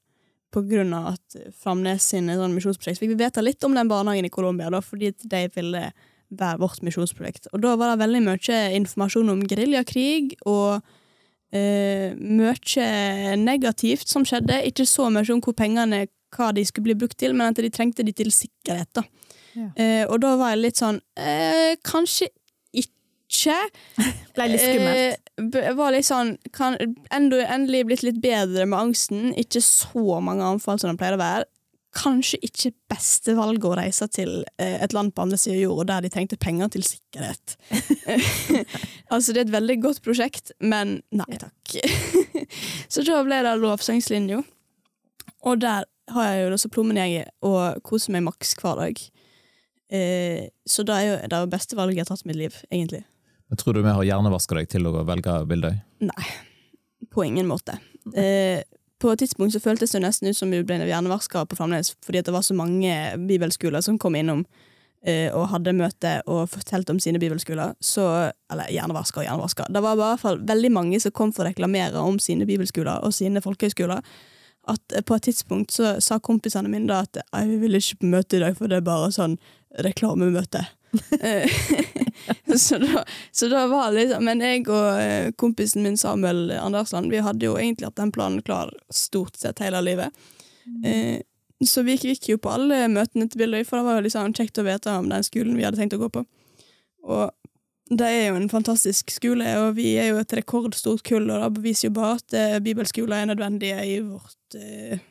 av 0.51 1.13
at 1.13 1.35
Framnes 1.55 2.03
sine 2.11 2.35
sånn 2.35 2.51
misjonsprosjekt 2.51 2.99
fikk 2.99 3.13
vi 3.13 3.23
vite 3.23 3.41
litt 3.41 3.63
om 3.63 3.75
den 3.75 3.87
barnehagen 3.87 4.25
i 4.25 4.29
Colombia, 4.33 4.69
da, 4.69 4.81
fordi 4.83 5.13
de 5.23 5.45
ville 5.55 5.91
være 6.31 6.59
vårt 6.59 6.81
misjonsprosjekt. 6.83 7.47
Og 7.53 7.61
da 7.63 7.75
var 7.79 7.91
det 7.93 8.03
veldig 8.03 8.21
mye 8.25 8.59
informasjon 8.75 9.31
om 9.31 9.45
geriljakrig 9.47 10.35
og 10.45 10.81
eh, 11.55 12.15
mye 12.15 12.87
negativt 13.39 14.11
som 14.11 14.25
skjedde. 14.27 14.59
Ikke 14.67 14.87
så 14.87 15.09
mye 15.11 15.27
om 15.31 15.43
hvor 15.43 15.55
pengene 15.55 16.07
hva 16.35 16.51
de 16.55 16.63
skulle 16.67 16.91
bli 16.91 16.99
brukt 16.99 17.19
til, 17.19 17.35
men 17.35 17.51
at 17.51 17.59
de 17.59 17.71
trengte 17.71 18.03
de 18.07 18.13
til 18.15 18.31
sikkerhet. 18.31 18.91
da. 18.95 19.03
Eh, 19.55 20.03
og 20.07 20.21
da 20.23 20.35
var 20.39 20.53
jeg 20.53 20.61
litt 20.61 20.79
sånn 20.79 21.01
eh, 21.19 21.73
Kanskje 21.83 22.29
ikke. 23.31 23.57
Ble 24.35 24.49
litt 24.51 24.63
skummelt. 24.63 25.31
Eh, 25.39 25.71
var 25.77 25.95
litt 25.95 26.07
sånn 26.07 26.35
kan, 26.55 26.77
Endelig 27.11 27.85
blitt 27.87 28.05
litt 28.05 28.21
bedre 28.23 28.67
med 28.67 28.79
angsten. 28.79 29.31
Ikke 29.39 29.63
så 29.63 30.19
mange 30.23 30.45
anfall 30.45 30.79
som 30.81 30.91
det 30.91 31.01
pleier 31.01 31.17
å 31.17 31.21
være. 31.21 31.49
Kanskje 31.91 32.39
ikke 32.47 32.71
beste 32.87 33.33
valget 33.35 33.67
å 33.67 33.75
reise 33.75 34.07
til 34.07 34.29
eh, 34.55 34.77
et 34.79 34.93
land 34.95 35.11
på 35.11 35.25
andre 35.25 35.39
siden 35.39 35.57
av 35.57 35.65
jorda 35.65 35.97
der 35.97 36.05
de 36.05 36.13
trengte 36.13 36.39
penger 36.39 36.71
til 36.71 36.85
sikkerhet. 36.87 37.57
altså, 39.13 39.33
det 39.33 39.41
er 39.41 39.45
et 39.49 39.55
veldig 39.57 39.77
godt 39.83 40.03
prosjekt, 40.05 40.53
men 40.63 41.01
nei 41.11 41.41
takk. 41.41 41.75
så 42.91 43.03
da 43.07 43.19
ble 43.27 43.41
det 43.43 43.57
lovsangslinja. 43.59 44.39
Og 45.41 45.59
der 45.59 45.87
har 46.11 46.27
jeg 46.29 46.41
jo 46.43 46.53
også 46.53 46.67
så 46.67 46.71
plommen 46.75 46.99
jeg 46.99 47.25
og 47.47 47.81
koser 47.87 48.15
meg 48.15 48.25
maks 48.27 48.55
hver 48.59 48.79
dag. 48.79 49.03
Eh, 49.91 50.47
så 50.65 50.85
det 50.87 50.95
er 50.95 51.07
jo 51.07 51.15
det 51.33 51.41
beste 51.51 51.75
valget 51.75 51.99
jeg 51.99 52.05
har 52.07 52.11
tatt 52.13 52.25
i 52.25 52.31
mitt 52.31 52.39
liv, 52.39 52.55
egentlig. 52.71 53.03
Men 53.51 53.59
Tror 53.59 53.75
du 53.75 53.81
vi 53.83 53.91
har 53.91 54.05
hjernevaska 54.07 54.55
deg 54.55 54.69
til 54.71 54.87
å 54.87 55.01
velge 55.03 55.33
Bildøy? 55.49 55.73
Nei, 56.07 56.27
på 57.11 57.25
ingen 57.27 57.49
måte. 57.49 57.75
Eh, 58.15 58.63
på 59.01 59.11
et 59.11 59.19
tidspunkt 59.23 59.51
så 59.55 59.59
føltes 59.59 59.91
det 59.91 60.03
nesten 60.03 60.29
ut 60.29 60.37
som 60.37 60.51
vi 60.53 60.61
ble 60.63 60.77
hjernevaska 60.87 61.43
på 61.49 61.57
Framnes, 61.59 61.95
fordi 62.05 62.21
det 62.23 62.31
var 62.31 62.45
så 62.45 62.55
mange 62.55 62.93
bibelskoler 63.27 63.83
som 63.83 63.99
kom 63.99 64.15
innom. 64.15 64.45
eh, 65.03 65.33
og 65.33 65.47
hadde 65.49 65.73
møte 65.73 66.09
og 66.29 66.43
fortalte 66.49 66.93
om 66.93 66.99
sine 67.01 67.17
bibelskoler, 67.19 67.73
så 67.81 68.31
Eller 68.51 68.67
hjernevaska 68.69 69.19
og 69.19 69.25
hjernevaska. 69.25 69.65
Det 69.73 69.81
var 69.81 69.95
i 69.95 69.97
hvert 69.97 70.19
fall 70.19 70.37
veldig 70.37 70.71
mange 70.71 70.99
som 71.01 71.11
kom 71.11 71.31
for 71.33 71.43
å 71.43 71.49
reklamere 71.49 71.97
om 71.97 72.19
sine 72.19 72.45
bibelskoler 72.45 73.03
og 73.03 73.13
sine 73.13 73.41
folkehøyskoler. 73.41 74.01
At 74.69 74.93
på 75.05 75.15
et 75.15 75.23
tidspunkt 75.23 75.71
så 75.71 75.95
sa 75.99 76.19
kompisene 76.19 76.69
mine 76.69 76.85
da 76.87 76.99
at 77.01 77.17
jeg 77.17 77.59
vil 77.63 77.79
ikke 77.79 77.97
på 78.03 78.11
møte 78.11 78.37
i 78.37 78.39
dag, 78.43 78.55
for 78.57 78.67
det 78.67 78.77
er 78.77 78.85
bare 78.85 79.09
sånn 79.11 79.39
reklamemøte. 79.79 80.65
så, 82.57 82.77
da, 82.77 83.03
så 83.31 83.47
da 83.47 83.61
var 83.71 83.93
liksom 83.95 84.25
Men 84.27 84.41
jeg 84.43 84.65
og 84.67 84.87
eh, 84.99 85.29
kompisen 85.39 85.85
min 85.85 85.95
Samuel 85.95 86.51
Andersland 86.51 87.07
Vi 87.13 87.21
hadde 87.23 87.47
jo 87.47 87.53
egentlig 87.55 87.87
hatt 87.87 87.95
den 88.01 88.11
planen 88.11 88.41
klar 88.43 88.73
stort 88.91 89.39
sett 89.39 89.63
hele 89.63 89.79
livet. 89.85 90.11
Mm. 90.67 90.83
Eh, 90.83 91.21
så 91.65 91.85
vi 91.85 91.95
gikk 91.95 92.27
jo 92.33 92.41
på 92.41 92.51
alle 92.51 92.87
møtene 92.89 93.29
til 93.29 93.43
Billøy, 93.43 93.63
for 93.67 93.77
det 93.77 93.87
var 93.87 93.99
jo 93.99 94.05
liksom 94.07 94.33
kjekt 94.33 94.57
å 94.57 94.65
vite 94.65 94.95
om 94.97 95.09
den 95.11 95.23
skolen 95.23 95.55
vi 95.55 95.63
hadde 95.67 95.77
tenkt 95.77 95.93
å 95.95 96.01
gå 96.01 96.09
på. 96.09 96.23
Og 97.05 97.29
det 97.91 98.07
er 98.07 98.23
jo 98.29 98.37
en 98.39 98.49
fantastisk 98.49 99.11
skole, 99.13 99.45
og 99.61 99.75
vi 99.77 99.91
er 99.99 100.11
jo 100.11 100.21
et 100.21 100.33
rekordstort 100.39 101.03
kull, 101.07 101.27
og 101.29 101.43
det 101.43 101.49
beviser 101.59 101.89
jo 101.89 101.95
bare 101.97 102.17
at 102.17 102.37
eh, 102.37 102.59
bibelskoler 102.63 103.19
er 103.19 103.29
nødvendige 103.29 103.83
i 103.83 103.97
vårt, 104.05 104.55
eh, 104.55 105.01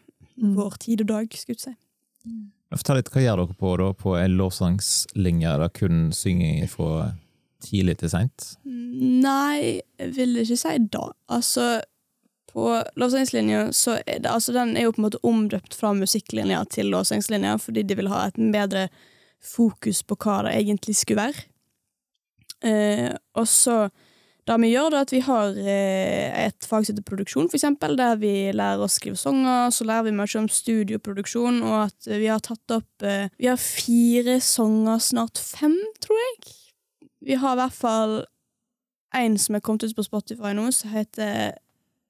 mm. 0.40 0.54
vår 0.56 0.78
tid 0.82 1.04
og 1.04 1.10
dag, 1.12 1.36
skulle 1.36 1.58
jeg 1.58 1.66
si. 1.68 1.74
Mm. 2.26 2.48
Fortell 2.70 3.00
litt, 3.00 3.10
Hva 3.10 3.22
gjør 3.24 3.42
dere 3.42 3.58
på 3.58 3.74
da, 3.80 3.90
på 3.98 4.14
en 4.18 4.36
lovsangslinje? 4.38 5.48
Er 5.50 5.62
det 5.64 5.72
kun 5.80 6.10
synging 6.14 6.68
fra 6.70 7.10
tidlig 7.64 7.96
til 8.00 8.12
seint? 8.12 8.52
Nei, 8.64 9.80
jeg 9.98 10.12
vil 10.16 10.38
ikke 10.42 10.58
si 10.60 10.76
da. 10.92 11.08
Altså, 11.34 11.66
på 12.52 12.68
lovsangslinja 12.98 13.68
så 13.76 13.98
er 14.04 14.22
det 14.22 14.30
altså 14.30 14.54
Den 14.54 14.76
er 14.76 14.86
jo 14.86 14.94
på 14.94 15.02
en 15.02 15.06
måte 15.08 15.22
omdøpt 15.26 15.74
fra 15.78 15.92
musikklinja 15.94 16.64
til 16.70 16.90
lovsangslinja 16.94 17.56
fordi 17.62 17.84
de 17.86 17.98
vil 17.98 18.10
ha 18.10 18.26
et 18.28 18.38
bedre 18.54 18.88
fokus 19.40 20.02
på 20.02 20.18
hva 20.20 20.42
det 20.46 20.56
egentlig 20.58 20.96
skulle 20.98 21.24
være. 21.24 21.46
Eh, 22.66 23.10
og 23.34 23.46
så 23.48 23.88
det 24.50 24.56
vi 24.64 24.72
gjør, 24.72 24.94
er 24.94 25.04
at 25.04 25.12
vi 25.14 25.20
har 25.22 25.58
eh, 25.62 26.38
et 26.46 26.66
fag 26.66 26.84
som 26.84 26.94
heter 26.94 27.06
produksjon, 27.06 27.50
eksempel, 27.54 27.94
der 27.98 28.18
vi 28.18 28.32
lærer 28.56 28.82
å 28.82 28.90
skrive 28.90 29.18
sanger. 29.20 29.70
Så 29.74 29.86
lærer 29.86 30.08
vi 30.08 30.16
mye 30.18 30.40
om 30.40 30.48
studioproduksjon, 30.50 31.60
og 31.66 31.76
at 31.84 32.10
vi 32.10 32.26
har 32.26 32.42
tatt 32.44 32.74
opp 32.74 33.06
eh, 33.06 33.30
Vi 33.38 33.46
har 33.50 33.60
fire 33.60 34.40
sanger, 34.42 34.98
snart 35.04 35.38
fem, 35.38 35.76
tror 36.02 36.18
jeg. 36.24 36.54
Vi 37.30 37.38
har 37.38 37.54
i 37.54 37.60
hvert 37.62 37.76
fall 37.76 38.16
en 39.16 39.36
som 39.38 39.56
er 39.56 39.62
kommet 39.64 39.84
ut 39.86 39.96
på 39.96 40.06
Spotify 40.06 40.54
nå, 40.56 40.68
som 40.74 40.92
heter 40.94 41.58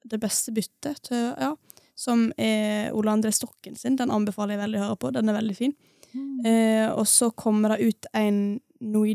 Det 0.03 0.19
beste 0.21 0.53
byttet, 0.55 1.11
ja. 1.11 1.53
Som 1.97 2.31
er 2.41 2.89
Ole 2.97 3.13
André 3.13 3.29
Stokken 3.35 3.75
sin. 3.77 3.99
Den 3.99 4.09
anbefaler 4.09 4.55
jeg 4.55 4.63
veldig 4.63 4.79
å 4.79 4.85
høre 4.87 4.99
på. 5.03 5.11
Den 5.13 5.29
er 5.29 5.37
veldig 5.37 5.53
fin. 5.53 5.75
Mm. 6.15 6.45
Eh, 6.47 6.87
og 6.89 7.05
så 7.07 7.29
kommer 7.37 7.75
det 7.75 7.91
ut 7.91 8.07
en 8.17 8.39
nå 8.81 9.03
i 9.05 9.13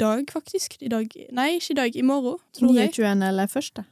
dag, 0.00 0.30
faktisk. 0.32 0.78
I 0.82 0.88
dag 0.92 1.12
Nei, 1.34 1.50
ikke 1.58 1.74
i 1.74 1.78
dag. 1.82 1.96
I 1.96 2.06
morgen, 2.06 2.40
tror 2.56 2.72
29. 2.72 2.80
jeg. 2.80 2.94
29. 2.96 3.28
eller 3.28 3.52
første? 3.52 3.84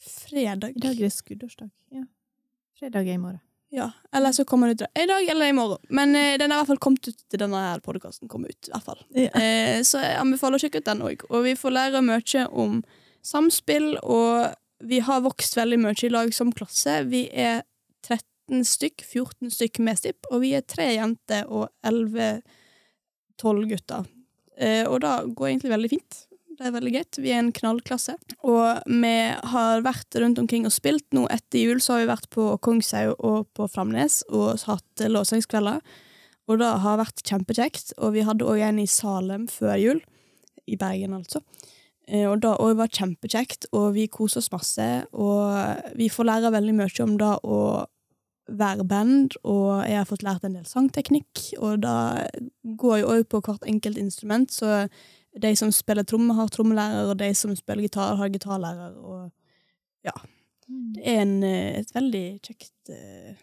Fredag. 0.00 0.74
I 0.76 0.82
dag 0.82 0.96
er 0.96 1.06
det 1.08 1.12
skuddårsdag. 1.12 1.70
Ja. 1.92 2.04
Fredag 2.78 3.08
er 3.08 3.18
i 3.18 3.22
morgen. 3.22 3.40
Ja, 3.70 3.90
Eller 4.12 4.32
så 4.32 4.44
kommer 4.44 4.66
den 4.66 4.74
ut 4.74 4.98
i 4.98 5.06
dag 5.06 5.28
eller 5.28 5.46
i 5.46 5.52
morgen. 5.52 5.78
Men 5.88 6.16
eh, 6.16 6.38
den 6.38 6.50
er 6.50 6.56
i 6.56 6.58
hvert 6.58 6.70
fall 6.72 6.80
kommet 6.82 7.06
ut 7.06 7.20
til 7.30 7.38
denne 7.38 7.58
her 7.62 7.78
podkasten 7.84 8.28
kom 8.28 8.44
ut. 8.44 8.66
i 8.66 8.72
hvert 8.72 8.86
fall. 8.86 9.04
Ja. 9.14 9.30
Eh, 9.38 9.82
så 9.86 10.00
jeg 10.02 10.16
anbefaler 10.18 10.58
å 10.58 10.62
sjekke 10.62 10.82
ut 10.82 10.88
den 10.88 11.04
òg. 11.06 11.22
Og 11.30 11.44
vi 11.46 11.54
får 11.58 11.76
lære 11.76 12.02
mye 12.02 12.46
om 12.50 12.80
samspill, 13.22 13.92
og 14.02 14.56
vi 14.82 14.98
har 15.06 15.22
vokst 15.22 15.54
veldig 15.54 15.78
mye 15.84 15.94
i 16.02 16.10
lag 16.10 16.34
som 16.34 16.50
klasse. 16.50 17.04
Vi 17.12 17.28
er 17.30 17.62
13 18.02 18.64
stykk, 18.66 19.04
14 19.06 19.54
stykk 19.54 19.78
med 19.86 20.00
stipp, 20.02 20.26
og 20.32 20.42
vi 20.42 20.56
er 20.58 20.66
tre 20.66 20.88
jenter 20.96 21.46
og 21.46 21.68
11-12 21.86 22.42
gutter. 23.70 24.10
Eh, 24.60 24.84
og 24.84 25.00
det 25.04 25.14
går 25.38 25.52
egentlig 25.52 25.72
veldig 25.72 25.90
fint. 25.92 26.18
Det 26.60 26.68
er 26.68 26.74
veldig 26.74 26.92
greit. 26.92 27.18
Vi 27.24 27.32
er 27.32 27.40
en 27.40 27.54
knallklasse. 27.56 28.18
Og 28.44 28.82
vi 28.84 29.14
har 29.52 29.84
vært 29.86 30.18
rundt 30.20 30.40
omkring 30.42 30.68
og 30.68 30.74
spilt. 30.74 31.06
Nå 31.16 31.24
etter 31.32 31.62
jul 31.62 31.80
så 31.80 31.96
har 31.96 32.02
vi 32.02 32.10
vært 32.12 32.28
på 32.34 32.50
Kongshaug 32.60 33.14
og 33.16 33.48
på 33.56 33.68
Framnes 33.72 34.20
og 34.28 34.60
hatt 34.68 35.04
låsangskvelder. 35.08 35.80
Og 36.50 36.60
det 36.60 36.70
har 36.84 37.00
vært 37.00 37.24
kjempekjekt. 37.24 37.94
Og 37.98 38.12
vi 38.18 38.26
hadde 38.28 38.44
òg 38.44 38.60
en 38.66 38.82
i 38.82 38.88
Salem 38.90 39.48
før 39.48 39.78
jul. 39.80 40.02
I 40.70 40.76
Bergen, 40.78 41.16
altså. 41.16 41.40
Eh, 42.10 42.26
og 42.28 42.42
det 42.44 42.52
òg 42.52 42.76
var 42.78 42.92
kjempekjekt, 42.92 43.70
og 43.72 43.94
vi 43.96 44.04
koser 44.12 44.42
oss 44.42 44.52
masse. 44.52 44.88
Og 45.16 45.96
vi 45.96 46.10
får 46.12 46.28
lære 46.28 46.52
veldig 46.52 46.76
mye 46.76 47.06
om 47.06 47.16
det 47.18 47.32
å 47.40 47.60
være 48.58 48.84
band, 48.88 49.36
og 49.44 49.84
jeg 49.86 50.00
har 50.00 50.08
fått 50.08 50.24
lært 50.26 50.44
en 50.46 50.56
del 50.58 50.66
sangteknikk. 50.66 51.44
Og 51.58 51.82
da 51.84 52.26
går 52.62 53.00
jeg 53.00 53.10
òg 53.10 53.28
på 53.30 53.42
hvert 53.46 53.66
enkelt 53.68 54.00
instrument, 54.00 54.52
så 54.52 54.86
de 55.40 55.52
som 55.56 55.70
spiller 55.74 56.06
tromme, 56.06 56.34
har 56.34 56.50
trommelærer, 56.50 57.12
og 57.12 57.20
de 57.20 57.30
som 57.38 57.54
spiller 57.56 57.86
gitar, 57.86 58.16
har 58.18 58.32
gitarlærer, 58.32 58.96
og 58.98 59.30
ja. 60.06 60.16
Mm. 60.70 60.90
Det 60.94 61.06
er 61.06 61.22
en, 61.22 61.36
eh, 61.44 61.78
et 61.80 61.94
veldig 61.94 62.24
kjekt 62.46 62.92
uh... 62.94 63.38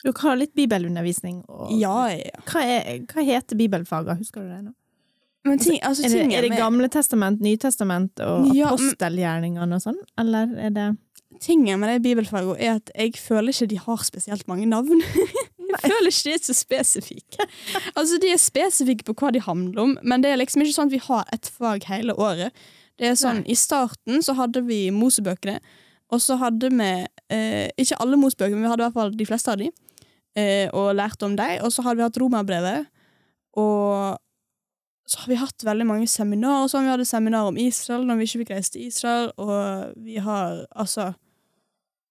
Dere 0.00 0.16
har 0.22 0.38
litt 0.40 0.54
bibelundervisning. 0.56 1.42
Og... 1.52 1.72
Ja, 1.76 2.08
ja. 2.08 2.38
Hva, 2.48 2.62
er, 2.64 3.02
hva 3.04 3.24
heter 3.24 3.58
bibelfaget, 3.58 4.22
husker 4.22 4.46
du 4.46 4.48
det 4.48 4.62
nå? 4.64 4.72
Ting, 5.60 5.78
altså, 5.82 6.04
er, 6.04 6.12
det, 6.12 6.36
er 6.36 6.44
det 6.44 6.56
Gamle 6.56 6.88
testament, 6.92 7.40
Nytestament 7.40 8.20
og 8.20 8.50
ja, 8.52 8.74
apostelgjerningene 8.74 9.78
og 9.78 9.80
sånn, 9.80 9.96
eller 10.20 10.50
er 10.60 10.74
det 10.74 10.88
tingen 11.40 11.80
med 11.80 11.90
det 11.92 12.02
bibelfagene 12.04 12.56
er 12.60 12.78
at 12.78 12.90
jeg 12.94 13.16
føler 13.20 13.54
ikke 13.54 13.70
de 13.70 13.78
har 13.80 14.04
spesielt 14.06 14.48
mange 14.48 14.66
navn. 14.68 15.02
jeg 15.70 15.80
føler 15.84 16.10
ikke 16.10 16.28
de 16.28 16.34
er 16.34 16.44
så 16.44 16.56
spesifikke. 16.56 17.46
Altså, 17.94 18.18
De 18.22 18.32
er 18.32 18.40
spesifikke 18.40 19.06
på 19.08 19.16
hva 19.20 19.32
de 19.34 19.42
handler 19.44 19.82
om, 19.82 19.98
men 20.02 20.24
det 20.24 20.32
er 20.32 20.40
liksom 20.40 20.64
ikke 20.64 20.76
sånn 20.76 20.92
at 20.92 20.96
vi 20.96 21.04
har 21.06 21.28
ett 21.34 21.50
fag 21.56 21.86
hele 21.90 22.16
året. 22.16 22.56
Det 23.00 23.08
er 23.08 23.16
sånn, 23.16 23.44
I 23.48 23.56
starten 23.56 24.20
så 24.24 24.34
hadde 24.36 24.60
vi 24.66 24.90
Mosebøkene, 24.92 25.60
og 26.10 26.20
så 26.20 26.36
hadde 26.40 26.68
vi 26.74 26.88
eh, 27.32 27.70
Ikke 27.78 27.96
alle 28.02 28.18
Mosebøkene, 28.20 28.58
men 28.58 28.66
vi 28.66 28.72
hadde 28.72 28.82
i 28.82 28.88
hvert 28.88 28.98
fall 28.98 29.14
de 29.16 29.28
fleste 29.28 29.52
av 29.52 29.60
de, 29.62 29.70
eh, 30.36 30.66
og 30.76 30.90
lærte 30.98 31.24
om 31.24 31.36
dem. 31.38 31.54
Og 31.64 31.72
så 31.72 31.84
hadde 31.86 32.00
vi 32.00 32.04
hatt 32.04 32.18
Romerbrevet, 32.20 32.90
og 33.56 34.18
så 35.10 35.22
har 35.22 35.32
vi 35.32 35.40
hatt 35.40 35.64
veldig 35.66 35.86
mange 35.88 36.06
seminarer. 36.10 36.68
Sånn. 36.70 36.86
Vi 36.86 36.92
hadde 36.92 37.08
seminar 37.08 37.48
om 37.48 37.58
Israel 37.58 38.04
når 38.06 38.20
vi 38.20 38.28
ikke 38.28 38.42
fikk 38.44 38.52
reise 38.54 38.74
til 38.76 38.86
Israel, 38.86 39.32
og 39.42 39.96
vi 40.04 40.20
har 40.22 40.60
altså 40.70 41.10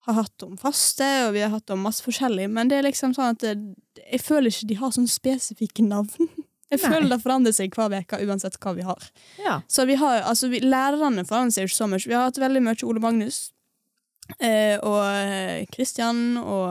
har 0.09 0.25
hatt 0.25 0.45
om 0.45 0.57
faste, 0.59 1.07
og 1.27 1.33
vi 1.35 1.43
har 1.43 1.53
hatt 1.53 1.71
om 1.73 1.81
masse 1.85 2.03
forskjellig, 2.05 2.47
men 2.51 2.69
det 2.71 2.79
er 2.79 2.87
liksom 2.87 3.15
sånn 3.17 3.35
at 3.35 3.43
det, 3.43 3.55
jeg 4.01 4.21
føler 4.23 4.51
ikke 4.51 4.69
de 4.69 4.77
har 4.79 4.93
sånn 4.95 5.09
spesifikke 5.09 5.85
navn. 5.87 6.29
Jeg 6.69 6.83
føler 6.83 7.07
Nei. 7.07 7.15
det 7.15 7.23
forandrer 7.23 7.53
seg 7.57 7.73
hver 7.73 7.95
uke, 7.97 8.17
uansett 8.29 8.59
hva 8.61 8.75
vi 8.77 8.83
har. 8.85 9.05
Ja. 9.41 9.55
Så 9.65 9.87
vi 9.89 9.95
har, 9.97 10.19
altså 10.29 10.51
vi, 10.51 10.59
Lærerne 10.61 11.23
forandrer 11.25 11.55
seg 11.55 11.65
ikke 11.65 11.77
så 11.79 11.87
mye. 11.89 12.03
Vi 12.05 12.13
har 12.13 12.27
hatt 12.27 12.37
veldig 12.37 12.61
mye 12.61 12.85
Ole 12.85 13.01
Magnus 13.01 13.39
eh, 14.37 14.75
og 14.77 15.65
Kristian, 15.73 16.19
eh, 16.37 16.43
og 16.45 16.67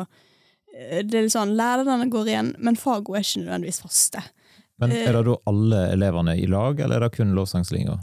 eh, 0.70 1.00
det 1.02 1.18
er 1.18 1.26
litt 1.26 1.34
sånn, 1.34 1.56
Lærerne 1.58 2.06
går 2.14 2.30
igjen, 2.30 2.52
men 2.62 2.78
fagene 2.78 3.18
er 3.18 3.26
ikke 3.26 3.42
nødvendigvis 3.42 3.82
faste. 3.82 4.22
Men 4.78 4.94
Er 4.94 5.18
det 5.18 5.24
da 5.26 5.34
alle 5.50 5.82
elevene 5.96 6.36
i 6.38 6.46
lag, 6.46 6.78
eller 6.78 7.00
er 7.00 7.08
det 7.08 7.18
kun 7.18 7.34
lovsangslinja? 7.34 7.98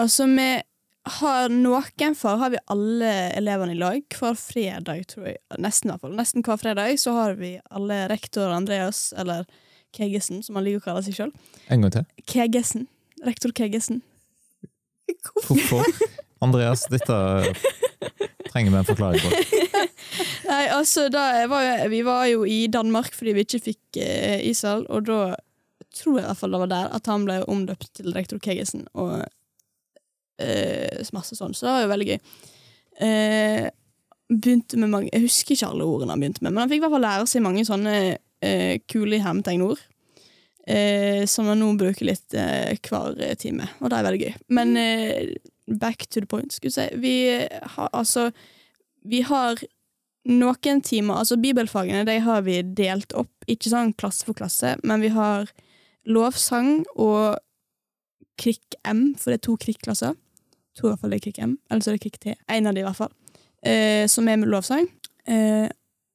Altså, 0.00 0.24
med 0.24 0.64
har 1.02 1.50
noen 1.50 2.14
fag 2.14 2.38
har 2.38 2.52
vi 2.54 2.60
alle 2.70 3.10
elevene 3.34 3.74
i 3.74 3.78
lag. 3.78 4.04
Hver 4.14 4.36
fredag, 4.38 5.04
tror 5.10 5.26
jeg. 5.32 5.40
Nesten, 5.58 5.90
i 5.90 5.92
hvert 5.92 6.04
fall. 6.04 6.16
Nesten 6.18 6.46
hver 6.46 6.60
fredag 6.60 6.98
så 7.02 7.14
har 7.16 7.36
vi 7.40 7.56
alle 7.70 8.04
rektor 8.12 8.54
Andreas, 8.54 9.10
eller 9.18 9.44
Kegesen, 9.96 10.42
som 10.46 10.56
han 10.56 10.66
liker 10.66 10.82
å 10.82 10.86
kalle 10.86 11.04
seg 11.04 11.18
sjøl. 11.18 11.32
En 11.68 11.84
gang 11.84 11.94
til. 11.96 12.06
Kegesen. 12.30 12.86
Rektor 13.26 13.54
Kegesen. 13.56 14.02
Hvorfor? 15.46 15.86
Andreas, 16.42 16.86
dette 16.90 17.16
trenger 18.50 18.72
vi 18.72 18.78
en 18.78 18.88
forklaring 18.88 19.22
på. 19.22 19.82
Nei, 20.52 20.64
altså, 20.74 21.06
var 21.12 21.62
jo, 21.66 21.74
Vi 21.90 22.00
var 22.06 22.24
jo 22.30 22.46
i 22.48 22.66
Danmark 22.70 23.14
fordi 23.14 23.34
vi 23.36 23.44
ikke 23.46 23.62
fikk 23.70 24.00
eh, 24.02 24.42
Israel, 24.48 24.86
og 24.90 25.06
da 25.06 25.20
tror 25.92 26.18
jeg 26.18 26.24
i 26.24 26.28
hvert 26.30 26.40
fall 26.40 26.54
det 26.54 26.62
var 26.62 26.72
der 26.72 26.90
at 26.96 27.08
han 27.10 27.26
ble 27.28 27.42
omdøpt 27.50 27.90
til 27.98 28.14
rektor 28.16 28.40
Kegesen. 28.42 28.86
Og 28.94 29.22
eh, 30.40 31.12
masse 31.16 31.36
sånn, 31.38 31.54
så 31.54 31.66
det 31.66 31.74
var 31.74 31.84
jo 31.84 31.92
veldig 31.92 32.08
gøy. 32.10 32.18
Eh, 33.02 33.68
begynte 34.32 34.78
med 34.80 34.92
mange 34.92 35.10
Jeg 35.12 35.24
husker 35.24 35.56
ikke 35.56 35.70
alle 35.72 35.86
ordene 35.88 36.14
han 36.14 36.22
begynte 36.22 36.44
med, 36.44 36.52
men 36.52 36.62
han 36.64 36.70
fikk 36.70 36.82
i 36.82 36.84
hvert 36.86 36.94
fall 36.94 37.04
lære 37.06 37.28
seg 37.30 37.44
mange 37.44 37.64
sånne 37.68 37.96
eh, 38.16 38.76
kule 38.90 39.20
hermetegnord. 39.22 39.82
Eh, 40.66 41.26
som 41.26 41.48
han 41.50 41.58
nå 41.58 41.72
bruker 41.74 42.06
litt 42.06 42.36
eh, 42.38 42.76
hver 42.86 43.16
time, 43.40 43.66
og 43.80 43.90
det 43.90 43.98
er 43.98 44.06
veldig 44.06 44.20
gøy. 44.22 44.34
Men 44.54 44.76
eh, 44.78 45.32
back 45.66 46.06
to 46.06 46.22
the 46.22 46.28
point, 46.30 46.54
skulle 46.54 46.70
jeg 46.70 46.92
si. 46.92 47.00
Vi 47.02 47.14
har 47.74 47.90
altså 47.92 48.30
Vi 49.02 49.24
har 49.26 49.58
noen 50.30 50.80
timer 50.86 51.18
Altså, 51.18 51.36
bibelfagene 51.36 52.04
de 52.06 52.20
har 52.22 52.44
vi 52.46 52.60
delt 52.62 53.12
opp, 53.18 53.32
ikke 53.50 53.72
sånn 53.72 53.94
klasse 53.98 54.26
for 54.26 54.38
klasse, 54.38 54.76
men 54.86 55.02
vi 55.02 55.10
har 55.10 55.50
lovsang 56.06 56.84
og 56.94 57.38
Krikk 58.40 58.76
M, 58.88 59.12
for 59.18 59.32
det 59.32 59.40
er 59.40 59.46
to 59.46 59.56
krikklasser 59.60 60.16
To 60.78 60.86
i 60.86 60.90
hvert 60.90 61.02
fall 61.02 61.12
det 61.12 61.20
er 61.20 61.24
Krik 61.26 61.38
M, 61.44 61.56
eller 61.70 61.84
så 61.84 61.92
er 61.92 61.98
det 61.98 62.04
Krik 62.06 62.18
T. 62.22 62.34
En 62.48 62.68
av 62.68 62.74
de 62.74 62.80
i 62.80 62.84
hvert 62.86 62.96
fall. 62.96 63.10
Eh, 63.62 64.06
som 64.08 64.28
er 64.28 64.38
med 64.40 64.48
lovsang. 64.48 64.86
Eh, 65.28 65.68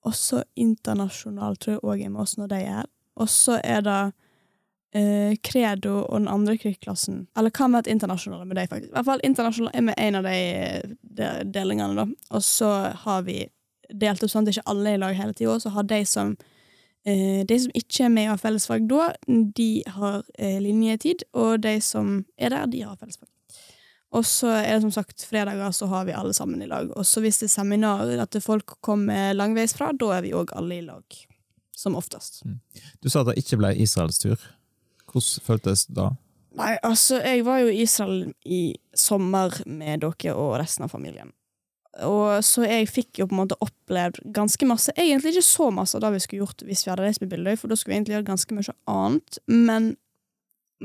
også 0.08 0.42
internasjonal 0.58 1.60
tror 1.62 1.78
jeg 1.78 1.84
òg 1.84 2.06
er 2.06 2.14
med 2.14 2.24
oss 2.24 2.38
når 2.40 2.50
de 2.52 2.62
er 2.64 2.80
her. 2.80 2.90
Og 3.22 3.30
så 3.30 3.60
er 3.62 3.84
det 3.86 4.00
eh, 4.98 5.38
Credo 5.46 6.00
og 6.04 6.20
den 6.20 6.28
andre 6.30 6.58
krigsklassen 6.60 7.24
Eller 7.38 7.54
hva 7.54 7.70
med 7.70 7.86
et 7.86 7.92
internasjonale 7.94 8.46
med 8.46 8.58
de, 8.58 8.68
faktisk? 8.70 8.92
I 8.92 8.98
hvert 8.98 9.10
fall 9.12 9.24
internasjonale 9.26 9.78
er 9.78 9.88
med 9.88 10.02
en 10.02 10.20
av 10.20 10.28
de, 10.28 10.98
de 11.22 11.32
delingene, 11.54 11.98
da. 12.02 12.08
Og 12.34 12.46
så 12.46 12.72
har 13.06 13.26
vi 13.30 13.44
delt 13.94 14.24
opp 14.26 14.34
sånn 14.34 14.48
at 14.48 14.56
ikke 14.56 14.70
alle 14.74 14.94
er 14.94 15.00
i 15.00 15.04
lag 15.06 15.18
hele 15.18 15.38
tida, 15.38 15.60
så 15.62 15.72
har 15.78 15.86
de 15.88 16.02
som 16.10 16.34
eh, 16.34 16.54
de 17.48 17.60
som 17.64 17.74
ikke 17.78 18.04
er 18.06 18.12
med 18.12 18.28
og 18.28 18.34
har 18.36 18.44
fellesfag 18.44 18.88
da, 18.90 19.10
de 19.56 19.72
har 19.96 20.22
eh, 20.38 20.58
linjetid, 20.64 21.24
og 21.38 21.62
de 21.64 21.78
som 21.84 22.22
er 22.38 22.52
der, 22.52 22.68
de 22.72 22.84
har 22.84 23.00
fellesfag. 23.00 23.30
Og 24.16 24.26
så 24.26 24.50
er 24.56 24.78
det 24.78 24.84
som 24.86 24.94
sagt 24.96 25.26
fredager, 25.28 25.72
så 25.76 25.88
har 25.92 26.06
vi 26.08 26.16
alle 26.16 26.34
sammen 26.34 26.62
i 26.64 26.68
lag. 26.68 26.90
Og 26.96 27.06
så 27.06 27.22
hvis 27.24 27.42
det 27.42 27.50
er 27.50 27.56
seminar 27.58 28.08
at 28.24 28.38
folk 28.44 28.78
kommer 28.82 29.34
langveis 29.36 29.76
fra, 29.76 29.92
da 29.92 30.14
er 30.16 30.24
vi 30.24 30.36
òg 30.36 30.54
alle 30.56 30.80
i 30.80 30.86
lag. 30.86 31.18
Som 31.78 31.98
oftest. 32.00 32.42
Mm. 32.48 32.60
Du 33.04 33.10
sa 33.12 33.22
at 33.22 33.32
det 33.32 33.42
ikke 33.44 33.60
ble 33.60 33.76
Israels 33.84 34.18
tur. 34.24 34.40
Hvordan 35.12 35.44
føltes 35.46 35.86
det 35.90 36.00
da? 36.00 36.08
Nei, 36.58 36.74
altså, 36.82 37.20
jeg 37.22 37.44
var 37.46 37.62
jo 37.62 37.70
i 37.70 37.84
Israel 37.84 38.32
i 38.50 38.62
sommer 38.98 39.54
med 39.70 40.02
dere 40.02 40.34
og 40.34 40.56
resten 40.58 40.88
av 40.88 40.94
familien. 40.96 41.30
Og 42.06 42.44
så 42.46 42.66
jeg 42.68 42.90
fikk 42.92 43.22
jo 43.22 43.28
på 43.30 43.36
en 43.36 43.44
måte 43.44 43.58
opplevd 43.64 44.20
ganske 44.36 44.70
masse. 44.70 44.94
Egentlig 44.98 45.36
ikke 45.36 45.48
så 45.48 45.70
masse 45.74 45.98
av 45.98 46.04
det 46.06 46.14
vi 46.18 46.24
skulle 46.26 46.46
gjort 46.46 46.66
hvis 46.68 46.84
vi 46.86 46.92
hadde 46.92 47.08
reist 47.08 47.24
med 47.24 47.32
Bildøy, 47.32 47.56
for 47.58 47.72
da 47.72 47.78
skulle 47.78 47.96
vi 47.96 48.02
egentlig 48.02 48.18
gjøre 48.18 48.30
ganske 48.32 48.58
mye 48.58 48.76
annet. 48.94 49.40
Men 49.50 49.94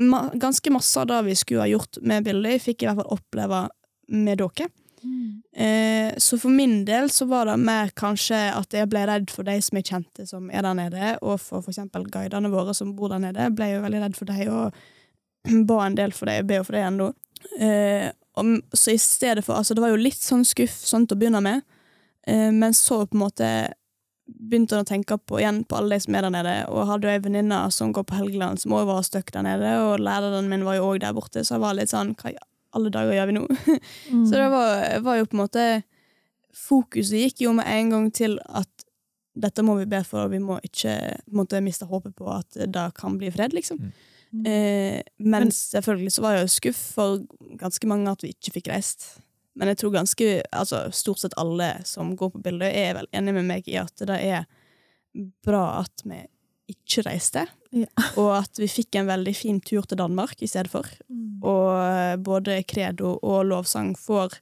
ma 0.01 0.23
ganske 0.41 0.73
masse 0.73 0.97
av 1.01 1.11
det 1.11 1.19
vi 1.29 1.35
skulle 1.37 1.65
ha 1.65 1.69
gjort 1.69 2.01
med 2.01 2.25
Bildøy, 2.25 2.57
fikk 2.61 2.81
jeg 2.81 2.87
i 2.87 2.91
hvert 2.93 3.03
fall 3.03 3.19
oppleve 3.19 3.67
med 4.13 4.41
dere. 4.41 4.69
Mm. 5.03 5.43
Eh, 5.55 6.13
så 6.17 6.37
for 6.39 6.49
min 6.49 6.85
del 6.87 7.09
så 7.11 7.27
var 7.29 7.45
det 7.49 7.57
mer 7.59 7.91
kanskje 7.97 8.39
at 8.55 8.73
jeg 8.73 8.89
ble 8.89 9.03
redd 9.09 9.29
for 9.33 9.45
de 9.47 9.57
som 9.61 9.77
jeg 9.77 9.89
kjente 9.89 10.25
som 10.29 10.49
er 10.49 10.65
der 10.65 10.77
nede, 10.79 11.13
og 11.21 11.41
for 11.43 11.61
f.eks. 11.61 11.83
guidene 12.13 12.51
våre 12.53 12.73
som 12.77 12.95
bor 12.95 13.11
der 13.13 13.21
nede, 13.21 13.51
ble 13.55 13.73
jo 13.75 13.83
veldig 13.83 14.03
redd 14.05 14.17
for 14.17 14.31
dem 14.31 14.53
og 14.53 14.83
ba 15.69 15.79
en 15.85 15.99
del 15.99 16.15
for 16.15 16.29
dem, 16.29 16.39
jeg 16.39 16.49
ber 16.49 16.61
jo 16.61 16.67
for 16.69 16.79
dem 16.79 16.89
ennå. 16.89 17.09
Eh, 17.59 18.09
så 18.73 18.93
i 18.93 18.97
stedet 18.97 19.43
for 19.45 19.59
Altså, 19.59 19.75
det 19.75 19.83
var 19.83 19.93
jo 19.93 20.01
litt 20.01 20.21
sånn 20.21 20.45
skuff 20.47 20.75
sånn 20.87 21.07
til 21.07 21.17
å 21.17 21.21
begynne 21.21 21.41
med, 21.45 21.63
eh, 22.27 22.49
men 22.51 22.73
så 22.73 23.03
på 23.05 23.17
en 23.17 23.25
måte 23.25 23.49
begynte 24.23 24.79
å 24.79 24.87
tenke 24.87 25.17
på, 25.19 25.39
igjen 25.41 25.63
på 25.67 25.77
alle 25.77 25.97
de 25.97 26.05
som 26.05 26.15
er 26.15 26.25
der 26.25 26.33
nede, 26.33 26.53
og 26.71 26.87
hadde 26.87 27.09
jo 27.09 27.13
ei 27.13 27.21
venninne 27.23 27.59
som 27.75 27.91
går 27.93 28.05
på 28.07 28.17
Helgeland, 28.17 28.61
som 28.61 28.75
òg 28.77 28.87
var 28.87 29.03
stuck 29.05 29.33
der 29.35 29.43
nede, 29.45 29.73
og 29.83 29.99
læreren 30.01 30.47
min 30.51 30.63
var 30.67 30.79
jo 30.79 30.93
òg 30.93 31.01
der 31.03 31.15
borte, 31.15 31.43
så 31.43 31.57
jeg 31.57 31.63
var 31.65 31.75
litt 31.77 31.91
sånn 31.91 32.15
Hva 32.19 32.31
i 32.31 32.39
alle 32.73 32.89
dager 32.93 33.13
gjør 33.13 33.29
vi 33.29 33.35
nå? 33.37 33.43
Mm. 33.49 34.23
så 34.27 34.39
det 34.39 34.47
var, 34.53 34.85
var, 35.05 35.19
jo 35.19 35.27
på 35.27 35.37
en 35.37 35.43
måte 35.43 35.67
Fokuset 36.53 37.17
gikk 37.17 37.43
jo 37.47 37.53
med 37.57 37.65
en 37.65 37.91
gang 37.93 38.09
til 38.13 38.37
at 38.45 38.69
dette 39.33 39.63
må 39.65 39.75
vi 39.79 39.89
be 39.89 40.03
for, 40.05 40.27
og 40.27 40.33
vi 40.33 40.41
må 40.41 40.59
ikke 40.61 40.93
på 41.25 41.33
en 41.33 41.39
måte 41.39 41.61
miste 41.65 41.87
håpet 41.89 42.13
på 42.15 42.27
at 42.29 42.59
det 42.69 42.83
kan 42.99 43.15
bli 43.17 43.31
fred, 43.33 43.55
liksom. 43.57 43.79
Mm. 43.81 43.93
Eh, 44.33 45.01
men 45.21 45.51
selvfølgelig 45.53 46.15
så 46.15 46.23
var 46.25 46.35
jeg 46.35 46.47
jo 46.47 46.53
skuff 46.55 46.81
for 46.95 47.21
ganske 47.59 47.89
mange 47.89 48.11
at 48.11 48.25
vi 48.25 48.33
ikke 48.33 48.55
fikk 48.57 48.71
reist. 48.73 49.07
Men 49.53 49.69
jeg 49.69 49.83
tror 49.83 49.93
ganske, 49.93 50.29
altså 50.49 50.87
stort 50.95 51.21
sett 51.21 51.37
alle 51.37 51.69
som 51.85 52.15
går 52.17 52.33
på 52.33 52.41
bildet, 52.41 52.73
er 52.73 52.95
vel 52.97 53.09
enig 53.13 53.35
med 53.37 53.49
meg 53.51 53.67
i 53.69 53.77
at 53.81 53.93
det 54.01 54.17
er 54.17 54.47
bra 55.45 55.83
at 55.83 56.05
vi 56.09 56.23
ikke 56.73 57.03
reiste, 57.05 57.43
ja. 57.75 57.89
og 58.21 58.31
at 58.39 58.57
vi 58.57 58.69
fikk 58.71 58.97
en 58.97 59.09
veldig 59.11 59.33
fin 59.37 59.59
tur 59.61 59.85
til 59.85 59.99
Danmark 59.99 60.41
i 60.41 60.49
stedet 60.49 60.71
for. 60.73 60.87
Mm. 61.11 61.43
Og 61.45 61.69
eh, 61.77 62.15
både 62.17 62.61
Credo 62.65 63.17
og 63.21 63.43
Lovsang 63.51 63.93
får 63.99 64.39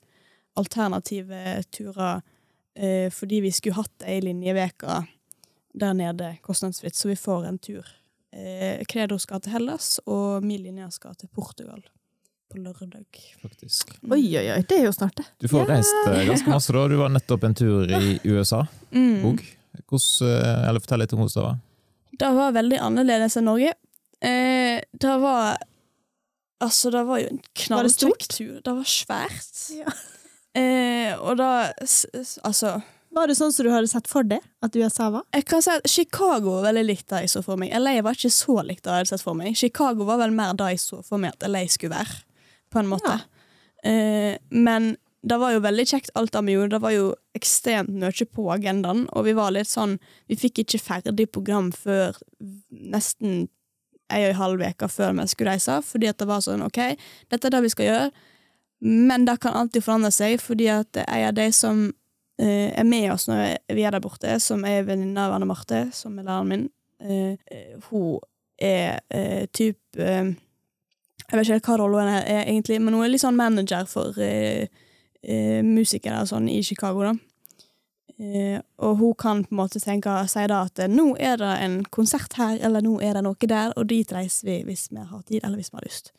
alternative 0.59 1.57
turer 1.73 2.21
eh, 2.75 3.07
fordi 3.11 3.41
vi 3.43 3.51
skulle 3.55 3.81
hatt 3.81 4.07
ei 4.07 4.19
linjeveke 4.23 5.01
der 5.73 5.95
nede 5.95 6.35
kostnadsfritt, 6.43 6.95
så 6.95 7.11
vi 7.11 7.19
får 7.19 7.47
en 7.47 7.59
tur. 7.59 7.87
Eh, 8.31 8.83
Credo 8.87 9.17
skal 9.19 9.41
til 9.43 9.55
Hellas, 9.55 9.97
og 10.07 10.45
min 10.45 10.61
linje 10.63 10.87
skal 10.95 11.15
til 11.19 11.29
Portugal 11.35 11.81
på 12.51 12.59
lørdag. 12.59 13.05
Faktisk. 13.41 13.95
Oi, 14.03 14.23
oi, 14.37 14.45
oi, 14.53 14.61
det 14.67 14.77
er 14.77 14.87
jo 14.87 14.93
snart, 14.95 15.15
det. 15.19 15.27
Du 15.43 15.49
får 15.51 15.65
ja. 15.65 15.75
reist 15.75 16.07
uh, 16.07 16.19
ganske 16.27 16.51
masse, 16.51 16.75
da. 16.75 16.85
Du 16.91 16.97
var 16.99 17.11
nettopp 17.11 17.47
en 17.47 17.55
tur 17.55 17.91
i 17.91 18.17
USA 18.27 18.65
mm. 18.91 19.21
Hvordan, 19.23 19.45
uh, 20.27 20.69
eller 20.69 20.83
Fortell 20.83 21.03
litt 21.03 21.15
om 21.15 21.23
hvordan 21.23 21.37
det 21.37 21.45
var. 21.47 21.59
Det 22.21 22.31
var 22.37 22.55
veldig 22.59 22.79
annerledes 22.87 23.39
enn 23.39 23.47
Norge. 23.49 23.75
Eh, 24.21 24.81
det 24.91 25.17
var 25.17 25.57
Altså, 26.61 26.91
det 26.93 26.99
var 27.07 27.17
jo 27.17 27.29
en 27.31 27.39
knallkjekk 27.57 28.27
tur. 28.29 28.57
Det 28.61 28.73
var 28.77 28.85
svært. 28.85 29.61
Ja. 29.73 29.93
Eh, 30.53 31.15
og 31.17 31.39
da 31.39 31.71
Altså 32.43 32.75
var 33.11 33.27
det 33.27 33.35
sånn 33.35 33.51
som 33.51 33.67
du 33.67 33.71
hadde 33.73 33.89
sett 33.91 34.07
for 34.07 34.27
deg 34.27 34.43
at 34.63 34.75
USA 34.75 35.09
var? 35.11 35.25
Jeg 35.35 35.45
kan 35.49 35.63
si 35.63 35.73
at 35.73 35.87
Chicago 35.89 36.55
var 36.57 36.69
veldig 36.69 36.85
likt 36.87 37.09
det 37.11 37.25
jeg 37.25 37.33
så 37.33 37.43
for 37.45 37.59
meg. 37.59 37.73
LA 37.75 37.97
var 38.05 38.17
ikke 38.17 38.31
så 38.33 38.61
likt 38.63 38.85
det 38.85 38.91
jeg 38.91 39.03
hadde 39.03 39.11
sett 39.11 39.25
for 39.25 39.37
meg. 39.37 39.57
Chicago 39.59 40.07
var 40.07 40.21
vel 40.23 40.35
mer 40.35 40.55
det 40.57 40.73
jeg 40.75 40.83
så 40.83 41.01
for 41.05 41.21
meg 41.21 41.35
at 41.35 41.47
LA 41.49 41.65
skulle 41.71 41.97
være 41.97 42.21
på 42.71 42.79
en 42.79 42.91
måte. 42.91 43.17
Ja. 43.19 43.91
Eh, 43.91 44.35
men 44.49 44.93
det 45.21 45.37
var 45.37 45.53
jo 45.53 45.61
veldig 45.61 45.85
kjekt 45.91 46.13
alt 46.17 46.35
vi 46.39 46.55
gjorde. 46.55 46.75
Det 46.77 46.81
var 46.81 46.95
jo 46.95 47.07
ekstremt 47.37 47.91
mye 47.93 48.25
på 48.25 48.47
agendaen, 48.55 49.05
og 49.11 49.27
vi 49.27 49.35
var 49.37 49.53
litt 49.53 49.69
sånn 49.69 49.99
Vi 50.27 50.37
fikk 50.39 50.63
ikke 50.63 50.81
ferdig 50.81 51.27
program 51.31 51.71
før 51.75 52.17
nesten 52.69 53.49
ei 54.11 54.25
og 54.25 54.33
en 54.33 54.41
halv 54.41 54.63
uke 54.65 54.87
før 54.91 55.13
vi 55.19 55.27
skulle 55.31 55.53
reise, 55.53 55.77
fordi 55.87 56.09
at 56.09 56.19
det 56.19 56.27
var 56.27 56.43
sånn 56.43 56.65
OK, 56.65 56.79
dette 57.31 57.47
er 57.47 57.53
det 57.53 57.61
vi 57.63 57.71
skal 57.71 57.87
gjøre, 57.87 58.09
men 58.81 59.25
det 59.27 59.37
kan 59.43 59.55
alltid 59.55 59.85
forandre 59.85 60.11
seg, 60.11 60.41
fordi 60.41 60.67
at 60.73 60.99
en 61.05 61.27
av 61.29 61.37
de 61.37 61.47
som 61.55 61.85
er 62.39 62.85
med 62.87 63.11
oss 63.13 63.27
når 63.29 63.57
vi 63.75 63.83
er 63.85 63.91
der 63.93 64.01
borte, 64.01 64.37
som 64.39 64.63
er 64.65 64.85
venninne 64.87 65.25
av 65.25 65.35
Anne 65.35 65.45
Marte, 65.49 65.83
som 65.93 66.15
er 66.17 66.25
læreren 66.25 66.47
min, 66.49 66.69
eh, 67.03 67.35
eh 67.51 67.89
hun 67.89 68.19
er 68.61 68.99
uh, 69.13 69.45
type 69.53 69.97
eh, 69.97 70.31
jeg 71.31 71.39
vet 71.39 71.47
ikke 71.47 71.71
hva 71.71 71.79
rollen 71.79 72.09
er, 72.11 72.25
er 72.27 72.41
egentlig, 72.43 72.81
men 72.83 72.95
hun 72.95 73.05
er 73.05 73.11
litt 73.13 73.23
sånn 73.23 73.37
manager 73.39 73.85
for 73.87 74.17
eh, 74.19 74.67
eh, 75.23 75.61
musikere 75.63 76.25
og 76.25 76.27
sånn 76.27 76.49
i 76.51 76.59
Chicago, 76.65 77.05
da. 77.07 77.13
Uh, 78.21 78.59
og 78.85 78.99
hun 78.99 79.13
kan 79.17 79.39
på 79.41 79.55
en 79.55 79.57
måte 79.63 79.79
tenke, 79.81 80.11
si 80.29 80.43
da 80.51 80.59
at 80.67 80.77
eh, 80.83 80.89
nå 80.91 81.15
er 81.17 81.39
det 81.41 81.53
en 81.63 81.79
konsert 81.89 82.35
her, 82.37 82.59
eller 82.61 82.83
nå 82.85 82.99
er 83.01 83.15
det 83.17 83.23
noe 83.25 83.47
der, 83.49 83.71
og 83.79 83.87
dit 83.89 84.11
reiser 84.13 84.49
vi 84.49 84.57
hvis 84.67 84.89
vi 84.91 84.99
har 84.99 85.23
tid, 85.23 85.39
eller 85.39 85.57
hvis 85.57 85.71
vi 85.71 85.79
har 85.79 85.87
lyst. 85.87 86.11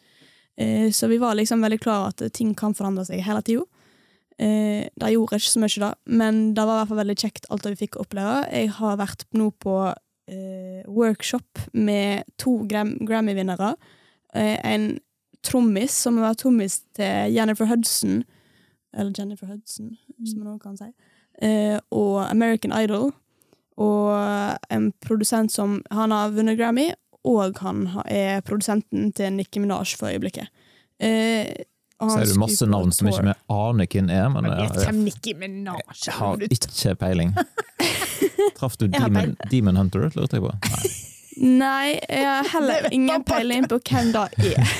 Uh, 0.58 0.88
så 0.90 1.06
vi 1.12 1.20
var 1.22 1.36
liksom 1.38 1.62
veldig 1.62 1.78
klar 1.84 2.00
over 2.00 2.16
at 2.16 2.34
ting 2.34 2.56
kan 2.58 2.74
forandre 2.74 3.04
seg 3.06 3.22
hele 3.22 3.44
tida. 3.44 3.68
Eh, 4.38 4.88
det 4.96 5.10
gjorde 5.12 5.38
ikke 5.38 5.52
så 5.52 5.62
mye 5.62 5.82
da, 5.82 5.90
men 6.06 6.44
det 6.56 6.64
var 6.64 6.76
i 6.76 6.80
hvert 6.80 6.92
fall 6.92 7.02
veldig 7.02 7.18
kjekt 7.20 7.50
alt 7.50 7.66
det 7.66 7.74
vi 7.74 7.82
fikk 7.84 7.98
oppleve. 8.00 8.38
Jeg 8.52 8.72
har 8.78 9.00
vært 9.00 9.26
nå 9.36 9.50
på 9.62 9.76
workshop 10.88 11.58
med 11.74 12.22
to 12.40 12.54
Grammy-vinnere 12.64 13.74
Eh, 14.34 14.72
en 14.74 14.98
trommis 15.44 15.92
som 15.92 16.20
var 16.20 16.34
trommis 16.34 16.80
til 16.96 17.34
Jennifer 17.34 17.68
Hudson, 17.68 18.22
eller 18.96 19.12
Jennifer 19.18 19.46
Hudson, 19.46 19.96
som 20.24 20.38
man 20.38 20.54
også 20.54 20.62
kan 20.62 20.76
si, 20.76 20.92
eh, 21.42 21.78
og 21.90 22.30
American 22.30 22.72
Idol. 22.72 23.12
Og 23.76 24.58
en 24.70 24.92
produsent 25.00 25.52
som 25.52 25.82
Han 25.90 26.10
har 26.10 26.30
vunnet 26.30 26.58
Grammy, 26.58 26.92
og 27.24 27.58
han 27.58 27.88
er 28.06 28.40
produsenten 28.40 29.12
til 29.12 29.32
Nikki 29.32 29.58
Minaj 29.58 29.96
for 29.96 30.06
øyeblikket. 30.06 30.48
Eh, 31.00 31.64
Sier 32.10 32.26
det 32.32 32.40
masse 32.40 32.66
navn 32.66 32.92
som 32.94 33.08
ikke 33.10 33.24
vi 33.28 33.36
aner 33.54 33.88
hvem 33.94 34.10
er? 34.10 34.28
Men, 34.32 34.48
men 34.48 34.58
jeg, 34.58 34.74
jeg, 34.82 34.98
Nicki 34.98 35.34
Minaj, 35.38 35.80
jeg 36.06 36.16
har 36.18 36.44
ikke 36.48 36.96
peiling. 36.98 37.32
Traff 38.58 38.76
du 38.80 38.88
Demon, 38.90 39.36
Demon 39.50 39.78
Hunter, 39.78 40.10
lurte 40.16 40.38
jeg 40.38 40.44
på? 40.44 40.52
Nei. 40.52 40.92
Nei, 41.42 41.96
jeg 42.08 42.28
har 42.28 42.48
heller 42.52 42.88
ingen 42.92 43.24
peiling 43.24 43.64
på 43.70 43.78
hvem 43.88 44.12
det 44.14 44.52
er. 44.52 44.74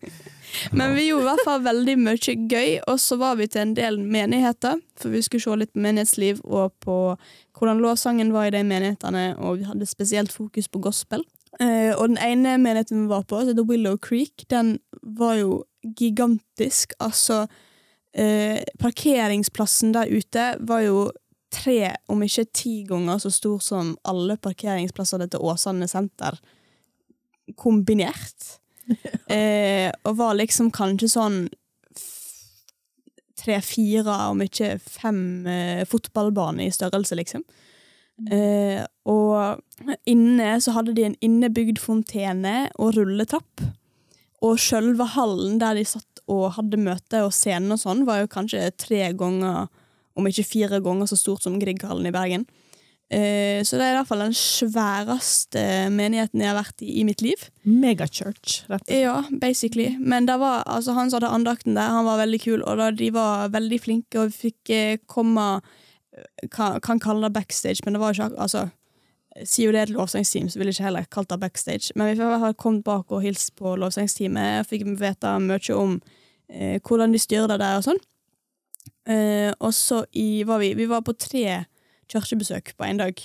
Men 0.76 0.94
vi 0.96 1.06
gjorde 1.06 1.22
i 1.22 1.28
hvert 1.28 1.44
fall 1.46 1.62
veldig 1.64 1.96
mye 2.00 2.34
gøy, 2.50 2.70
og 2.90 3.00
så 3.00 3.16
var 3.20 3.38
vi 3.40 3.46
til 3.50 3.62
en 3.62 3.74
del 3.76 3.98
menigheter. 4.00 4.80
For 5.00 5.12
vi 5.12 5.22
skulle 5.24 5.44
se 5.44 5.58
litt 5.60 5.72
på 5.74 5.84
menighetsliv 5.84 6.42
og 6.44 6.74
på 6.84 6.96
hvordan 7.58 7.82
lovsangen 7.84 8.32
var 8.34 8.48
i 8.48 8.54
de 8.54 8.64
menighetene, 8.66 9.34
og 9.38 9.60
vi 9.60 9.68
hadde 9.68 9.88
spesielt 9.88 10.32
fokus 10.32 10.68
på 10.68 10.82
gospel. 10.82 11.24
Eh, 11.60 11.92
og 11.96 12.08
den 12.08 12.20
ene 12.22 12.56
menigheten 12.60 13.04
vi 13.04 13.10
var 13.10 13.26
på, 13.28 13.42
The 13.48 13.66
Willow 13.66 13.98
Creek, 14.00 14.46
den 14.50 14.78
var 15.02 15.36
jo 15.40 15.64
gigantisk. 15.82 16.94
Altså, 17.00 17.46
eh, 18.14 18.62
parkeringsplassen 18.78 19.94
der 19.94 20.10
ute 20.10 20.54
var 20.60 20.84
jo 20.84 21.10
tre, 21.50 21.94
om 22.08 22.22
ikke 22.22 22.46
ti 22.54 22.74
ganger 22.88 23.18
så 23.18 23.30
stor 23.34 23.58
som 23.64 23.96
alle 24.04 24.36
parkeringsplassene 24.36 25.26
til 25.30 25.42
Åsane 25.42 25.88
senter 25.90 26.38
kombinert. 27.58 28.58
eh, 29.30 29.90
og 30.04 30.16
var 30.18 30.36
liksom 30.38 30.70
kanskje 30.74 31.10
sånn 31.10 31.40
tre-fire, 33.40 34.14
om 34.30 34.42
ikke 34.44 34.74
fem 34.82 35.46
eh, 35.48 35.82
fotballbaner 35.88 36.66
i 36.66 36.74
størrelse, 36.74 37.16
liksom. 37.16 37.44
Eh, 38.28 38.82
og 39.08 39.62
inne 40.10 40.50
så 40.60 40.74
hadde 40.76 40.92
de 40.96 41.06
en 41.08 41.16
innebygd 41.24 41.80
fontene 41.80 42.68
og 42.76 42.98
rulletrapp. 42.98 43.64
Og 44.46 44.56
sjølve 44.60 45.04
hallen 45.16 45.58
der 45.60 45.76
de 45.76 45.84
satt 45.88 46.22
og 46.30 46.54
hadde 46.56 46.80
møte 46.80 47.24
og 47.26 47.34
scenen 47.34 47.74
og 47.74 47.80
sånn, 47.82 48.06
var 48.08 48.22
jo 48.22 48.30
kanskje 48.30 48.70
tre 48.78 49.10
ganger 49.18 49.68
om 50.18 50.26
ikke 50.28 50.46
fire 50.46 50.80
ganger 50.84 51.08
så 51.10 51.18
stort 51.18 51.44
som 51.44 51.58
Grieghallen 51.60 52.08
i 52.08 52.14
Bergen. 52.14 52.46
Eh, 53.10 53.58
så 53.66 53.74
det 53.74 53.88
er 53.88 53.96
i 53.96 53.98
hvert 53.98 54.06
fall 54.06 54.22
den 54.22 54.36
sværeste 54.38 55.62
menigheten 55.90 56.44
jeg 56.44 56.52
har 56.52 56.60
vært 56.60 56.84
i 56.86 57.00
i 57.00 57.06
mitt 57.08 57.24
liv. 57.26 57.42
Megachurch, 57.66 58.60
rett 58.70 58.84
og 58.84 58.86
slett. 58.86 58.92
Ja, 59.02 59.16
basically. 59.42 59.96
Men 59.98 60.28
det 60.30 60.38
var, 60.38 60.62
altså, 60.62 60.94
han 60.94 61.10
som 61.10 61.18
hadde 61.18 61.32
andakten 61.34 61.74
der, 61.74 61.90
han 61.90 62.06
var 62.06 62.22
veldig 62.22 62.40
kul, 62.44 62.62
og 62.62 62.78
da, 62.78 62.90
de 62.94 63.10
var 63.14 63.50
veldig 63.50 63.80
flinke, 63.82 64.22
og 64.22 64.36
fikk 64.36 64.70
eh, 64.76 65.00
komme 65.10 65.48
eh, 65.58 66.46
kan, 66.54 66.78
kan 66.84 67.02
kalle 67.02 67.26
det 67.26 67.34
backstage, 67.34 67.82
men 67.84 67.98
det 67.98 68.04
var 68.04 68.14
jo 68.14 68.22
ikke 68.22 68.44
altså, 68.46 68.68
Sier 69.46 69.68
jo 69.68 69.72
det 69.74 69.78
er 69.78 69.88
et 69.88 69.94
lovsangsteam, 69.94 70.48
så 70.50 70.58
ville 70.58 70.72
jeg 70.72 70.80
ikke 70.80 70.88
heller 70.88 71.10
kalt 71.12 71.30
det 71.30 71.38
backstage. 71.38 71.94
Men 71.94 72.10
vi 72.10 72.18
fall 72.18 72.56
kommet 72.58 72.84
bak 72.86 73.12
og 73.14 73.22
hilst 73.22 73.54
på 73.58 73.76
lovsangsteamet, 73.78 74.64
og 74.64 74.70
fikk 74.70 74.88
vite 74.98 75.34
mye 75.44 75.76
om 75.76 75.98
eh, 76.50 76.80
hvordan 76.82 77.14
de 77.14 77.20
styrer 77.22 77.52
det 77.52 77.60
der 77.62 77.78
og 77.78 77.86
sånn. 77.86 78.00
Eh, 79.10 79.50
og 79.62 79.74
så 79.74 80.02
var 80.46 80.62
vi, 80.62 80.72
vi 80.74 80.88
var 80.90 81.04
på 81.06 81.14
tre 81.14 81.62
kirkebesøk 82.10 82.74
på 82.76 82.88
én 82.88 82.98
dag. 82.98 83.22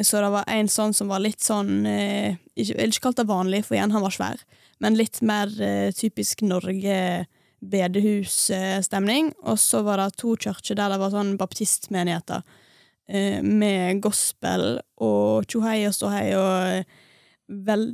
Så 0.00 0.20
det 0.22 0.30
var 0.32 0.48
en 0.48 0.70
sånn 0.70 0.94
som 0.96 1.10
var 1.12 1.22
litt 1.22 1.42
sånn 1.44 1.84
eh, 1.86 2.38
ikke, 2.54 2.72
Jeg 2.72 2.78
vil 2.78 2.94
ikke 2.94 3.06
kalt 3.08 3.20
det 3.20 3.28
vanlig, 3.30 3.64
for 3.66 3.76
igjen, 3.76 3.92
han 3.94 4.04
var 4.04 4.14
svær, 4.14 4.42
men 4.80 4.96
litt 4.98 5.20
mer 5.26 5.52
eh, 5.62 5.90
typisk 5.94 6.42
Norge 6.46 7.26
bedehusstemning. 7.60 9.34
Og 9.44 9.60
så 9.60 9.82
var 9.86 10.00
det 10.00 10.16
to 10.20 10.34
kirker 10.40 10.78
der 10.78 10.94
det 10.94 11.00
var 11.02 11.14
sånn 11.14 11.36
baptistmenigheter 11.40 12.42
eh, 13.10 13.42
med 13.42 14.00
gospel 14.04 14.78
og 15.02 15.48
tjohei 15.50 15.82
og 15.88 15.96
ståhei 15.96 16.30
og 16.38 16.78
eh, 16.78 16.98
vel, 17.66 17.90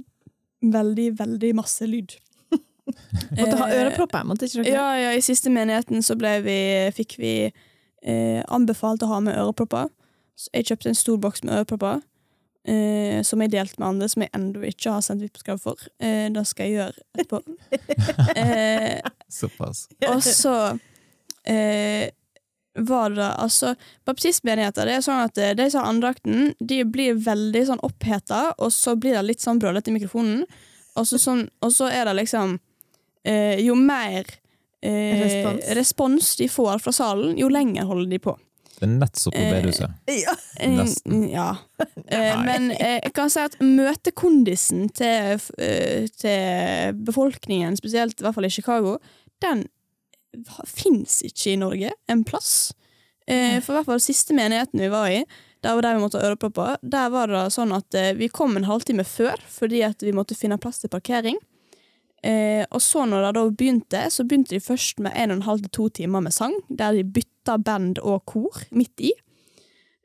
veldig, 0.62 1.10
veldig 1.18 1.52
masse 1.56 1.88
lyd. 1.88 2.18
Måtte 3.38 3.56
ha 3.58 3.70
ørepropper, 3.74 4.26
måtte 4.28 4.46
ikke 4.46 4.62
dere? 4.62 4.74
ja, 4.76 4.90
ja, 5.00 5.14
i 5.16 5.24
siste 5.24 5.50
menigheten 5.50 6.04
så 6.06 6.14
vi, 6.20 6.58
fikk 6.94 7.16
vi 7.18 7.32
eh, 7.48 8.42
anbefalt 8.46 9.02
å 9.02 9.10
ha 9.10 9.22
med 9.24 9.34
ørepropper. 9.34 9.90
Så 10.36 10.52
jeg 10.54 10.68
kjøpte 10.68 10.92
en 10.92 10.98
stor 10.98 11.16
boks 11.18 11.42
med 11.42 11.56
ørepropper, 11.56 12.04
eh, 12.68 13.22
som 13.26 13.42
jeg 13.42 13.54
delte 13.56 13.80
med 13.80 13.88
andre, 13.88 14.08
som 14.12 14.22
jeg 14.22 14.32
ennå 14.36 14.62
ikke 14.68 14.92
har 14.94 15.04
sendt 15.04 15.24
Vipps-krav 15.24 15.62
for. 15.62 15.80
Eh, 15.98 16.28
det 16.32 16.44
skal 16.46 16.68
jeg 16.68 16.76
gjøre 16.76 17.06
etterpå. 17.16 17.40
eh, 18.42 19.00
Såpass. 19.32 19.86
og 20.12 20.22
så 20.22 20.54
eh, 21.42 22.12
var 22.76 23.10
det 23.10 23.26
altså 23.26 23.74
Baptistmenigheter 24.04 24.86
det 24.88 24.98
er 24.98 25.04
sånn 25.04 25.24
at 25.24 25.38
eh, 25.40 25.54
de 25.56 25.68
som 25.72 25.82
har 25.82 25.90
andakten, 25.94 26.54
de 26.60 26.82
blir 26.84 27.18
veldig 27.24 27.64
sånn 27.70 27.82
oppheta, 27.86 28.54
og 28.58 28.72
så 28.74 28.96
blir 29.00 29.16
det 29.16 29.26
litt 29.26 29.44
sånn 29.44 29.60
brølete 29.62 29.92
i 29.92 29.96
mikrofonen. 29.96 30.44
Og 30.96 31.06
så, 31.08 31.18
sånn, 31.20 31.46
og 31.60 31.72
så 31.76 31.90
er 31.92 32.08
det 32.08 32.14
liksom 32.22 32.56
eh, 33.28 33.60
Jo 33.60 33.74
mer 33.76 34.24
eh, 34.80 35.20
Respons. 35.20 35.70
respons 35.76 36.30
de 36.40 36.48
får 36.48 36.80
fra 36.84 36.94
salen, 36.96 37.36
jo 37.38 37.50
lenger 37.52 37.88
holder 37.88 38.10
de 38.14 38.20
på. 38.28 38.36
Det 38.76 38.84
er 38.84 38.92
nett 38.92 39.16
som 39.16 39.32
på 39.32 39.40
Eh, 39.40 39.52
bedehuset. 39.54 39.92
Ja. 40.12 40.34
Eh, 40.60 40.72
Nesten. 40.76 41.28
Ja. 41.32 41.50
Eh, 42.06 42.36
men 42.38 42.70
eh, 42.70 43.00
jeg 43.02 43.10
kan 43.16 43.30
si 43.32 43.40
at 43.42 43.56
møtekondisen 43.58 44.84
til, 44.94 45.40
til 46.20 47.00
befolkningen, 47.02 47.74
spesielt 47.76 48.20
i 48.20 48.24
hvert 48.24 48.36
fall 48.36 48.46
i 48.46 48.50
Chicago, 48.54 48.92
den 49.42 49.64
fins 50.68 51.20
ikke 51.26 51.52
i 51.52 51.60
Norge 51.60 51.92
en 52.10 52.24
plass. 52.26 52.74
Eh, 53.26 53.58
for 53.60 53.72
i 53.72 53.78
hvert 53.78 53.90
fall 53.90 54.02
siste 54.02 54.36
menigheten 54.36 54.82
vi 54.82 54.92
var 54.92 55.10
i, 55.10 55.24
der 55.64 55.74
var 55.74 55.82
der 55.82 55.96
vi 55.96 56.04
måtte 56.04 56.20
ha 56.20 56.30
ørepropper, 56.30 56.78
der 56.82 57.10
var 57.10 57.30
det 57.32 57.42
sånn 57.54 57.74
at 57.74 57.96
eh, 57.98 58.14
vi 58.18 58.30
kom 58.30 58.54
en 58.56 58.68
halvtime 58.68 59.06
før 59.06 59.40
fordi 59.50 59.82
at 59.86 60.04
vi 60.04 60.14
måtte 60.14 60.38
finne 60.38 60.60
plass 60.62 60.82
til 60.82 60.92
parkering. 60.92 61.40
Eh, 62.26 62.64
og 62.70 62.80
så 62.82 63.04
når 63.06 63.26
det 63.26 63.34
da 63.36 63.44
begynte, 63.50 64.02
så 64.10 64.24
begynte 64.26 64.56
de 64.56 64.62
først 64.62 65.02
med 65.02 65.14
en 65.14 65.34
og 65.34 65.40
en 65.40 65.46
halv 65.46 65.66
til 65.66 65.74
to 65.78 65.88
timer 66.00 66.24
med 66.24 66.34
sang, 66.34 66.54
der 66.68 66.96
de 66.96 67.04
bytta 67.04 67.58
band 67.62 68.00
og 68.02 68.24
kor 68.30 68.62
midt 68.70 69.04
i. 69.10 69.12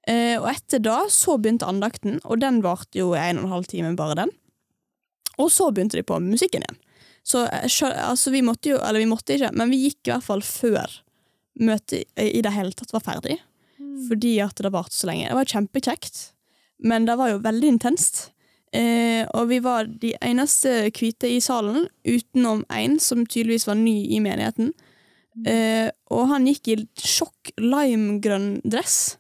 Eh, 0.10 0.38
og 0.42 0.50
etter 0.52 0.82
da 0.82 1.04
så 1.14 1.38
begynte 1.38 1.70
andakten, 1.70 2.20
og 2.26 2.42
den 2.42 2.62
varte 2.66 3.00
jo 3.00 3.14
en 3.14 3.42
og 3.42 3.46
en 3.46 3.56
halv 3.56 3.70
time, 3.70 3.96
bare 3.98 4.18
den. 4.24 4.34
Og 5.38 5.52
så 5.54 5.70
begynte 5.72 5.98
de 5.98 6.06
på 6.06 6.20
musikken 6.22 6.66
igjen. 6.66 6.82
Så 7.24 7.46
eh, 7.46 7.70
altså, 8.08 8.34
vi 8.34 8.44
måtte 8.46 8.74
jo, 8.74 8.82
eller 8.82 9.04
vi 9.04 9.10
måtte 9.10 9.38
ikke, 9.38 9.54
men 9.58 9.72
vi 9.74 9.86
gikk 9.86 10.08
i 10.08 10.14
hvert 10.16 10.28
fall 10.28 10.44
før 10.46 11.00
møtet 11.62 12.08
i 12.16 12.42
det 12.44 12.54
hele 12.56 12.74
tatt 12.78 12.94
var 12.96 13.06
ferdig. 13.06 13.40
Fordi 14.08 14.36
at 14.42 14.62
det 14.64 14.72
varte 14.74 14.96
så 14.96 15.10
lenge. 15.10 15.28
Det 15.30 15.38
var 15.38 15.50
kjempekjekt, 15.52 16.22
men 16.88 17.06
det 17.06 17.18
var 17.20 17.34
jo 17.34 17.42
veldig 17.44 17.74
intenst. 17.76 18.30
Eh, 18.72 19.28
og 19.36 19.50
vi 19.50 19.60
var 19.64 19.90
de 20.02 20.14
eneste 20.24 20.92
hvite 20.96 21.30
i 21.30 21.42
salen, 21.44 21.90
utenom 22.08 22.64
én 22.72 22.98
som 23.04 23.26
tydeligvis 23.26 23.68
var 23.68 23.78
ny 23.80 23.98
i 24.16 24.22
menigheten. 24.24 24.72
Eh, 25.48 25.90
og 26.12 26.28
han 26.32 26.48
gikk 26.48 26.72
i 26.72 26.78
sjokk 27.00 27.54
limegrønn 27.60 28.62
dress, 28.64 29.18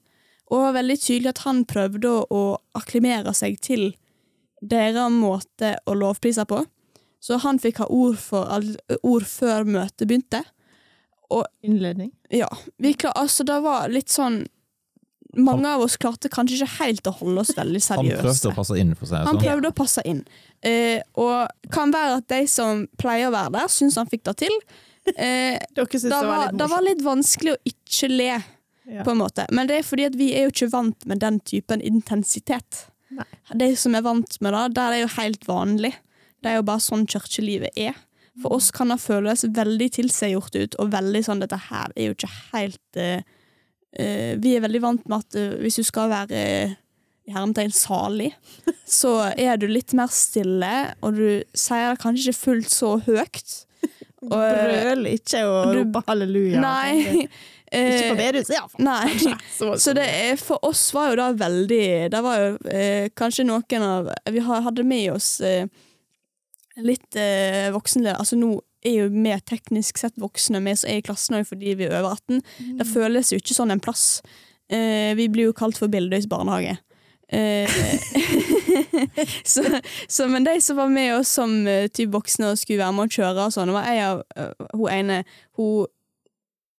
og 0.51 0.65
var 0.65 0.77
veldig 0.81 0.97
tydelig 0.99 1.31
at 1.31 1.43
han 1.45 1.63
prøvde 1.67 2.11
å, 2.11 2.23
å 2.27 2.41
akklimere 2.79 3.31
seg 3.35 3.59
til 3.63 3.91
deres 4.61 5.13
måte 5.13 5.77
å 5.87 5.95
lovprise 5.97 6.45
på. 6.47 6.63
Så 7.21 7.37
han 7.43 7.59
fikk 7.61 7.83
ha 7.83 7.85
ord, 7.93 8.17
for, 8.17 8.49
ord 9.05 9.27
før 9.29 9.67
møtet 9.69 10.07
begynte. 10.09 10.41
Innledning. 11.63 12.11
Ja, 12.33 12.49
vi 12.77 12.93
klar, 12.93 13.13
altså 13.15 13.45
det 13.47 13.59
var 13.63 13.87
litt 13.87 14.11
sånn 14.11 14.41
Mange 15.31 15.69
av 15.69 15.79
oss 15.79 15.93
klarte 15.95 16.27
kanskje 16.27 16.57
ikke 16.57 16.81
helt 16.81 17.05
å 17.07 17.11
holde 17.21 17.43
oss 17.45 17.53
veldig 17.55 17.79
seriøse. 17.79 18.17
Han 18.17 18.25
prøvde 18.25 18.49
å 18.49 18.55
passe 18.57 18.75
inn, 18.81 18.89
for 18.99 19.07
seg. 19.07 19.21
Han 19.23 19.37
sånn. 19.37 19.43
prøvde 19.45 19.69
å 19.69 19.75
passe 19.77 20.03
inn. 20.03 20.17
Eh, 20.67 20.99
og 21.23 21.69
kan 21.71 21.93
være 21.95 22.17
at 22.19 22.25
de 22.33 22.39
som 22.51 22.81
pleier 22.99 23.29
å 23.29 23.31
være 23.31 23.53
der, 23.55 23.69
syns 23.71 23.95
han 23.95 24.09
fikk 24.11 24.25
det 24.27 24.33
til. 24.43 24.57
Eh, 25.01 25.55
det, 25.73 25.85
det 25.87 26.11
var 26.11 26.27
var, 26.27 26.43
litt 26.43 26.57
det 26.59 26.65
var 26.69 26.83
litt 26.85 26.99
vanskelig 27.01 27.55
å 27.55 27.61
ikke 27.71 28.09
le, 28.11 28.35
Ja. 28.91 29.05
på 29.07 29.15
en 29.15 29.21
måte. 29.23 29.47
Men 29.49 29.71
det 29.71 29.79
er 29.79 29.87
fordi 29.87 30.05
at 30.11 30.17
vi 30.19 30.27
er 30.35 30.45
jo 30.45 30.51
ikke 30.51 30.67
vant 30.75 31.07
med 31.09 31.23
den 31.23 31.39
typen 31.47 31.81
intensitet. 31.81 32.83
Nei. 33.15 33.25
De 33.63 33.71
som 33.79 33.95
er 33.97 34.03
vant 34.05 34.37
med 34.45 34.53
det, 34.53 34.65
der 34.77 34.97
er 34.97 35.01
jo 35.05 35.09
helt 35.15 35.47
vanlig. 35.47 35.95
Det 36.41 36.51
er 36.51 36.59
jo 36.59 36.65
bare 36.67 36.83
sånn 36.83 37.05
kirkelivet 37.09 37.77
er. 37.77 37.97
For 38.41 38.55
oss 38.55 38.71
kan 38.73 38.93
det 38.93 39.01
føles 39.03 39.43
veldig 39.43 39.89
tilseggjort 39.97 40.55
ut, 40.55 40.77
og 40.81 40.93
veldig 40.93 41.23
sånn 41.25 41.43
dette 41.43 41.59
her 41.67 41.91
er 41.95 42.09
jo 42.09 42.15
ikke 42.15 42.31
helt 42.53 43.01
uh, 43.01 43.23
Vi 44.39 44.53
er 44.55 44.63
veldig 44.63 44.81
vant 44.83 45.03
med 45.11 45.17
at 45.19 45.37
uh, 45.37 45.57
hvis 45.61 45.81
du 45.81 45.83
skal 45.87 46.11
være 46.13 46.45
i 47.27 47.33
hermetegn 47.35 47.73
salig, 47.75 48.31
så 49.01 49.17
er 49.35 49.59
du 49.61 49.67
litt 49.69 49.93
mer 49.97 50.09
stille, 50.11 50.71
og 51.03 51.19
du 51.19 51.27
sier 51.53 51.91
det 51.91 52.01
kanskje 52.01 52.31
ikke 52.31 52.39
fullt 52.39 52.71
så 52.73 52.95
høyt. 53.05 53.57
Og, 54.21 54.37
Brøl 54.37 55.07
ikke 55.11 55.43
og 55.49 55.75
rop 55.75 56.03
halleluja. 56.07 56.61
Nei. 56.61 57.27
Ikke 57.71 58.09
på 58.11 58.15
eh, 58.15 58.17
bedehuset, 58.19 58.49
iallfall. 58.57 58.81
Nei. 58.83 59.35
Så, 59.47 59.69
Så 59.79 59.93
det 59.95 60.03
er, 60.03 60.33
for 60.35 60.59
oss 60.67 60.81
var 60.91 61.13
jo 61.13 61.21
det 61.21 61.27
veldig 61.39 61.85
Det 62.11 62.19
var 62.25 62.41
jo 62.41 62.73
kanskje 63.15 63.45
noen 63.47 63.85
av 63.87 64.09
Vi 64.27 64.43
hadde 64.43 64.83
med 64.83 65.13
oss 65.13 65.29
eh, 65.39 65.69
litt 66.79 67.17
eh, 67.19 67.71
voksenlig. 67.73 68.13
Altså 68.15 68.37
nå 68.39 68.55
er 68.85 69.03
jo 69.03 69.09
vi 69.13 69.33
teknisk 69.45 69.99
sett 70.01 70.15
voksne, 70.21 70.61
vi 70.65 70.75
som 70.77 70.89
er 70.89 71.01
i 71.01 71.05
klassen 71.05 71.37
òg 71.37 71.49
fordi 71.49 71.75
vi 71.77 71.87
er 71.87 71.99
over 71.99 72.15
18. 72.15 72.41
Det 72.79 72.87
føles 72.89 73.33
jo 73.33 73.41
ikke 73.41 73.57
sånn 73.57 73.73
en 73.73 73.83
plass. 73.83 74.21
Eh, 74.71 75.11
vi 75.19 75.27
blir 75.29 75.51
jo 75.51 75.57
kalt 75.57 75.77
for 75.77 75.91
Bildøys 75.91 76.29
barnehage. 76.31 76.77
Eh, 77.31 77.69
så, 79.53 79.63
så, 80.07 80.27
men 80.27 80.43
de 80.43 80.57
som 80.61 80.79
var 80.81 80.91
med 80.91 81.13
oss 81.19 81.31
som 81.37 81.53
eh, 81.67 81.87
typ 81.87 82.11
voksne 82.15 82.51
og 82.51 82.59
skulle 82.59 82.81
være 82.81 82.95
med 82.97 83.07
å 83.07 83.15
kjøre 83.15 83.47
og 83.47 83.55
sånn, 83.55 83.71
var 83.75 83.87
ei 83.87 84.01
av 84.03 84.23
eh, 84.35 84.51
hun 84.73 84.87
ene 84.91 85.23
Hun 85.59 85.87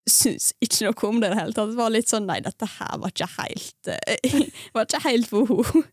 syns 0.08 0.50
ikke 0.60 0.88
noe 0.88 1.08
om 1.08 1.20
det 1.22 1.30
i 1.30 1.32
det 1.32 1.38
hele 1.38 1.56
tatt. 1.56 1.70
Det 1.70 1.78
var 1.78 1.92
litt 1.94 2.10
sånn 2.10 2.26
Nei, 2.28 2.40
dette 2.44 2.68
her 2.68 2.98
var 3.00 3.14
ikke 3.14 3.30
helt 3.38 3.92
eh, 3.92 4.40
Var 4.74 4.88
ikke 4.88 5.04
helt 5.06 5.30
for 5.30 5.52
henne. 5.52 5.84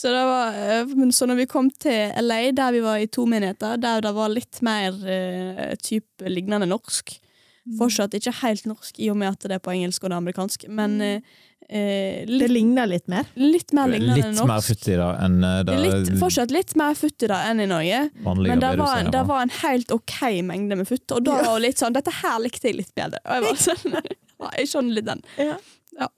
Så, 0.00 0.08
det 0.14 0.20
var, 0.24 0.54
eh, 0.54 0.92
så 1.12 1.26
når 1.28 1.42
vi 1.42 1.48
kom 1.50 1.66
til 1.82 2.14
LA, 2.22 2.52
der 2.56 2.72
vi 2.72 2.80
var 2.84 3.02
i 3.02 3.08
to 3.10 3.26
menigheter, 3.28 3.76
der 3.82 4.00
det 4.04 4.14
var 4.16 4.30
litt 4.32 4.62
mer 4.64 4.94
uh, 4.94 5.74
typ 5.82 6.24
lignende 6.24 6.68
norsk 6.70 7.18
Fortsatt 7.78 8.14
ikke 8.16 8.32
helt 8.40 8.64
norsk, 8.66 8.98
i 8.98 9.10
og 9.12 9.18
med 9.20 9.34
at 9.34 9.44
det 9.46 9.58
er 9.58 9.62
på 9.62 9.72
engelsk 9.74 10.02
og 10.02 10.10
det 10.10 10.16
er 10.16 10.22
amerikansk, 10.22 10.64
men 10.72 10.94
eh, 11.04 12.24
litt, 12.26 12.40
Det 12.40 12.48
ligner 12.50 12.88
litt 12.88 13.06
mer. 13.12 13.28
litt 13.36 13.74
mer 13.76 13.90
lignende 13.92 14.32
Litt 14.32 14.48
mer 14.48 14.64
futt 14.64 14.88
i 14.88 14.96
det 14.96 15.08
enn 15.26 15.36
det 15.68 15.76
Litt, 15.84 16.10
fortsatt 16.22 16.54
litt 16.54 16.72
mer 16.80 16.96
futt 16.98 17.26
i 17.26 17.30
det 17.30 17.40
enn 17.50 17.60
i 17.62 17.68
Norge. 17.70 18.00
Men 18.24 18.62
det 18.64 18.72
var, 18.72 18.80
bedehuset. 18.80 19.12
det 19.14 19.24
var 19.28 19.44
en 19.44 19.54
helt 19.60 19.94
ok 19.94 20.16
mengde 20.48 20.80
med 20.80 20.88
futt, 20.88 21.06
og 21.14 21.28
da 21.28 21.36
var 21.44 21.52
det 21.52 21.68
litt 21.68 21.84
sånn 21.84 21.94
Dette 21.94 22.14
her 22.22 22.40
likte 22.42 22.72
jeg 22.72 22.80
litt 22.80 22.94
bedre. 22.96 23.20
Og 23.26 23.36
jeg 23.36 23.46
var 23.46 23.60
sånn 23.68 24.00
Jeg 24.56 24.72
skjønner 24.72 24.96
litt 24.96 25.10
den. 25.10 25.22
Ja, 25.36 25.58
ja. 26.00 26.08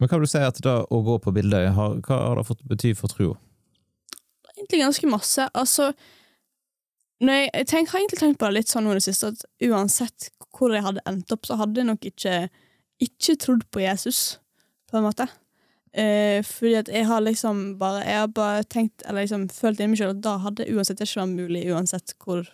Men 0.00 0.08
hva 0.08 0.16
vil 0.16 0.24
du 0.24 0.32
si 0.32 0.40
at 0.40 0.58
det 0.64 0.76
å 0.88 1.02
gå 1.04 1.18
på 1.20 1.32
bildet, 1.36 1.74
hva 1.76 1.92
har 2.08 2.40
det 2.40 2.46
fått 2.48 2.64
bety 2.68 2.94
for 2.96 3.12
troa? 3.12 3.36
Egentlig 4.56 4.80
ganske 4.80 5.10
masse. 5.12 5.44
Altså 5.56 5.90
jeg, 7.20 7.50
jeg 7.52 7.66
tenk, 7.68 7.90
har 7.92 8.00
egentlig 8.00 8.20
tenkt 8.20 8.40
på 8.40 8.48
det 8.48 8.56
litt 8.56 8.72
sånn 8.72 8.86
nå 8.88 8.96
det 8.96 9.04
siste, 9.04 9.34
at 9.34 9.68
uansett 9.68 10.30
hvor 10.56 10.72
jeg 10.72 10.84
hadde 10.86 11.04
endt 11.08 11.32
opp, 11.34 11.44
så 11.46 11.58
hadde 11.60 11.82
jeg 11.82 11.88
nok 11.90 12.06
ikke, 12.08 12.36
ikke 13.04 13.36
trodd 13.40 13.66
på 13.72 13.84
Jesus, 13.84 14.40
på 14.88 14.98
en 14.98 15.04
måte. 15.04 15.28
Eh, 15.92 16.40
fordi 16.46 16.76
at 16.78 16.88
jeg 16.94 17.02
har 17.08 17.18
liksom 17.18 17.72
bare 17.80 18.04
Jeg 18.06 18.18
har 18.20 18.28
bare 18.30 18.62
tenkt, 18.62 19.02
eller 19.02 19.24
liksom 19.24 19.48
følt 19.50 19.80
inni 19.80 19.96
meg 19.96 19.98
selv 19.98 20.12
at 20.14 20.20
da 20.22 20.36
hadde 20.38 20.68
uansett 20.70 21.02
ikke 21.02 21.18
vært 21.18 21.34
mulig, 21.34 21.64
uansett 21.74 22.14
hvor, 22.22 22.44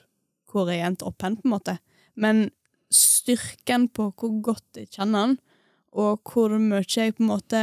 hvor 0.50 0.70
jeg 0.72 0.86
endte 0.86 1.04
opp 1.04 1.22
hen, 1.22 1.36
på 1.36 1.46
en 1.46 1.52
måte. 1.52 1.76
Men 2.16 2.48
styrken 2.92 3.90
på 3.92 4.08
hvor 4.16 4.40
godt 4.50 4.80
jeg 4.80 4.90
kjenner 4.94 5.26
han, 5.26 5.36
og 5.96 6.20
hvor 6.28 6.54
mye 6.60 6.84
jeg 6.84 7.16
på 7.16 7.24
en 7.24 7.30
måte 7.32 7.62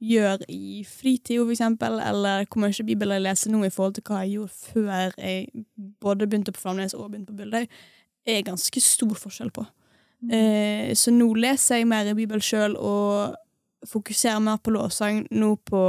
gjør 0.00 0.46
i 0.48 0.80
fritida, 0.88 1.44
eksempel, 1.52 1.98
eller 2.00 2.46
hvor 2.48 2.64
mye 2.64 2.86
bibel 2.86 3.12
jeg 3.12 3.24
leser 3.24 3.52
nå 3.52 3.60
i 3.66 3.72
forhold 3.72 3.98
til 3.98 4.06
hva 4.08 4.22
jeg 4.24 4.38
gjorde 4.38 4.54
før 4.72 5.18
jeg 5.20 5.66
både 6.00 6.26
begynte 6.26 6.54
på 6.56 6.62
Flamnes 6.62 6.96
og 6.96 7.10
begynte 7.10 7.34
på 7.34 7.42
Bildøy, 7.42 7.66
er 8.26 8.46
ganske 8.46 8.80
stor 8.80 9.12
forskjell 9.18 9.52
på. 9.52 9.66
Mm. 10.20 10.32
Eh, 10.36 10.94
så 10.96 11.12
nå 11.12 11.28
leser 11.36 11.80
jeg 11.80 11.88
mer 11.88 12.08
i 12.08 12.16
Bibel 12.16 12.40
sjøl 12.44 12.76
og 12.76 13.36
fokuserer 13.88 14.40
mer 14.44 14.60
på 14.60 14.72
lovsang. 14.74 15.26
Nå 15.30 15.54
på 15.68 15.82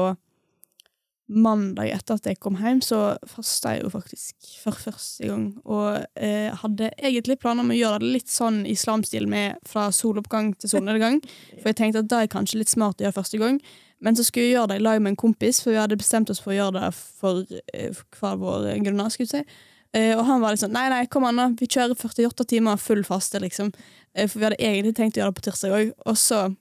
mandag 1.31 1.91
etter 1.95 2.17
at 2.17 2.27
jeg 2.27 2.39
kom 2.43 2.57
hjem, 2.59 2.81
så 2.83 3.15
fasta 3.29 3.75
jeg 3.75 3.85
jo 3.85 3.91
faktisk 3.93 4.49
for 4.61 4.77
første 4.77 5.29
gang. 5.29 5.45
Og 5.63 6.01
eh, 6.19 6.51
hadde 6.61 6.91
egentlig 6.97 7.39
planer 7.41 7.65
om 7.65 7.71
å 7.73 7.77
gjøre 7.77 8.01
det 8.03 8.11
litt 8.17 8.31
sånn 8.31 8.63
islamstil 8.69 9.29
med 9.31 9.61
fra 9.67 9.89
soloppgang 9.95 10.53
til 10.59 10.73
solnedgang. 10.75 11.21
For 11.61 11.71
jeg 11.71 11.79
tenkte 11.79 12.03
at 12.03 12.11
da 12.11 12.21
er 12.23 12.31
kanskje 12.31 12.61
litt 12.61 12.71
smart 12.71 13.01
å 13.01 13.07
gjøre 13.07 13.19
første 13.19 13.39
gang. 13.41 13.59
Men 14.01 14.17
så 14.17 14.25
skulle 14.25 14.47
jeg 14.47 14.55
gjøre 14.55 14.71
det 14.71 14.79
i 14.79 14.85
lag 14.85 15.01
med 15.01 15.13
en 15.13 15.19
kompis, 15.19 15.59
for 15.61 15.75
vi 15.75 15.77
hadde 15.77 15.99
bestemt 15.99 16.31
oss 16.33 16.39
for 16.41 16.49
å 16.49 16.55
gjøre 16.55 16.79
det 16.79 16.87
for, 16.97 17.43
eh, 17.73 17.99
hver 18.17 18.39
vår 18.41 18.71
grunner. 18.81 19.11
skulle 19.13 19.29
jeg 19.29 19.45
si. 19.45 19.59
Eh, 19.93 20.17
og 20.17 20.25
han 20.25 20.41
var 20.41 20.55
liksom 20.55 20.71
nei, 20.71 20.87
nei, 20.89 21.05
kom 21.05 21.27
an, 21.27 21.37
da. 21.37 21.47
Vi 21.59 21.67
kjører 21.67 21.93
48 21.99 22.47
timer 22.47 22.79
full 22.81 23.03
faste, 23.03 23.39
liksom. 23.43 23.73
Eh, 24.15 24.27
for 24.27 24.39
vi 24.39 24.47
hadde 24.47 24.57
egentlig 24.57 24.95
tenkt 24.95 25.19
å 25.19 25.21
gjøre 25.21 25.33
det 25.35 25.39
på 25.41 25.45
tirsdag 25.51 25.75
òg. 25.77 25.91
Og 26.07 26.17
så 26.17 26.55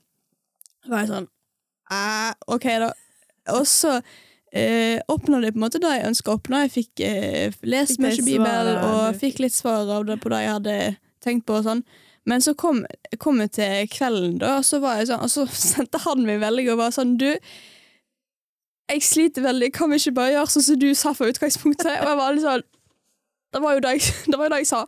var 0.88 1.04
jeg 1.04 1.12
sånn 1.14 1.30
OK, 2.46 2.66
da. 2.78 2.92
Og 3.56 3.64
så 3.66 3.96
eh, 4.52 4.98
oppnådde 5.08 5.48
jeg 5.48 5.54
på 5.54 5.60
en 5.60 5.64
måte 5.64 5.80
det 5.82 5.94
jeg 5.94 6.06
ønska 6.10 6.32
å 6.32 6.38
oppnå. 6.38 6.62
Jeg 6.64 6.72
fikk 6.74 7.02
eh, 7.06 7.58
lest 7.62 7.96
fikk 7.96 8.04
mye 8.04 8.26
Bibel 8.26 8.70
og 8.76 9.18
fikk 9.20 9.42
litt 9.44 9.56
svar 9.56 9.90
av 9.90 10.06
det 10.08 10.20
på 10.22 10.32
det 10.32 10.44
jeg 10.44 10.54
hadde 10.56 10.78
tenkt 11.24 11.46
på. 11.48 11.60
og 11.60 11.68
sånn. 11.68 11.84
Men 12.28 12.44
så 12.44 12.54
kom, 12.54 12.84
kom 13.18 13.40
jeg 13.42 13.54
til 13.56 13.90
kvelden, 13.90 14.38
da, 14.42 14.58
og 14.60 14.66
så, 14.68 14.80
var 14.82 15.00
jeg 15.00 15.10
sånn, 15.10 15.24
og 15.24 15.32
så 15.32 15.46
sendte 15.74 16.02
han 16.04 16.26
meg 16.26 16.42
veldig 16.42 16.66
og 16.74 16.82
var 16.82 16.94
sånn 16.94 17.16
Du, 17.20 17.30
jeg 18.90 19.06
sliter 19.06 19.46
veldig, 19.46 19.70
kan 19.72 19.90
vi 19.90 20.00
ikke 20.02 20.16
bare 20.18 20.34
gjøre 20.34 20.52
sånn 20.52 20.66
som 20.66 20.78
du 20.82 20.90
sa 20.98 21.14
fra 21.14 21.30
utgangspunktet? 21.30 21.96
Og 22.02 22.10
jeg 22.10 22.20
var 22.20 22.36
litt 22.36 22.46
sånn 22.46 22.68
det 23.50 23.58
var, 23.58 23.72
jo 23.74 23.80
det, 23.82 23.90
jeg, 23.96 24.12
det 24.30 24.38
var 24.38 24.46
jo 24.46 24.52
det 24.52 24.58
jeg 24.60 24.68
sa. 24.70 24.80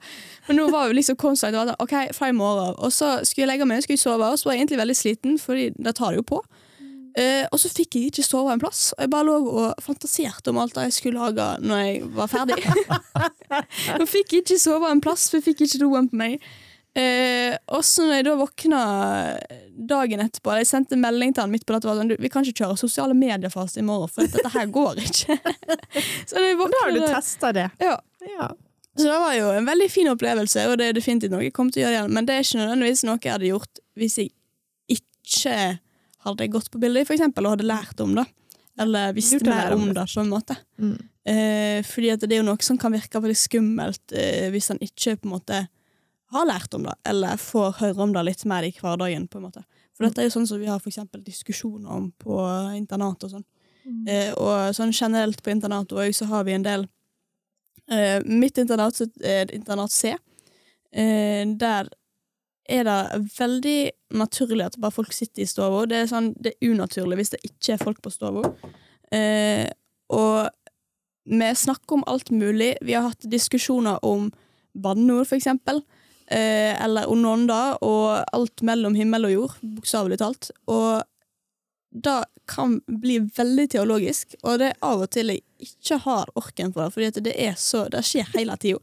Men 0.46 0.60
nå 0.60 0.68
var 0.70 0.86
jo 0.86 0.94
liksom 0.94 1.16
konstant 1.18 1.56
sånn, 1.56 1.72
OK, 1.82 1.94
fra 2.14 2.28
i 2.30 2.34
morgen. 2.36 2.76
Og 2.78 2.92
så 2.94 3.16
skulle 3.26 3.42
jeg 3.42 3.50
legge 3.50 3.66
meg, 3.66 3.82
skulle 3.82 3.98
jeg 3.98 4.04
sove, 4.04 4.28
og 4.28 4.38
så 4.38 4.48
var 4.48 4.54
jeg 4.54 4.62
egentlig 4.62 4.78
veldig 4.78 4.94
sliten, 4.94 5.38
Fordi 5.42 5.64
det 5.74 5.94
tar 5.98 6.14
det 6.14 6.20
jo 6.20 6.28
på. 6.30 6.38
Uh, 7.12 7.44
og 7.52 7.60
så 7.60 7.68
fikk 7.68 7.98
jeg 7.98 8.08
ikke 8.08 8.24
sove 8.24 8.52
en 8.54 8.60
plass. 8.62 8.90
Og 8.96 9.04
jeg 9.04 9.12
bare 9.12 9.28
lå 9.28 9.36
og 9.52 9.84
fantaserte 9.84 10.52
om 10.52 10.60
alt 10.62 10.76
det 10.78 10.88
jeg 10.88 10.96
skulle 10.96 11.20
lage 11.20 11.48
når 11.60 11.82
jeg 11.84 12.10
var 12.16 12.30
ferdig. 12.32 12.58
jeg 13.98 14.08
fikk 14.08 14.36
ikke 14.40 14.60
sove 14.60 14.88
en 14.88 15.02
plass, 15.04 15.28
for 15.28 15.40
jeg 15.40 15.50
fikk 15.50 15.66
ikke 15.66 15.82
roen 15.84 16.08
på 16.08 16.20
meg. 16.22 16.38
Uh, 16.92 17.52
og 17.72 17.84
så 17.88 18.04
når 18.04 18.18
jeg 18.18 18.24
da 18.26 18.32
våkna 18.36 18.80
dagen 19.88 20.20
etterpå 20.20 20.58
Jeg 20.58 20.66
sendte 20.68 20.98
melding 21.00 21.30
til 21.32 21.40
han 21.40 21.54
midt 21.54 21.64
på 21.64 21.72
natta. 21.72 21.94
sånn, 21.96 22.12
vi 22.20 22.30
kan 22.32 22.44
ikke 22.44 22.66
kjøre 22.66 22.76
sosiale 22.80 23.16
medier-fase 23.16 23.80
i 23.80 23.86
morgen, 23.86 24.12
for 24.12 24.28
dette 24.28 24.52
her 24.52 24.68
går 24.72 25.00
ikke. 25.00 25.38
så 26.28 26.42
jeg 26.44 26.58
våkna, 26.60 26.74
da 26.74 26.84
har 26.84 26.96
du 26.96 27.06
testa 27.06 27.54
det. 27.56 27.70
Ja. 27.80 27.96
ja. 28.28 28.50
Så 28.96 29.08
det 29.08 29.20
var 29.24 29.36
jo 29.38 29.48
en 29.56 29.68
veldig 29.68 29.88
fin 29.92 30.12
opplevelse, 30.12 30.66
og 30.68 30.76
det 30.80 30.90
er 30.90 30.96
definitivt 30.96 31.32
noe 31.32 31.46
jeg 31.46 31.54
kommer 31.56 31.72
til 31.72 31.80
å 31.80 31.86
gjøre 31.86 31.96
igjen. 31.96 32.12
Men 32.12 32.28
det 32.28 32.36
er 32.36 32.44
ikke 32.44 32.60
nødvendigvis 32.60 33.04
noe 33.08 33.20
jeg 33.20 33.36
hadde 33.36 33.48
gjort 33.48 33.82
hvis 34.00 34.18
jeg 34.20 34.32
ikke 34.92 35.56
hadde 36.26 36.48
gått 36.52 36.70
på 36.70 36.80
bildet, 36.82 37.08
for 37.08 37.16
eksempel, 37.16 37.46
og 37.46 37.56
hadde 37.56 37.68
lært 37.68 38.00
om 38.04 38.14
det. 38.18 38.26
Eller 38.80 39.12
visste 39.12 39.42
mer 39.44 39.74
om 39.76 39.90
det, 39.92 40.06
på 40.14 40.22
en 40.22 40.32
måte. 40.32 40.56
Mm. 40.80 40.96
Eh, 41.28 41.78
fordi 41.86 42.14
det 42.16 42.30
er 42.30 42.40
jo 42.40 42.48
noe 42.48 42.64
som 42.64 42.78
kan 42.80 42.94
virke 42.94 43.20
veldig 43.22 43.38
skummelt 43.38 44.14
eh, 44.16 44.48
hvis 44.50 44.72
han 44.72 44.80
ikke 44.82 45.18
på 45.20 45.28
en 45.28 45.34
måte 45.36 45.60
har 46.32 46.48
lært 46.48 46.74
om 46.74 46.86
det, 46.88 46.94
eller 47.06 47.40
får 47.40 47.76
høre 47.82 48.06
om 48.06 48.14
det 48.14 48.24
litt 48.24 48.44
mer 48.48 48.64
i 48.64 48.72
hverdagen. 48.72 49.28
på 49.28 49.38
en 49.38 49.46
måte. 49.50 49.64
For 49.92 50.06
dette 50.06 50.22
er 50.22 50.30
jo 50.30 50.36
sånn 50.38 50.48
som 50.48 50.60
vi 50.60 50.70
har 50.70 50.80
for 50.80 50.88
eksempel 50.90 51.22
diskusjoner 51.24 51.92
om 51.92 52.08
på 52.18 52.38
internat 52.78 53.26
og 53.26 53.34
sånn. 53.34 53.46
Mm. 53.84 54.02
Eh, 54.08 54.30
og 54.38 54.74
sånn 54.76 54.94
generelt 54.94 55.42
på 55.42 55.52
internat 55.52 55.92
òg 55.92 56.14
så 56.16 56.28
har 56.30 56.46
vi 56.46 56.54
en 56.54 56.64
del 56.64 56.84
eh, 57.90 58.22
Mitt 58.22 58.60
internat 58.62 59.00
er 59.26 59.50
internat 59.54 59.92
C, 59.92 60.14
eh, 60.94 61.42
der 61.58 61.90
er 62.70 62.86
det 62.86 63.26
veldig 63.36 63.78
naturlig 64.18 64.66
at 64.66 64.78
bare 64.80 64.94
folk 64.94 65.12
sitter 65.14 65.44
i 65.44 65.48
stua. 65.50 65.84
Det, 65.90 66.04
sånn, 66.10 66.32
det, 66.38 66.54
er 66.54 66.74
unaturlig 66.74 67.18
hvis 67.20 67.34
det 67.34 67.42
ikke 67.48 67.74
er 67.74 67.82
folk 67.82 68.02
på 68.04 68.12
stua. 68.12 68.44
Eh, 69.12 69.66
og 70.12 70.50
vi 71.24 71.50
snakker 71.56 71.98
om 71.98 72.06
alt 72.10 72.30
mulig. 72.34 72.74
Vi 72.82 72.94
har 72.94 73.08
hatt 73.08 73.30
diskusjoner 73.30 74.02
om 74.06 74.30
banneord, 74.72 75.28
for 75.28 75.38
eksempel. 75.38 75.82
Eh, 76.26 76.72
eller 76.82 77.10
ononda, 77.10 77.78
og 77.84 78.22
alt 78.32 78.62
mellom 78.66 78.94
himmel 78.96 79.28
og 79.28 79.34
jord, 79.34 79.56
bokstavelig 79.62 80.20
talt. 80.22 80.50
Og 80.70 81.02
det 81.92 82.22
kan 82.48 82.78
bli 82.86 83.18
veldig 83.36 83.68
teologisk, 83.74 84.34
og 84.42 84.58
det 84.62 84.72
er 84.72 84.78
av 84.86 85.04
og 85.04 85.10
til 85.12 85.34
jeg 85.34 85.42
ikke 85.62 85.98
har 86.06 86.30
orken 86.38 86.72
for 86.72 86.84
det, 86.84 86.92
fordi 86.94 87.10
det 87.28 87.34
det 87.92 88.04
skjer 88.06 88.32
hele 88.32 88.56
tida. 88.56 88.80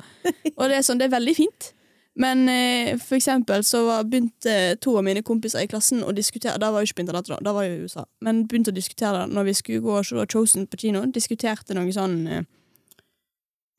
Og 0.56 0.70
det 0.70 0.78
er, 0.78 0.86
sånn, 0.86 1.02
det 1.02 1.10
er 1.10 1.18
veldig 1.18 1.36
fint. 1.36 1.72
Men 2.20 2.50
eh, 2.52 2.98
for 3.00 3.16
eksempel 3.16 3.64
så 3.64 3.86
var, 3.88 4.04
begynte 4.12 4.76
to 4.84 4.98
av 5.00 5.06
mine 5.08 5.24
kompiser 5.24 5.64
i 5.64 5.70
klassen 5.72 6.04
å 6.04 6.12
diskutere 6.16 6.60
Da 6.60 6.72
var 6.74 6.84
jo 6.84 6.90
ikke 6.90 7.00
på 7.00 7.06
internett, 7.06 7.30
da, 7.32 7.40
da 7.48 7.54
var 7.56 7.68
jo 7.68 7.78
i 7.78 7.84
USA. 7.88 8.04
Men 8.26 8.44
begynte 8.50 8.74
å 8.74 8.76
diskutere 8.76 9.24
det 9.24 9.36
når 9.36 9.48
vi 9.48 9.58
skulle 9.62 9.84
gå 9.86 9.98
og 10.02 10.08
se 10.08 10.26
Chosen 10.34 10.68
på 10.68 10.82
kino. 10.84 11.06
Diskuterte 11.16 11.78
noe 11.78 11.94
sånn 11.96 12.18
eh, 12.28 12.44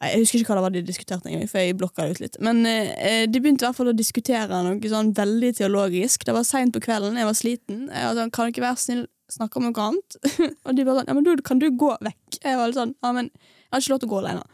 Jeg 0.06 0.22
husker 0.24 0.40
ikke 0.40 0.54
hva 0.54 0.60
det 0.60 0.66
var 0.68 0.76
de 0.78 0.84
diskuterte 0.88 1.28
engang, 1.28 1.52
for 1.52 1.60
jeg 1.60 1.76
blokka 1.76 2.06
det 2.06 2.16
ut 2.16 2.24
litt. 2.24 2.40
Men 2.40 2.64
eh, 2.68 2.92
eh, 2.96 3.22
de 3.28 3.44
begynte 3.44 3.66
i 3.66 3.68
hvert 3.68 3.80
fall 3.82 3.92
å 3.92 3.96
diskutere 3.96 4.64
noe 4.64 4.92
sånn 4.96 5.12
veldig 5.20 5.54
teologisk. 5.60 6.24
Det 6.24 6.36
var 6.36 6.48
seint 6.48 6.72
på 6.72 6.84
kvelden, 6.88 7.20
jeg 7.20 7.28
var 7.28 7.36
sliten. 7.36 7.86
Jeg 7.92 8.08
var 8.08 8.20
sånn, 8.22 8.32
Kan 8.38 8.54
ikke 8.54 8.64
være 8.64 8.80
snill 8.80 9.06
snakke 9.30 9.60
om 9.60 9.68
noe 9.68 9.88
annet? 9.90 10.20
og 10.64 10.76
de 10.78 10.88
var 10.88 11.02
sånn 11.02 11.12
Ja, 11.12 11.18
men 11.18 11.28
du, 11.28 11.34
kan 11.44 11.60
du 11.60 11.68
gå 11.76 11.92
vekk? 12.00 12.40
Jeg 12.40 12.56
var 12.56 12.72
litt 12.72 12.80
sånn 12.80 12.96
Ja, 13.04 13.12
men 13.12 13.28
jeg 13.28 13.76
har 13.76 13.84
ikke 13.84 13.92
lov 13.92 14.00
til 14.00 14.08
å 14.08 14.14
gå 14.16 14.22
alene. 14.24 14.46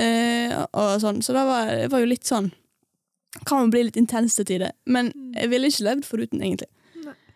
Eh, 0.00 0.52
og 0.70 1.00
sånn, 1.02 1.18
så 1.22 1.34
det 1.34 1.42
var, 1.50 1.72
var 1.90 2.02
jo 2.02 2.14
litt 2.14 2.30
sånn 2.30 2.54
kan 3.42 3.64
man 3.64 3.74
bli 3.74 3.82
litt 3.88 3.98
intense 4.00 4.40
til 4.40 4.48
tider. 4.54 4.72
Men 4.86 5.10
mm. 5.14 5.34
jeg 5.40 5.52
ville 5.52 5.70
ikke 5.70 5.86
levd 5.88 6.06
foruten, 6.08 6.42
egentlig. 6.42 6.70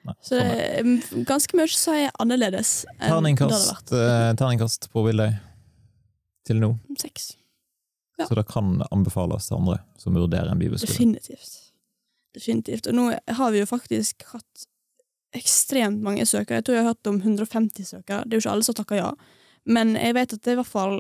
Nei. 0.09 0.15
Så 0.25 0.39
det, 0.39 1.25
ganske 1.29 1.59
mye 1.59 1.69
så 1.75 1.97
er 1.97 2.01
jeg 2.07 2.15
annerledes 2.23 2.71
enn 2.95 3.11
terningkast, 3.11 3.51
det 3.51 3.59
hadde 3.59 3.75
vært. 3.75 4.39
Terningkast 4.41 4.89
på 4.95 5.05
Vilday 5.05 5.35
til 6.49 6.63
nå? 6.63 6.73
Seks. 7.01 7.33
Ja. 8.19 8.27
Så 8.27 8.39
det 8.39 8.47
kan 8.51 8.81
anbefales 8.91 9.47
til 9.51 9.59
andre 9.59 9.79
som 10.01 10.17
vurderer 10.17 10.51
en 10.51 10.59
bibelskole? 10.59 10.91
Definitivt. 10.91 11.53
Definitivt. 12.35 12.89
Og 12.91 12.97
nå 12.97 13.05
har 13.13 13.53
vi 13.55 13.61
jo 13.63 13.69
faktisk 13.69 14.25
hatt 14.33 14.67
ekstremt 15.37 16.03
mange 16.03 16.25
søkere. 16.27 16.59
Jeg 16.59 16.67
tror 16.67 16.79
jeg 16.79 16.87
har 16.87 16.95
hørt 16.95 17.11
om 17.11 17.21
150 17.21 17.93
søkere. 17.93 18.25
Det 18.25 18.35
er 18.35 18.41
jo 18.41 18.45
ikke 18.47 18.57
alle 18.57 18.67
som 18.67 18.79
takker 18.79 19.01
ja. 19.01 19.13
Men 19.69 19.95
jeg 19.99 20.17
vet 20.17 20.35
at 20.35 20.45
det 20.45 20.57
i 20.57 20.59
hvert 20.59 20.73
fall, 20.73 20.99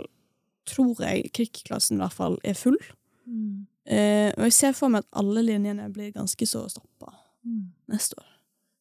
tror 0.68 1.02
jeg, 1.02 1.30
krigsklassen 1.34 1.98
i 1.98 2.04
hvert 2.04 2.16
fall 2.16 2.38
er 2.44 2.58
full. 2.58 2.78
Mm. 3.24 3.66
Eh, 3.88 4.28
og 4.36 4.48
jeg 4.48 4.56
ser 4.56 4.74
for 4.76 4.92
meg 4.92 5.06
at 5.06 5.20
alle 5.20 5.44
linjene 5.46 5.86
blir 5.92 6.12
ganske 6.12 6.48
så 6.48 6.66
stoppa 6.68 7.14
mm. 7.46 7.62
neste 7.94 8.18
år. 8.20 8.34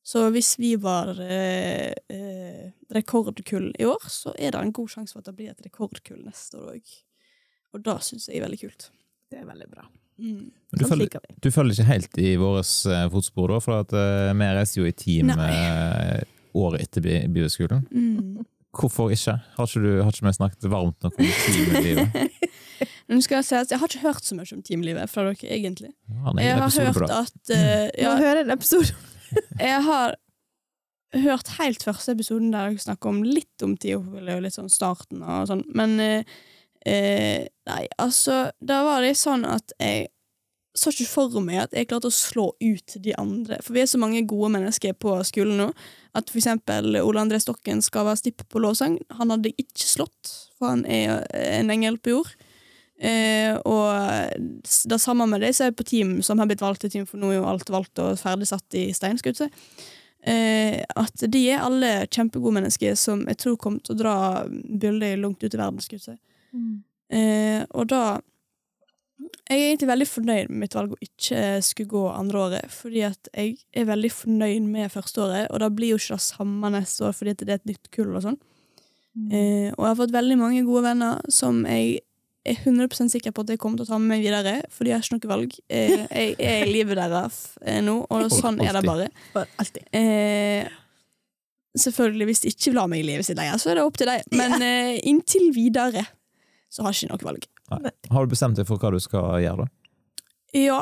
Så 0.07 0.23
hvis 0.31 0.53
vi 0.59 0.73
var 0.79 1.17
eh, 1.19 1.91
eh, 2.11 2.67
rekordkull 2.95 3.73
i 3.75 3.87
år, 3.87 4.07
så 4.11 4.31
er 4.39 4.55
det 4.55 4.61
en 4.61 4.73
god 4.75 4.91
sjanse 4.91 5.15
for 5.15 5.23
at 5.23 5.29
det 5.29 5.35
blir 5.35 5.51
et 5.51 5.65
rekordkull 5.65 6.21
neste 6.23 6.59
år 6.59 6.77
òg. 6.77 6.93
Og 7.75 7.83
det 7.83 7.97
syns 8.07 8.29
jeg 8.29 8.39
er 8.39 8.45
veldig 8.47 8.59
kult. 8.61 8.89
Det 9.27 9.41
er 9.41 9.47
veldig 9.47 9.67
bra. 9.71 9.87
Mm. 10.17 10.45
Du, 10.79 10.85
følger, 10.87 11.19
du, 11.43 11.49
følger, 11.51 11.75
ikke 11.75 11.91
helt 11.91 12.19
i 12.23 12.31
våre 12.39 12.63
uh, 12.63 13.09
fotspor, 13.11 13.51
da, 13.51 13.59
for 13.61 13.83
at, 13.83 13.91
uh, 13.93 14.31
vi 14.31 14.47
reiser 14.57 14.79
jo 14.79 14.87
i 14.87 14.95
team 14.95 15.29
uh, 15.35 16.23
året 16.57 16.87
etter 16.87 17.03
bibelskolen. 17.27 17.83
Mm. 17.91 18.47
Hvorfor 18.77 19.11
ikke? 19.13 19.35
Har 19.57 19.67
ikke, 19.67 19.83
du, 19.83 19.91
har 20.01 20.15
ikke 20.15 20.27
vi 20.27 20.33
snakket 20.39 20.71
varmt 20.71 21.03
nok 21.03 21.19
om 21.19 21.35
teamlivet? 21.43 22.31
Men 23.07 23.23
skal 23.23 23.39
jeg, 23.39 23.47
si 23.47 23.55
at 23.55 23.71
jeg 23.71 23.79
har 23.79 23.89
ikke 23.91 24.03
hørt 24.03 24.25
så 24.27 24.35
mye 24.35 24.55
om 24.55 24.63
teamlivet 24.67 25.11
fra 25.11 25.23
dere, 25.29 25.51
egentlig. 25.55 25.93
Ja, 26.11 26.33
jeg 26.43 26.57
har 26.59 26.71
hørt 26.75 27.13
at 27.15 27.53
uh, 27.53 27.85
ja, 27.95 28.15
høre 28.19 28.43
en 28.43 28.51
episode. 28.51 28.91
jeg 29.69 29.83
har 29.85 30.17
hørt 31.15 31.53
helt 31.55 31.85
første 31.87 32.17
episoden 32.17 32.51
der 32.51 32.67
dere 32.67 32.83
snakker 32.83 33.13
om 33.13 33.23
litt 33.23 33.63
om 33.63 33.77
Tiofil 33.79 34.27
og 34.33 34.43
litt 34.43 34.57
sånn 34.57 34.71
starten 34.71 35.23
og 35.23 35.47
sånn, 35.47 35.63
men 35.77 35.95
uh, 36.03 36.35
uh, 36.83 37.47
Nei, 37.67 37.81
altså, 37.99 38.47
da 38.63 38.83
var 38.87 39.03
det 39.03 39.15
sånn 39.19 39.47
at 39.47 39.73
jeg 39.79 40.07
så 40.77 40.91
ikke 40.93 41.07
for 41.09 41.41
meg 41.41 41.63
at 41.63 41.73
jeg 41.73 41.87
klarte 41.89 42.09
å 42.11 42.13
slå 42.13 42.51
ut 42.53 42.97
de 43.01 43.15
andre. 43.17 43.57
For 43.65 43.73
vi 43.73 43.81
er 43.81 43.89
så 43.89 43.99
mange 44.01 44.21
gode 44.29 44.51
mennesker 44.53 44.93
på 45.01 45.15
skolen 45.25 45.57
nå 45.57 45.71
at 46.17 46.29
for 46.29 46.37
eksempel 46.37 46.99
Ole 47.01 47.23
André 47.23 47.39
Stokken 47.41 47.81
skal 47.85 48.05
være 48.05 48.21
stipp 48.21 48.45
på 48.51 48.61
lovsang. 48.61 48.99
Han 49.17 49.33
hadde 49.33 49.55
ikke 49.57 49.87
slått, 49.89 50.33
for 50.57 50.75
han 50.75 50.85
er 50.85 51.25
en 51.33 51.73
engel 51.73 51.97
på 51.97 52.13
jord. 52.13 52.36
Eh, 52.97 53.53
og 53.61 54.33
det 54.89 54.97
samme 55.01 55.27
med 55.29 55.43
de 55.45 55.51
som 55.53 55.67
er 55.67 55.75
på 55.77 55.85
team, 55.85 56.21
som 56.25 56.39
har 56.41 56.49
blitt 56.49 56.63
valgt 56.63 56.81
til 56.81 56.93
team, 56.93 57.05
for 57.09 57.21
nå 57.21 57.31
er 57.31 57.39
jo 57.39 57.49
alt 57.49 57.69
valgt 57.69 58.01
og 58.01 58.17
ferdig 58.17 58.49
satt 58.49 58.77
i 58.77 58.87
stein, 58.97 59.19
eh, 60.23 60.83
at 60.95 61.27
de 61.29 61.43
er 61.51 61.61
alle 61.61 62.07
kjempegode 62.07 62.57
mennesker 62.57 62.95
som 62.95 63.25
jeg 63.27 63.37
tror 63.37 63.57
kommer 63.57 63.83
til 63.85 63.95
å 63.95 64.01
dra 64.01 64.15
bildet 64.47 65.19
langt 65.19 65.43
ut 65.43 65.53
i 65.53 65.57
verden, 65.57 66.17
Mm. 66.53 66.83
Eh, 67.11 67.65
og 67.71 67.87
da 67.87 68.19
jeg 69.47 69.59
er 69.59 69.69
egentlig 69.69 69.89
veldig 69.89 70.07
fornøyd 70.07 70.49
med 70.49 70.59
mitt 70.63 70.75
valg 70.75 70.93
å 70.93 70.99
ikke 71.03 71.61
skulle 71.65 71.89
gå 71.89 72.03
andre 72.11 72.39
året, 72.39 72.73
fordi 72.73 73.03
at 73.07 73.29
jeg 73.33 73.57
er 73.73 73.87
veldig 73.87 74.11
fornøyd 74.11 74.67
med 74.67 74.91
første 74.91 75.23
året, 75.23 75.47
og 75.51 75.61
da 75.63 75.69
blir 75.73 75.93
jo 75.93 75.99
ikke 76.01 76.17
det 76.17 76.25
samme 76.27 76.71
neste 76.73 77.07
år 77.07 77.15
fordi 77.17 77.33
det 77.39 77.49
er 77.49 77.59
et 77.59 77.69
nytt 77.69 77.89
kull 77.95 78.13
og 78.13 78.25
sånn. 78.25 78.37
Mm. 79.17 79.29
Eh, 79.31 79.69
og 79.73 79.81
jeg 79.85 79.89
har 79.89 79.99
fått 80.01 80.13
veldig 80.13 80.37
mange 80.37 80.65
gode 80.67 80.83
venner 80.85 81.21
som 81.33 81.63
jeg 81.65 82.01
er 82.51 82.59
100% 82.63 83.13
sikker 83.13 83.33
på 83.35 83.45
at 83.45 83.53
jeg 83.53 83.61
kommer 83.61 83.79
til 83.79 83.87
å 83.87 83.91
ta 83.91 83.99
med 84.01 84.15
meg 84.15 84.25
videre, 84.25 84.57
fordi 84.73 84.91
jeg 84.91 84.97
har 84.99 85.05
ikke 85.05 85.17
noe 85.17 85.31
valg. 85.33 85.55
Eh, 85.69 85.93
jeg 86.05 86.35
er 86.39 86.65
i 86.65 86.73
livet 86.73 86.99
deres 86.99 87.39
eh, 87.63 87.79
nå, 87.85 87.99
og 88.09 88.27
sånn 88.33 88.59
er 88.63 88.77
det 88.77 88.83
bare. 88.87 89.07
Alltid. 89.61 89.87
Eh, 89.95 90.69
selvfølgelig, 91.77 92.29
hvis 92.29 92.43
de 92.43 92.53
ikke 92.53 92.71
vil 92.71 92.81
ha 92.81 92.87
meg 92.91 93.03
i 93.03 93.09
livet 93.11 93.27
sitt 93.27 93.39
lenger, 93.39 93.59
så 93.61 93.71
er 93.71 93.79
det 93.79 93.85
opp 93.87 93.99
til 93.99 94.09
deg. 94.09 94.25
Men 94.37 94.57
eh, 94.61 94.95
inntil 95.09 95.51
videre 95.55 96.05
så 96.71 96.83
har 96.83 96.93
jeg 96.93 97.07
ikke 97.07 97.13
noe 97.15 97.29
valg. 97.31 97.51
Nei. 97.73 97.93
Har 98.13 98.25
du 98.25 98.31
bestemt 98.31 98.59
deg 98.59 98.67
for 98.69 98.81
hva 98.81 98.93
du 98.93 98.99
skal 99.03 99.37
gjøre, 99.43 99.67
da? 99.67 99.71
Ja. 100.55 100.81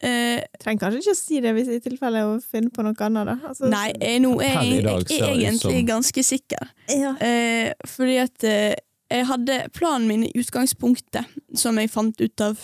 Eh, 0.00 0.40
Trenger 0.60 0.86
kanskje 0.86 1.00
ikke 1.02 1.12
å 1.12 1.18
si 1.18 1.40
det 1.44 1.50
hvis 1.56 1.68
i 1.74 1.80
tilfelle 1.84 2.22
å 2.24 2.36
finne 2.40 2.72
på 2.72 2.84
noe 2.84 2.96
annet, 3.04 3.28
da. 3.28 3.36
Altså, 3.50 3.68
nei, 3.72 3.88
jeg, 3.96 4.22
nå 4.24 4.32
er 4.40 4.54
jeg, 4.54 4.78
jeg, 4.80 5.18
er 5.18 5.34
egentlig 5.34 5.82
ganske 5.88 6.24
sikker. 6.24 6.70
Ja. 6.88 7.12
Eh, 7.20 7.72
fordi 7.88 8.16
at 8.22 8.46
eh, 8.48 8.78
jeg 9.10 9.26
hadde 9.26 9.56
planen 9.74 10.06
min 10.08 10.26
i 10.26 10.32
utgangspunktet, 10.38 11.26
som 11.58 11.78
jeg 11.80 11.90
fant 11.90 12.20
ut 12.20 12.44
av, 12.44 12.60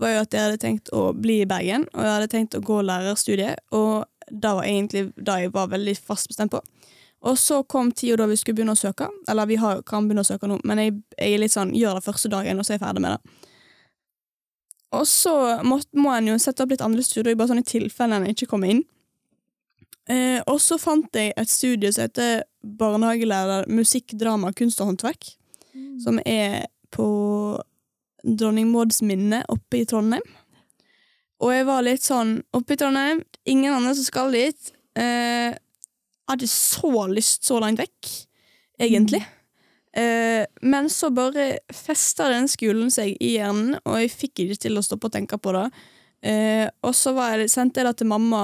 var 0.00 0.14
jo 0.14 0.22
at 0.24 0.34
jeg 0.34 0.46
hadde 0.46 0.60
tenkt 0.62 0.92
å 0.96 1.10
bli 1.12 1.42
i 1.42 1.48
Bergen, 1.48 1.84
og 1.92 2.04
jeg 2.04 2.14
hadde 2.14 2.30
tenkt 2.32 2.56
å 2.56 2.62
gå 2.64 2.80
lærerstudiet, 2.88 3.60
og 3.76 4.06
det 4.30 4.52
var 4.56 4.64
egentlig 4.64 5.10
det 5.16 5.38
jeg 5.42 5.52
var 5.52 5.72
veldig 5.72 5.96
fast 5.98 6.30
bestemt 6.30 6.54
på. 6.54 6.62
Og 7.28 7.36
så 7.36 7.60
kom 7.68 7.90
tida 7.92 8.22
da 8.22 8.28
vi 8.30 8.38
skulle 8.40 8.56
begynne 8.56 8.72
å 8.72 8.80
søke. 8.80 9.10
Eller 9.28 9.48
vi 9.50 9.58
har, 9.60 9.82
kan 9.84 10.06
begynne 10.08 10.24
å 10.24 10.28
søke 10.28 10.48
nå, 10.48 10.56
men 10.64 10.80
jeg, 10.80 10.94
jeg, 11.18 11.34
er 11.34 11.42
litt 11.42 11.52
sånn, 11.52 11.74
gjør 11.76 11.98
det 11.98 12.06
første 12.06 12.30
dagen, 12.32 12.56
og 12.56 12.64
så 12.64 12.72
er 12.72 12.78
jeg 12.78 12.84
ferdig 12.86 13.02
med 13.04 13.16
det. 13.16 13.50
Og 14.96 15.04
så 15.06 15.34
må, 15.66 15.78
må 16.00 16.14
en 16.14 16.30
jo 16.32 16.38
sette 16.40 16.64
opp 16.64 16.72
litt 16.72 16.82
andre 16.82 17.04
studier, 17.04 17.36
bare 17.38 17.52
sånn 17.52 17.60
i 17.60 17.66
tilfelle 17.66 18.16
en 18.16 18.30
ikke 18.32 18.48
kommer 18.50 18.72
inn. 18.72 18.80
Eh, 20.10 20.40
og 20.48 20.56
så 20.64 20.80
fant 20.80 21.12
jeg 21.14 21.34
et 21.38 21.52
studie 21.52 21.92
som 21.92 22.08
heter 22.08 22.40
barnehagelærer 22.80 23.68
musikk, 23.70 24.16
drama, 24.18 24.54
kunst 24.56 24.80
og 24.80 24.90
håndverk. 24.90 25.34
Mm. 25.80 25.96
Som 26.04 26.20
er 26.28 26.66
på 26.92 27.08
Dronning 28.24 28.68
Mauds 28.70 29.00
minne 29.06 29.42
oppe 29.48 29.80
i 29.80 29.88
Trondheim. 29.88 30.24
Og 31.40 31.54
jeg 31.54 31.66
var 31.68 31.84
litt 31.86 32.04
sånn 32.04 32.34
Oppe 32.56 32.76
i 32.76 32.80
Trondheim, 32.80 33.22
ingen 33.48 33.72
andre 33.72 33.94
som 33.96 34.04
skal 34.04 34.34
dit. 34.36 34.72
Eh, 34.98 35.56
hadde 36.30 36.48
så 36.50 37.06
lyst 37.10 37.46
så 37.48 37.58
langt 37.62 37.80
vekk, 37.80 38.10
egentlig. 38.80 39.22
Eh, 39.96 40.44
men 40.62 40.90
så 40.92 41.10
bare 41.14 41.62
festa 41.74 42.28
den 42.30 42.46
skolen 42.50 42.92
seg 42.94 43.16
i 43.18 43.34
hjernen, 43.38 43.78
og 43.82 44.02
jeg 44.02 44.12
fikk 44.12 44.44
ikke 44.44 44.60
til 44.66 44.78
å 44.78 44.84
stoppe 44.84 45.08
å 45.08 45.16
tenke 45.16 45.40
på 45.40 45.54
det. 45.56 45.66
Uh, 46.20 46.68
og 46.84 46.92
så 46.92 47.14
jeg, 47.16 47.48
sendte 47.48 47.80
jeg 47.80 47.88
det 47.88 47.94
til 48.02 48.10
mamma 48.10 48.40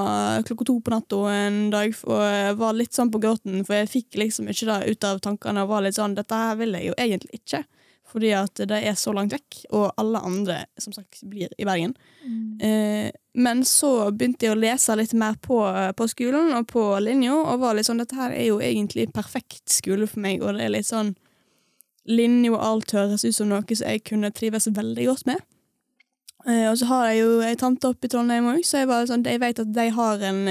klokka 0.49 0.64
to 0.64 0.79
på 0.81 0.93
natta 0.95 1.18
en 1.35 1.59
dag, 1.74 1.97
og 2.09 2.61
var 2.61 2.77
litt 2.77 2.97
sånn 2.97 3.12
på 3.12 3.20
gråten, 3.20 3.61
for 3.68 3.77
jeg 3.77 3.93
fikk 3.93 4.20
liksom 4.22 4.49
ikke 4.53 4.70
det 4.70 4.95
ut 4.97 5.09
av 5.09 5.20
tankene. 5.24 5.64
Og 5.64 5.74
var 5.74 5.85
litt 5.85 5.99
sånn, 5.99 6.16
Dette 6.16 6.39
her 6.41 6.57
vil 6.61 6.79
jeg 6.79 6.91
jo 6.91 7.01
egentlig 7.07 7.43
ikke 7.43 7.66
fordi 8.07 8.31
at 8.39 8.61
det 8.70 8.79
er 8.87 8.95
så 8.97 9.12
langt 9.12 9.35
vekk, 9.35 9.59
og 9.74 9.91
alle 10.01 10.20
andre 10.24 10.61
som 10.81 10.95
sagt 10.95 11.24
blir 11.29 11.51
i 11.59 11.66
Bergen. 11.66 11.93
Mm. 12.22 12.61
Eh, 12.62 13.09
men 13.35 13.64
så 13.66 14.12
begynte 14.12 14.47
jeg 14.47 14.55
å 14.55 14.61
lese 14.61 14.97
litt 14.97 15.12
mer 15.18 15.35
på, 15.43 15.59
på 15.99 16.09
skolen 16.09 16.55
og 16.57 16.68
på 16.70 16.85
linja, 17.03 17.35
og 17.35 17.61
var 17.64 17.77
litt 17.77 17.89
sånn 17.89 18.01
dette 18.01 18.16
her 18.16 18.33
er 18.33 18.49
jo 18.49 18.61
egentlig 18.62 19.09
perfekt 19.12 19.74
skole 19.74 20.09
for 20.09 20.22
meg, 20.24 20.41
og 20.41 20.57
det 20.57 20.68
er 20.68 20.77
litt 20.79 20.91
sånn 20.91 21.16
Linja 22.07 22.53
og 22.53 22.61
alt 22.62 22.93
høres 22.95 23.24
ut 23.24 23.35
som 23.35 23.49
noe 23.51 23.66
som 23.66 23.89
jeg 23.91 24.05
kunne 24.07 24.29
trives 24.31 24.68
veldig 24.70 25.09
godt 25.09 25.24
med. 25.27 25.41
Eh, 26.47 26.66
og 26.70 26.78
så 26.78 26.88
har 26.90 27.11
jeg 27.11 27.22
jo 27.24 27.38
ei 27.44 27.55
tante 27.59 27.90
oppe 27.90 28.07
i 28.07 28.12
Trondheim 28.12 28.49
òg, 28.53 28.64
så 28.66 28.82
jeg, 28.82 28.90
var 28.90 29.07
sånn, 29.11 29.24
jeg 29.26 29.42
vet 29.42 29.62
at 29.62 29.72
de 29.74 29.86
har 29.97 30.26
en 30.30 30.42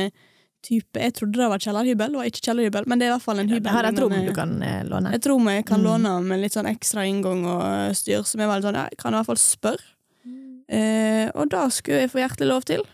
type 0.66 1.02
Jeg 1.02 1.14
trodde 1.14 1.38
det 1.38 1.48
var 1.52 1.62
kjellerhybel, 1.62 2.14
det 2.14 2.20
var 2.20 2.30
ikke 2.30 2.44
kjellerhybel, 2.48 2.88
men 2.90 3.00
det 3.00 3.06
er 3.06 3.12
i 3.12 3.16
hvert 3.16 3.26
fall 3.26 3.42
en 3.42 3.52
hybel. 3.52 3.70
Ja, 3.70 3.76
har 3.78 3.90
et 3.90 4.00
rom 4.02 4.16
du 4.26 4.32
kan 4.36 4.56
eh, 4.66 4.82
låne? 4.90 5.12
Et 5.14 5.28
rom 5.30 5.50
jeg 5.52 5.66
kan 5.70 5.82
mm. 5.82 5.86
låne 5.86 6.14
med 6.26 6.42
litt 6.42 6.58
sånn 6.58 6.70
ekstra 6.70 7.06
inngang 7.06 7.46
og 7.46 7.62
eh, 7.68 7.92
styr, 7.98 8.26
som 8.26 8.42
jeg 8.42 8.50
litt 8.50 8.66
sånn, 8.66 8.80
jeg 8.82 9.00
kan 9.02 9.14
i 9.14 9.20
hvert 9.20 9.30
fall 9.30 9.42
spørre. 9.42 9.92
Mm. 10.26 10.46
Eh, 10.80 11.28
og 11.36 11.52
da 11.54 11.68
skulle 11.74 12.06
jeg 12.06 12.14
få 12.16 12.24
hjertelig 12.24 12.50
lov 12.50 12.66
til. 12.72 12.86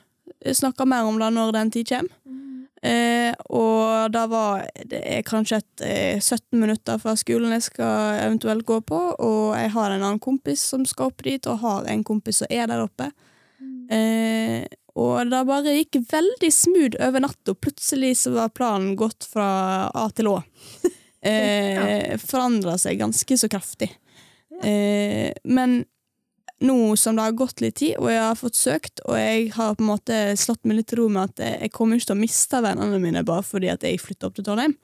Jeg 0.42 0.60
snakker 0.60 0.90
mer 0.90 1.08
om 1.08 1.20
det 1.22 1.32
når 1.38 1.56
den 1.56 1.74
tid 1.78 1.92
kommer. 1.94 2.18
Mm. 2.28 2.51
Eh, 2.82 3.30
og 3.54 4.10
da 4.10 4.24
var 4.26 4.64
det 4.90 5.04
er 5.06 5.22
kanskje 5.22 5.60
et, 5.62 5.82
eh, 5.86 6.20
17 6.20 6.58
minutter 6.58 6.98
fra 6.98 7.14
skolen 7.16 7.54
jeg 7.54 7.68
skal 7.68 8.18
eventuelt 8.24 8.66
gå 8.66 8.80
på, 8.82 9.02
og 9.22 9.54
jeg 9.54 9.70
har 9.76 9.92
en 9.92 10.02
annen 10.02 10.20
kompis 10.20 10.64
som 10.74 10.86
skal 10.90 11.12
opp 11.12 11.22
dit, 11.24 11.46
og 11.46 11.62
har 11.62 11.86
en 11.86 12.04
kompis 12.04 12.42
som 12.42 12.48
er 12.50 12.66
der 12.72 12.82
oppe. 12.82 13.12
Mm. 13.62 13.86
Eh, 13.94 14.66
og 14.98 15.30
det 15.30 15.44
bare 15.48 15.76
gikk 15.78 16.02
veldig 16.10 16.50
smooth 16.52 16.98
over 17.00 17.24
natta. 17.24 17.54
Plutselig 17.54 18.18
så 18.18 18.34
var 18.34 18.50
planen 18.50 18.98
gått 19.00 19.30
fra 19.30 19.92
A 19.94 20.10
til 20.16 20.34
Å. 20.34 20.42
Eh, 21.22 22.16
Forandra 22.18 22.80
seg 22.82 22.98
ganske 22.98 23.36
så 23.38 23.46
kraftig. 23.46 23.92
Eh, 24.66 25.30
men 25.46 25.84
nå 26.62 26.96
som 27.00 27.18
det 27.18 27.26
har 27.26 27.38
gått 27.38 27.62
litt 27.64 27.78
tid, 27.82 27.98
og 28.00 28.12
jeg 28.12 28.22
har 28.22 28.38
fått 28.38 28.58
søkt, 28.60 29.02
og 29.08 29.18
jeg 29.18 29.50
har 29.56 29.76
på 29.76 29.84
en 29.84 29.90
måte 29.90 30.18
slått 30.40 30.64
meg 30.68 30.80
litt 30.80 30.90
til 30.92 31.02
ro 31.02 31.08
med 31.12 31.32
at 31.32 31.44
jeg 31.64 31.72
kommer 31.74 31.98
ikke 31.98 32.12
til 32.12 32.18
å 32.18 32.22
miste 32.22 32.62
vennene 32.64 33.00
mine 33.02 33.24
bare 33.28 33.46
fordi 33.46 33.72
at 33.74 33.86
jeg 33.88 34.02
flytter 34.02 34.30
opp 34.30 34.38
til 34.38 34.48
Trondheim. 34.48 34.76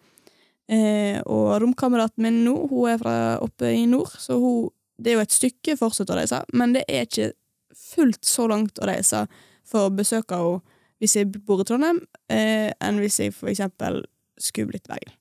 Eh, 0.68 1.20
og 1.24 1.62
romkameraten 1.64 2.26
min 2.26 2.42
nå, 2.44 2.56
hun 2.72 2.90
er 2.92 2.98
fra 3.00 3.18
oppe 3.44 3.70
i 3.72 3.86
nord, 3.90 4.12
så 4.20 4.40
hun, 4.42 4.72
det 4.98 5.14
er 5.14 5.20
jo 5.20 5.28
et 5.28 5.36
stykke 5.38 5.78
fortsatt 5.80 6.12
å 6.12 6.18
reise, 6.18 6.42
men 6.58 6.74
det 6.76 6.84
er 6.90 7.06
ikke 7.06 7.30
fullt 7.78 8.26
så 8.28 8.50
langt 8.52 8.82
å 8.82 8.90
reise 8.90 9.24
for 9.68 9.88
å 9.88 9.94
besøke 9.94 10.40
henne 10.40 10.76
hvis 10.98 11.14
jeg 11.14 11.30
bor 11.46 11.62
i 11.62 11.66
Trondheim, 11.70 12.02
eh, 12.34 12.72
enn 12.82 13.00
hvis 13.04 13.20
jeg 13.22 13.36
for 13.38 13.52
eksempel 13.52 14.02
skulle 14.42 14.74
blitt 14.74 14.90
Bergen. 14.90 15.14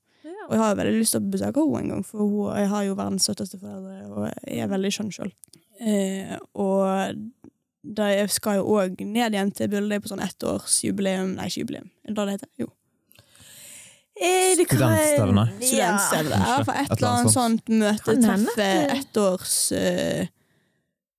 Og 0.46 0.54
jeg 0.54 0.61
har 0.62 0.70
jo 0.70 0.78
veldig 0.78 0.98
lyst 1.00 1.14
til 1.16 1.20
å 1.20 1.30
besøke 1.34 1.62
henne 1.62 1.82
en 1.82 1.92
gang, 1.92 2.04
for 2.07 2.22
hun, 2.22 2.57
jeg 2.57 2.70
har 2.72 2.86
jo 2.86 2.96
verdens 2.96 3.26
søteste 3.28 3.61
foreldre, 3.61 3.96
og 4.09 4.28
jeg 4.46 4.62
er 4.64 4.70
veldig 4.72 4.92
skjønn 4.94 5.12
sjøl. 5.14 5.32
Eh, 5.81 6.37
og 6.57 7.16
da 7.87 8.09
skal 8.33 8.61
jo 8.61 8.79
òg 8.81 9.03
ned 9.05 9.37
igjen 9.37 9.53
til 9.55 9.70
Bulde 9.70 10.01
på 10.03 10.11
sånn 10.11 10.24
ettårsjubileum 10.24 11.37
Nei, 11.37 11.51
ikke 11.51 11.62
jubileum, 11.62 11.91
er 12.07 12.16
det 12.16 12.24
det 12.24 12.37
heter? 12.37 12.51
Jo. 12.64 12.70
Eh, 14.16 14.55
Studentstevne. 14.57 15.45
Ja. 15.61 15.91
Ja, 16.01 16.55
for 16.64 16.72
et 16.72 16.95
eller 16.97 17.11
annet 17.11 17.35
sånt 17.35 17.68
møte, 17.68 18.16
treffe, 18.22 18.68
ettårs 18.97 19.57
uh, 19.77 20.24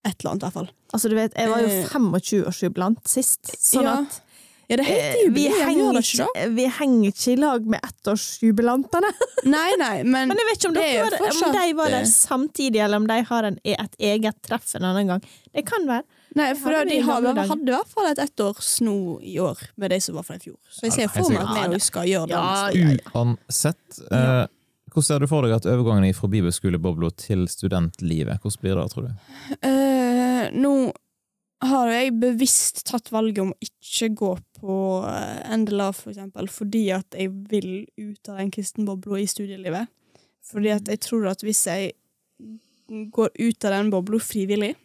et 0.08 0.16
eller 0.18 0.32
annet, 0.32 0.41
i 0.41 0.47
hvert 0.47 0.55
fall. 0.55 0.72
Altså, 0.95 1.12
du 1.12 1.18
vet, 1.18 1.36
jeg 1.38 1.51
var 1.51 1.62
jo 1.62 1.68
25-årsjubilant 1.91 2.64
jubilant 2.64 3.12
sist, 3.12 3.51
sånn 3.62 3.86
ja. 3.86 3.99
at 4.01 4.22
ja, 4.68 4.78
det 4.78 4.84
heter 4.84 5.22
jo 5.24 5.32
vi, 5.32 5.45
henger 5.47 5.97
ikke, 6.01 6.26
vi 6.51 6.65
henger 6.80 7.13
ikke 7.13 7.30
i 7.32 7.36
lag 7.39 7.70
med 7.72 7.88
ettårsjubilantene. 7.88 9.11
Nei, 9.47 9.70
nei, 9.80 10.01
men, 10.03 10.28
men 10.28 10.41
jeg 10.41 10.47
vet 10.49 10.59
ikke 10.59 10.72
om, 10.74 10.76
det 10.76 10.88
var, 10.99 11.15
om 11.30 11.53
de 11.55 11.65
var 11.78 11.93
der 11.93 12.07
samtidig, 12.11 12.82
eller 12.84 12.99
om 12.99 13.07
de 13.07 13.22
har 13.30 13.47
en, 13.47 13.59
et 13.63 13.95
eget 14.09 14.41
treff 14.43 14.74
en 14.76 14.89
annen 14.89 15.13
gang. 15.13 15.24
Det 15.55 15.63
kan 15.70 15.88
være. 15.88 16.03
Nei, 16.36 16.49
for 16.59 16.76
da, 16.76 16.84
de 16.86 16.99
har, 16.99 17.24
hadde 17.24 17.63
i 17.63 17.72
hvert 17.72 17.93
fall 17.95 18.09
et 18.11 18.20
ettårs 18.22 18.74
nå 18.84 18.97
i 19.24 19.38
år 19.39 19.61
med 19.80 19.95
de 19.95 20.01
som 20.03 20.20
var 20.20 20.28
fra 20.28 20.36
i 20.36 20.43
fjor. 20.43 20.59
Så 20.68 20.89
jeg 20.89 20.97
ser 20.97 21.15
for 21.15 21.32
meg 21.32 21.47
at 21.47 21.72
vi 21.72 21.82
skal 21.88 22.11
gjøre 22.11 22.28
det. 22.34 22.36
Ja, 22.36 22.68
ja, 22.76 22.93
ja. 22.97 23.15
Uansett, 23.15 24.01
eh, 24.11 24.43
hvordan 24.91 25.07
ser 25.07 25.24
du 25.24 25.32
for 25.32 25.47
deg 25.47 25.55
at 25.55 25.72
overgangen 25.72 26.18
fra 26.18 26.28
bibelskolebobla 26.36 27.13
til 27.24 27.47
studentlivet, 27.51 28.43
hvordan 28.43 28.61
blir 28.65 28.82
det, 28.82 28.88
tror 28.91 29.07
du? 29.07 29.11
Uh, 29.63 30.43
nå 30.59 30.76
har 31.66 31.89
jeg 31.89 32.14
bevisst 32.22 32.84
tatt 32.86 33.10
valget 33.14 33.41
om 33.41 33.53
å 33.53 33.66
ikke 33.66 34.12
gå 34.18 34.32
på 34.60 34.78
uh, 35.01 35.55
NDLA, 35.58 35.89
for 35.95 36.14
eksempel, 36.14 36.49
fordi 36.53 36.84
at 36.93 37.18
jeg 37.18 37.32
vil 37.49 37.88
ut 37.97 38.30
av 38.30 38.41
den 38.41 38.51
kristenbobla 38.53 39.22
i 39.24 39.30
studielivet. 39.30 39.89
Fordi 40.47 40.74
at 40.76 40.89
jeg 40.91 41.01
tror 41.03 41.32
at 41.32 41.41
hvis 41.43 41.64
jeg 41.68 41.95
går 43.14 43.32
ut 43.34 43.68
av 43.68 43.74
den 43.74 43.89
bobla 43.91 44.20
frivillig 44.22 44.76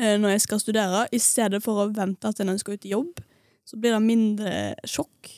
uh, 0.00 0.16
når 0.16 0.36
jeg 0.36 0.46
skal 0.46 0.62
studere, 0.64 1.06
i 1.12 1.20
stedet 1.20 1.60
for 1.64 1.84
å 1.84 1.90
vente 1.92 2.32
til 2.32 2.52
jeg 2.52 2.62
skal 2.64 2.78
ut 2.78 2.86
i 2.88 2.94
jobb, 2.94 3.26
så 3.66 3.80
blir 3.80 3.96
det 3.96 4.04
mindre 4.04 4.54
sjokk. 4.88 5.32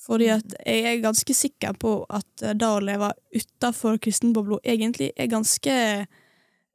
Fordi 0.00 0.30
at 0.32 0.56
jeg 0.64 0.86
er 0.88 1.04
ganske 1.04 1.34
sikker 1.36 1.76
på 1.78 1.92
at 2.10 2.42
det 2.56 2.66
å 2.66 2.80
leve 2.82 3.12
utafor 3.36 4.00
kristenbobla 4.02 4.58
egentlig 4.64 5.10
er 5.12 5.28
ganske 5.30 5.74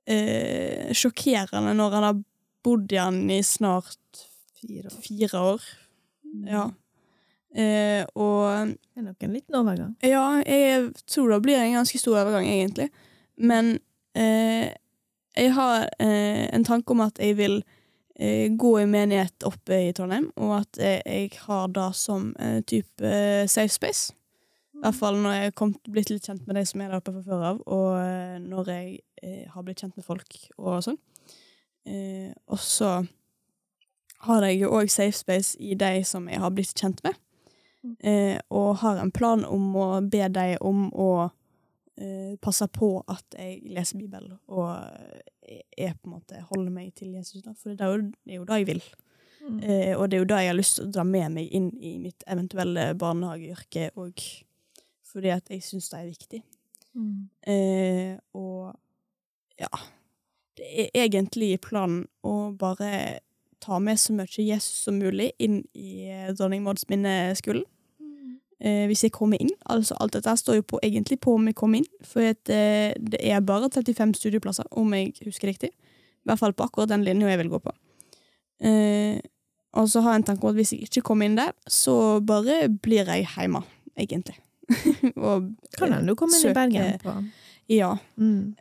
eh, 0.06 0.94
sjokkerende 0.94 1.74
når 1.76 1.98
han 1.98 2.06
har 2.06 2.22
bodd 2.66 2.92
i 2.92 2.98
den 2.98 3.30
i 3.34 3.42
snart 3.46 4.26
fire, 4.60 4.92
fire 5.04 5.44
år. 5.54 5.68
Mm. 6.26 6.48
Ja. 6.50 6.66
Eh, 7.56 8.04
og 8.20 8.74
Det 8.76 9.00
er 9.00 9.06
nok 9.06 9.24
en 9.24 9.36
liten 9.36 9.56
overgang. 9.56 9.94
Ja, 10.04 10.42
jeg 10.44 10.90
tror 11.08 11.30
det 11.32 11.42
blir 11.46 11.62
en 11.62 11.78
ganske 11.78 12.00
stor 12.00 12.18
overgang, 12.20 12.48
egentlig. 12.50 12.90
Men 13.38 13.78
eh, 14.16 14.74
jeg 15.36 15.54
har 15.56 15.88
eh, 16.00 16.46
en 16.56 16.68
tanke 16.68 16.92
om 16.92 17.04
at 17.06 17.20
jeg 17.20 17.38
vil 17.38 17.62
eh, 18.20 18.52
gå 18.56 18.74
i 18.82 18.90
menighet 18.90 19.48
oppe 19.48 19.80
i 19.88 19.94
Trondheim, 19.96 20.30
og 20.36 20.62
at 20.62 20.80
eh, 20.80 21.00
jeg 21.06 21.32
har 21.46 21.72
det 21.76 21.90
som 21.96 22.34
eh, 22.40 22.62
type 22.68 23.16
safe 23.48 23.74
space. 23.74 24.14
I 24.76 24.84
hvert 24.84 25.00
fall 25.00 25.18
når 25.24 25.32
jeg 25.38 25.54
har 25.56 25.74
blitt 25.88 26.10
litt 26.12 26.26
kjent 26.28 26.48
med 26.48 26.60
de 26.60 26.66
som 26.68 26.82
er 26.84 26.92
der 26.92 27.00
oppe 27.00 27.14
fra 27.16 27.24
før 27.24 27.44
av, 27.54 27.62
og 27.72 28.42
når 28.44 28.72
jeg 28.74 29.46
har 29.54 29.64
blitt 29.64 29.80
kjent 29.80 29.96
med 29.96 30.04
folk 30.06 30.36
og 30.60 30.82
sånn. 30.84 30.98
Eh, 31.86 32.32
og 32.48 32.60
så 32.60 33.06
har 34.26 34.46
jeg 34.48 34.60
jo 34.64 34.74
òg 34.74 34.90
safe 34.90 35.18
space 35.18 35.58
i 35.62 35.76
de 35.78 36.04
som 36.08 36.28
jeg 36.30 36.42
har 36.42 36.54
blitt 36.56 36.74
kjent 36.78 37.04
med. 37.06 37.18
Eh, 38.02 38.38
og 38.50 38.80
har 38.82 38.98
en 38.98 39.14
plan 39.14 39.44
om 39.46 39.76
å 39.78 39.88
be 40.02 40.26
de 40.34 40.56
om 40.66 40.88
å 40.90 41.10
eh, 42.02 42.34
passe 42.42 42.66
på 42.74 42.90
at 43.12 43.38
jeg 43.38 43.60
leser 43.76 44.00
Bibelen 44.00 44.40
og 44.50 44.72
eh, 45.46 45.62
er 45.78 45.94
på 45.94 46.10
en 46.10 46.16
måte 46.16 46.42
holder 46.50 46.74
meg 46.74 46.96
til 46.98 47.14
Jesus. 47.14 47.44
Da. 47.46 47.54
For 47.54 47.76
det 47.76 47.86
er 47.86 47.94
jo 47.94 48.08
det, 48.08 48.32
er 48.32 48.40
jo 48.40 48.48
det 48.50 48.60
jeg 48.62 48.70
vil. 48.72 48.82
Mm. 49.46 49.60
Eh, 49.62 49.92
og 49.94 50.10
det 50.10 50.18
er 50.18 50.24
jo 50.24 50.30
det 50.32 50.42
jeg 50.42 50.52
har 50.52 50.58
lyst 50.58 50.80
til 50.80 50.88
å 50.88 50.96
dra 50.96 51.06
med 51.06 51.36
meg 51.38 51.54
inn 51.54 51.70
i 51.78 51.96
mitt 52.02 52.26
eventuelle 52.26 52.88
barnehageyrke 52.98 53.92
òg. 54.02 54.26
Fordi 55.06 55.32
at 55.36 55.54
jeg 55.54 55.62
syns 55.64 55.92
det 55.92 56.00
er 56.00 56.10
viktig. 56.10 56.42
Mm. 56.96 57.30
Eh, 57.52 58.18
og 58.34 58.74
ja 59.60 59.70
Det 60.56 60.90
er 60.94 61.06
egentlig 61.06 61.60
planen 61.62 62.06
å 62.24 62.52
bare 62.56 63.20
ta 63.64 63.80
med 63.82 64.00
så 64.00 64.14
mye 64.14 64.28
Jesus 64.46 64.84
som 64.86 65.00
mulig 65.02 65.32
inn 65.42 65.64
i 65.74 66.06
eh, 66.12 66.34
Dronning 66.36 66.64
Mauds 66.64 66.88
minneskolen. 66.92 67.66
Eh, 68.64 68.86
hvis 68.88 69.04
jeg 69.04 69.12
kommer 69.12 69.42
inn. 69.42 69.52
Altså 69.70 69.98
Alt 70.00 70.16
dette 70.16 70.32
står 70.40 70.62
jo 70.62 70.66
på, 70.72 70.80
egentlig 70.84 71.20
på 71.20 71.34
om 71.36 71.48
jeg 71.50 71.58
kommer 71.60 71.82
inn. 71.82 71.90
For 72.08 72.24
at, 72.24 72.50
eh, 72.50 72.96
det 72.96 73.20
er 73.20 73.44
bare 73.44 73.70
35 73.70 74.16
studieplasser, 74.16 74.66
om 74.72 74.94
jeg 74.96 75.14
husker 75.26 75.52
riktig. 75.52 75.70
I 75.76 76.30
hvert 76.30 76.40
fall 76.40 76.54
på 76.54 76.64
akkurat 76.64 76.90
den 76.90 77.04
linja 77.04 77.30
jeg 77.30 77.44
vil 77.44 77.52
gå 77.52 77.60
på. 77.60 77.74
Eh, 78.64 79.20
og 79.76 79.90
så 79.92 80.02
har 80.02 80.16
jeg 80.16 80.24
en 80.24 80.28
tanke 80.32 80.48
om 80.48 80.54
at 80.54 80.56
hvis 80.56 80.72
jeg 80.72 80.88
ikke 80.88 81.04
kommer 81.04 81.28
inn 81.28 81.36
der, 81.36 81.52
så 81.68 82.22
bare 82.26 82.70
blir 82.70 83.06
jeg 83.12 83.28
hjemme, 83.36 83.62
egentlig. 84.00 84.38
og 85.28 85.52
Kan 85.78 85.94
hende 85.94 86.08
du 86.08 86.16
kommer 86.16 86.40
inn 86.40 86.50
i 86.50 86.56
Bergen 86.56 87.00
på 87.04 87.18
Ja. 87.70 87.98
mm. 88.16 88.56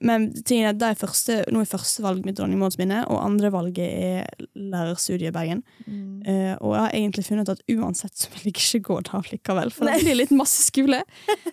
Men 0.00 0.28
tingen 0.46 0.68
er 0.70 0.76
det 0.78 0.92
er 0.92 0.98
første, 0.98 1.40
nå 1.50 1.62
er 1.62 1.70
første 1.70 2.04
valg 2.04 2.26
mitt 2.26 2.38
Dronning 2.38 2.62
og 2.62 3.18
andre 3.18 3.50
valget 3.50 3.88
er 3.88 4.46
lærerstudiet 4.54 5.32
i 5.32 5.34
Bergen. 5.34 5.62
Mm. 5.86 6.22
Uh, 6.22 6.54
og 6.60 6.74
jeg 6.74 6.82
har 6.84 6.94
egentlig 7.00 7.24
funnet 7.26 7.50
at 7.50 7.62
uansett 7.74 8.14
så 8.14 8.30
vil 8.34 8.48
jeg 8.48 8.54
ikke 8.54 8.82
gå 8.86 9.00
da 9.08 9.22
likevel, 9.32 9.72
for 9.74 9.90
det 9.90 9.98
blir 10.04 10.20
litt 10.20 10.34
masse 10.36 10.68
skole. 10.68 11.02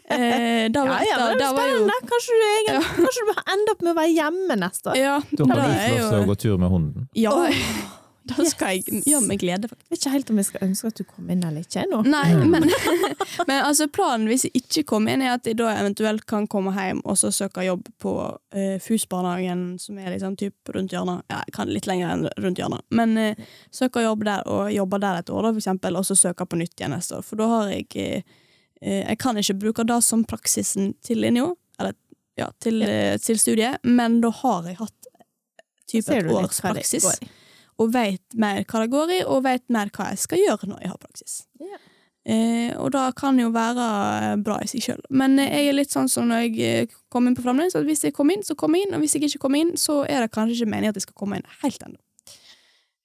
Uh, 0.06 0.70
da, 0.70 0.86
Ja, 0.86 1.02
ja, 1.10 1.18
da, 1.18 1.28
da 1.42 1.52
var 1.58 1.70
jo! 1.72 1.84
Kanskje 2.06 2.38
du, 2.38 2.46
egentlig, 2.52 2.88
kanskje 3.02 3.26
du 3.26 3.36
ender 3.42 3.74
opp 3.74 3.86
med 3.86 3.94
å 3.96 3.98
være 3.98 4.14
hjemme 4.14 4.60
neste 4.62 4.94
år? 4.94 5.00
Ja, 5.02 5.20
Da 5.32 5.50
har 5.50 5.62
da 5.62 5.68
du 5.68 5.76
få 5.76 5.94
lov 5.96 6.10
til 6.10 6.20
å 6.20 6.30
gå 6.30 6.40
tur 6.46 6.58
med 6.62 6.76
hunden. 6.76 7.08
Ja, 7.18 7.34
Åh, 7.34 8.04
da 8.26 8.46
skal 8.50 8.78
jeg 8.78 9.04
gjøre 9.06 9.22
med 9.28 9.40
glede, 9.42 9.70
faktisk. 9.70 9.86
Jeg 9.86 9.94
vet 9.94 10.02
ikke 10.02 10.14
helt 10.16 10.32
om 10.32 10.40
jeg 10.42 10.48
skal 10.48 10.66
ønske 10.66 10.90
at 10.92 11.00
du 11.00 11.04
kom 11.08 11.30
inn 11.30 11.44
eller 11.46 11.66
ikke 11.66 11.84
ennå. 11.84 12.02
Nei, 12.10 12.24
men, 12.42 12.66
men 13.50 13.56
altså 13.60 13.88
planen 13.94 14.30
hvis 14.32 14.48
jeg 14.48 14.64
ikke 14.64 14.86
kommer 14.96 15.14
inn, 15.14 15.26
er 15.26 15.36
at 15.36 15.50
jeg 15.50 15.60
da 15.60 15.70
eventuelt 15.76 16.26
kan 16.30 16.48
komme 16.50 16.74
hjem 16.74 17.04
og 17.06 17.20
så 17.22 17.32
søke 17.36 17.66
jobb 17.68 17.86
på 18.02 18.16
uh, 18.34 18.78
FUS-barnehagen, 18.82 19.66
som 19.82 20.00
er 20.02 20.16
liksom 20.16 20.38
typ 20.42 20.74
rundt 20.74 20.96
hjørnet. 20.96 21.26
Ja, 21.30 21.44
jeg 21.46 21.58
kan 21.58 21.72
litt 21.72 21.90
lenger 21.90 22.16
enn 22.16 22.28
rundt 22.42 22.62
hjørnet. 22.62 22.86
Men 22.90 23.14
uh, 23.20 23.46
søke 23.74 24.04
jobb 24.06 24.26
der 24.26 24.46
og 24.50 24.72
jobbe 24.74 25.00
der 25.04 25.22
et 25.22 25.30
år, 25.30 25.42
da, 25.44 25.54
for 25.54 25.62
eksempel, 25.62 26.00
og 26.00 26.08
så 26.08 26.18
søke 26.18 26.48
på 26.50 26.60
nytt 26.60 26.80
igjen 26.80 26.94
neste 26.96 27.20
år. 27.20 27.26
For 27.26 27.40
da 27.40 27.48
har 27.52 27.72
jeg 27.74 27.88
eh, 28.02 28.36
eh, 28.82 29.02
Jeg 29.06 29.18
kan 29.22 29.38
ikke 29.38 29.60
bruke 29.62 29.88
det 29.88 30.02
som 30.04 30.26
praksisen 30.28 30.94
til 31.06 31.22
linja, 31.24 31.48
eller 31.80 31.96
ja, 32.40 32.50
til, 32.60 32.82
eh, 32.84 33.18
til 33.22 33.40
studiet, 33.40 33.80
men 33.84 34.20
da 34.24 34.32
har 34.42 34.70
jeg 34.70 34.80
hatt 34.82 35.10
type 35.90 36.14
et 36.14 36.32
års 36.32 36.62
praksis 36.64 37.06
går? 37.06 37.28
Og 37.82 37.92
vet 37.94 38.38
mer 38.40 38.64
hva 38.64 38.86
det 38.86 38.94
går 38.94 39.18
i, 39.18 39.20
og 39.26 39.44
vet 39.46 39.66
mer 39.74 39.92
hva 39.96 40.12
jeg 40.14 40.24
skal 40.24 40.42
gjøre 40.42 40.72
når 40.72 40.86
jeg 40.86 40.94
har 40.94 41.02
praksis. 41.02 41.42
Yeah. 41.60 41.84
Eh, 42.26 42.72
og 42.82 42.90
da 42.96 43.12
kan 43.14 43.38
jo 43.38 43.52
være 43.54 44.40
bra 44.42 44.58
i 44.64 44.70
seg 44.70 44.82
sjøl. 44.82 45.02
Men 45.14 45.38
eh, 45.38 45.52
jeg 45.60 45.70
er 45.70 45.76
litt 45.78 45.94
sånn 45.94 46.10
som 46.10 46.32
når 46.32 46.48
jeg 46.48 46.56
eh, 46.66 46.96
kom 47.14 47.30
inn 47.30 47.36
på 47.38 47.44
Framnes, 47.46 47.76
at 47.78 47.86
hvis 47.86 48.02
jeg 48.08 48.16
kommer 48.18 48.34
inn, 48.34 48.46
så 48.46 48.56
kommer 48.58 48.82
jeg 48.82 48.88
inn, 48.88 48.96
og 48.98 49.04
hvis 49.04 49.14
jeg 49.14 49.28
ikke 49.28 49.44
kommer 49.44 49.62
inn, 49.62 49.76
så 49.78 50.00
er 50.10 50.26
det 50.26 50.32
kanskje 50.34 50.58
ikke 50.58 50.72
meningen 50.72 50.96
at 50.96 50.98
jeg 50.98 51.06
skal 51.06 51.20
komme 51.22 51.38
inn 51.38 51.46
helt 51.62 51.86
ennå. 51.86 52.02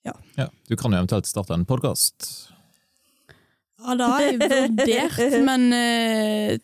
Ja, 0.08 0.46
du 0.64 0.72
kan 0.80 0.94
jo 0.94 1.02
eventuelt 1.02 1.28
starte 1.28 1.52
en 1.52 1.66
podkast. 1.68 2.24
Ja, 3.84 3.96
det 4.00 4.06
har 4.08 4.24
jeg 4.24 4.38
vurdert, 4.40 5.18
men 5.48 5.66
uh, 5.76 6.54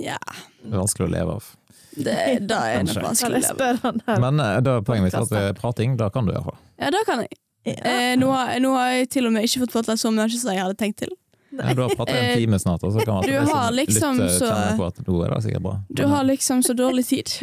ja 0.00 0.16
Det 0.62 0.70
er 0.70 0.80
vanskelig 0.80 1.10
å 1.10 1.12
leve 1.12 1.34
av. 1.36 1.50
Det, 1.98 2.14
det 2.48 2.62
er 2.72 2.86
nok 2.88 3.02
vanskelig 3.04 3.42
å 3.42 3.58
leve. 3.58 3.92
av. 4.08 4.24
Men 4.24 4.40
da 4.64 4.78
er 4.78 4.88
poenget 4.88 5.10
mitt 5.10 5.18
at 5.20 5.34
det 5.34 5.44
prating, 5.60 5.98
da 6.00 6.08
kan 6.14 6.24
du 6.24 6.32
iallfall. 6.32 6.56
Ja, 6.80 6.88
det 6.94 7.04
kan 7.04 7.20
jeg. 7.26 7.36
Ja. 7.76 7.92
Eh, 7.92 8.14
nå, 8.20 8.28
har, 8.32 8.54
nå 8.60 8.72
har 8.76 8.90
jeg 8.96 9.08
til 9.16 9.26
og 9.28 9.32
med 9.36 9.44
ikke 9.48 9.62
fått 9.66 9.74
fortalt 9.78 10.00
så 10.00 10.12
mye 10.14 10.28
som 10.32 10.52
jeg 10.54 10.62
hadde 10.64 10.78
tenkt 10.80 10.98
til. 11.04 11.12
Ja, 11.58 11.72
du 11.74 11.80
har 11.82 11.94
pratet 11.96 12.14
en 12.14 12.24
Eh, 12.28 12.36
time 12.42 12.58
snart, 12.60 12.82
og 12.84 12.92
så 12.92 13.04
kan 13.04 13.14
man 13.18 13.24
du 13.24 13.38
har 13.52 13.70
liksom 13.72 14.18
lytte, 14.20 14.38
så- 14.38 14.76
på 14.76 14.86
at 14.86 14.98
nå 15.06 15.24
er 15.24 15.34
det 15.34 15.42
sikkert 15.46 15.62
bra. 15.64 15.76
Du 15.90 16.04
har 16.06 16.24
liksom 16.28 16.62
så 16.62 16.74
dårlig 16.76 17.06
tid. 17.08 17.28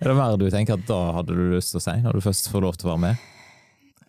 Er 0.00 0.08
det 0.08 0.14
mer 0.16 0.36
du 0.40 0.46
tenker 0.50 0.74
at 0.78 0.86
da 0.88 0.98
hadde 1.18 1.34
du 1.36 1.42
lyst 1.54 1.74
til 1.74 1.78
å 1.80 1.84
si, 1.84 1.92
når 2.02 2.16
du 2.16 2.20
først 2.24 2.48
får 2.50 2.62
lov 2.64 2.76
til 2.80 2.88
å 2.88 2.94
være 2.94 3.02
med? 3.04 3.16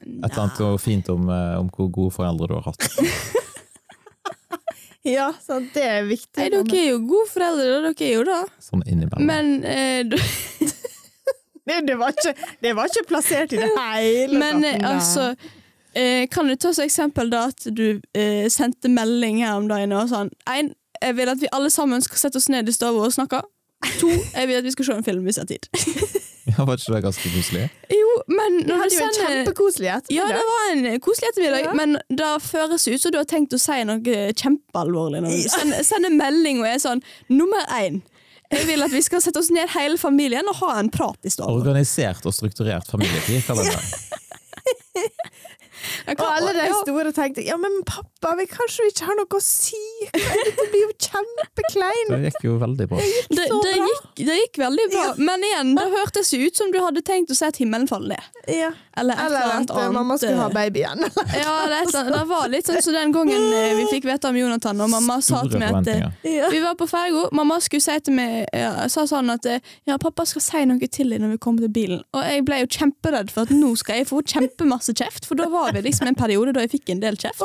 Et 0.01 0.31
eller 0.31 0.43
annet 0.47 0.81
fint 0.81 1.09
om, 1.13 1.27
eh, 1.29 1.57
om 1.59 1.67
hvor 1.69 1.89
gode 1.93 2.13
foreldre 2.15 2.47
du 2.47 2.55
har 2.57 2.63
hatt. 2.71 2.87
Ja, 5.03 5.31
sant, 5.41 5.71
det 5.73 5.81
er 5.81 6.03
viktig. 6.05 6.37
Nei, 6.37 6.49
dere 6.53 6.77
er 6.77 6.89
jo 6.91 6.99
gode 7.09 7.25
foreldre, 7.31 7.79
dere 7.87 8.05
er 8.05 8.11
jo 8.13 8.23
det. 8.27 8.35
Sånn 8.61 8.83
innimellom. 8.85 9.25
Men, 9.25 9.63
eh, 9.65 10.03
det, 11.69 11.79
det, 11.87 11.95
var 11.99 12.13
ikke, 12.15 12.33
det 12.63 12.75
var 12.75 12.89
ikke 12.91 13.07
plassert 13.09 13.53
i 13.53 13.59
det 13.61 13.69
hele 13.77 14.39
men 14.39 14.61
tatt, 14.63 14.81
Men 14.81 14.85
altså 14.95 15.25
eh, 15.93 16.27
Kan 16.31 16.47
du 16.49 16.55
ta 16.55 16.73
som 16.73 16.85
eksempel 16.87 17.29
da 17.29 17.47
at 17.51 17.67
du 17.69 18.01
eh, 18.17 18.47
sendte 18.49 18.89
melding 18.89 19.43
her 19.45 19.59
om 19.59 19.67
dagen 19.69 19.93
og 19.93 20.09
sånn 20.09 20.31
Ein, 20.49 20.73
jeg 21.01 21.17
vil 21.17 21.29
at 21.33 21.41
vi 21.41 21.49
alle 21.53 21.69
sammen 21.73 22.01
skal 22.01 22.17
sette 22.25 22.41
oss 22.41 22.49
ned 22.49 22.69
i 22.69 22.73
stua 22.75 22.91
og 22.93 23.13
snakke. 23.13 23.39
To, 23.99 24.09
jeg 24.09 24.47
vil 24.49 24.59
at 24.59 24.65
vi 24.67 24.73
skal 24.75 24.85
se 24.85 24.97
en 24.99 25.05
film 25.07 25.23
hvis 25.25 25.39
vi 25.39 25.45
har 25.45 25.49
tid. 25.53 25.69
Ja, 26.51 26.65
var 26.65 26.73
ikke 26.73 26.95
det 26.95 27.03
ganske 27.03 27.29
koselig? 27.31 27.67
Jo, 27.93 28.07
men 28.27 28.55
når 28.65 28.65
du 28.65 28.79
hadde 28.81 28.95
jo 28.95 29.03
en 29.05 29.13
kjempekoselighet. 29.15 30.07
kjempekoselig 30.09 30.17
Ja, 30.17 30.25
det 30.33 30.45
var 30.49 30.71
en 30.73 30.99
koselig 31.05 31.27
ettermiddag, 31.29 31.59
Ja. 31.67 31.73
men 31.77 31.93
det 32.09 32.29
føres 32.43 32.87
ut 32.87 33.01
som 33.01 33.13
du 33.13 33.17
har 33.19 33.27
tenkt 33.29 33.53
å 33.53 33.59
si 33.61 33.77
noe 33.87 34.15
kjempealvorlig 34.41 35.21
når 35.21 35.35
du 35.37 35.49
sender, 35.53 35.83
sender 35.85 36.15
melding 36.17 36.63
og 36.63 36.67
er 36.71 36.81
sånn 36.81 37.03
Nummer 37.29 37.61
én. 37.77 38.01
Jeg 38.51 38.67
vil 38.67 38.83
at 38.83 38.91
vi 38.93 39.01
skal 39.05 39.23
sette 39.23 39.39
oss 39.39 39.51
ned 39.53 39.69
hele 39.75 39.97
familien 40.01 40.47
og 40.51 40.59
ha 40.63 40.77
en 40.81 40.91
prat 40.91 41.19
i 41.23 41.31
stedet. 41.31 41.49
Organisert 41.49 42.25
og 42.27 42.35
strukturert 42.35 42.89
familietid, 42.91 43.43
kaller 43.47 43.69
vi 43.69 43.75
det. 43.75 44.09
Og 46.11 46.21
alle 46.25 46.51
de 46.55 46.67
store 46.83 47.11
tenkte 47.15 47.43
ja, 47.45 47.55
men 47.59 47.79
pappa, 47.87 48.33
vi 48.39 48.45
kanskje 48.49 48.85
vi 48.85 48.91
ikke 48.93 49.07
har 49.09 49.17
noe 49.17 49.37
å 49.37 49.41
si. 49.43 49.79
Dette 50.13 50.65
blir 50.73 50.83
jo 50.83 50.91
kjempekleint. 51.07 52.11
Det 52.11 52.19
gikk 52.27 52.45
jo 52.47 52.57
veldig 52.61 52.87
bra. 52.91 53.01
det, 53.01 53.47
gikk, 53.47 53.55
det, 53.65 53.73
bra. 53.73 53.89
gikk, 53.89 54.23
det 54.27 54.37
gikk 54.41 54.61
veldig 54.61 54.87
bra, 54.93 55.05
men 55.21 55.47
igjen, 55.47 55.73
det 55.79 55.87
hørtes 55.95 56.33
jo 56.35 56.41
ut 56.45 56.61
som 56.61 56.73
du 56.73 56.79
hadde 56.83 57.03
tenkt 57.07 57.33
å 57.33 57.37
se 57.37 57.49
at 57.49 57.61
himmelen 57.61 57.89
faller 57.89 58.17
ned. 58.17 58.41
Ja. 58.51 58.71
Eller 58.97 59.13
et 59.13 59.19
Eller 59.25 59.37
eller 59.41 59.47
at 59.47 59.55
annet 59.55 59.69
eh, 59.69 59.77
annet. 59.77 59.93
mamma 59.93 60.17
skulle 60.17 60.35
ha 60.41 60.49
baby 60.49 60.79
igjen. 60.83 61.05
Ja, 61.41 61.53
det, 61.71 62.11
det 62.11 62.23
var 62.27 62.47
litt 62.51 62.67
sånn 62.67 62.81
som 62.83 62.93
den 62.93 63.13
gangen 63.15 63.45
eh, 63.55 63.73
vi 63.77 63.85
fikk 63.91 64.05
vite 64.09 64.27
om 64.29 64.37
Jonathan, 64.37 64.81
og 64.83 64.89
mamma 64.91 65.19
sa 65.23 65.41
til 65.45 65.55
Store 65.55 65.61
meg 65.61 65.77
at 65.79 65.91
eh. 65.93 66.31
Ja. 66.35 66.49
Vi 66.51 66.59
var 66.63 66.75
på 66.79 66.87
ferga. 66.91 67.27
Mamma 67.35 67.59
skulle 67.63 67.83
si 67.85 67.95
til 68.03 68.17
meg 68.17 68.49
ja, 68.53 68.73
sa 68.91 69.05
sånn 69.09 69.31
at 69.33 69.47
ja, 69.47 69.97
pappa 70.01 70.25
skal 70.27 70.43
si 70.43 70.63
noe 70.67 70.91
til 70.91 71.13
deg 71.13 71.21
når 71.23 71.35
vi 71.35 71.39
kommer 71.43 71.65
til 71.65 71.73
bilen. 71.75 72.03
Og 72.15 72.25
jeg 72.27 72.45
ble 72.47 72.61
jo 72.63 72.69
kjemperedd 72.77 73.31
for 73.33 73.47
at 73.47 73.55
nå 73.55 73.71
skal 73.79 74.01
jeg 74.01 74.09
få 74.11 74.21
kjempemasse 74.27 74.95
kjeft, 74.97 75.27
for 75.29 75.39
da 75.39 75.47
var 75.51 75.71
vi 75.75 75.85
liksom 75.87 76.11
en 76.11 76.17
periode 76.19 76.53
da 76.57 76.65
jeg 76.65 76.73
fikk 76.75 76.91
en 76.95 77.03
del 77.03 77.17
kjeft. 77.21 77.41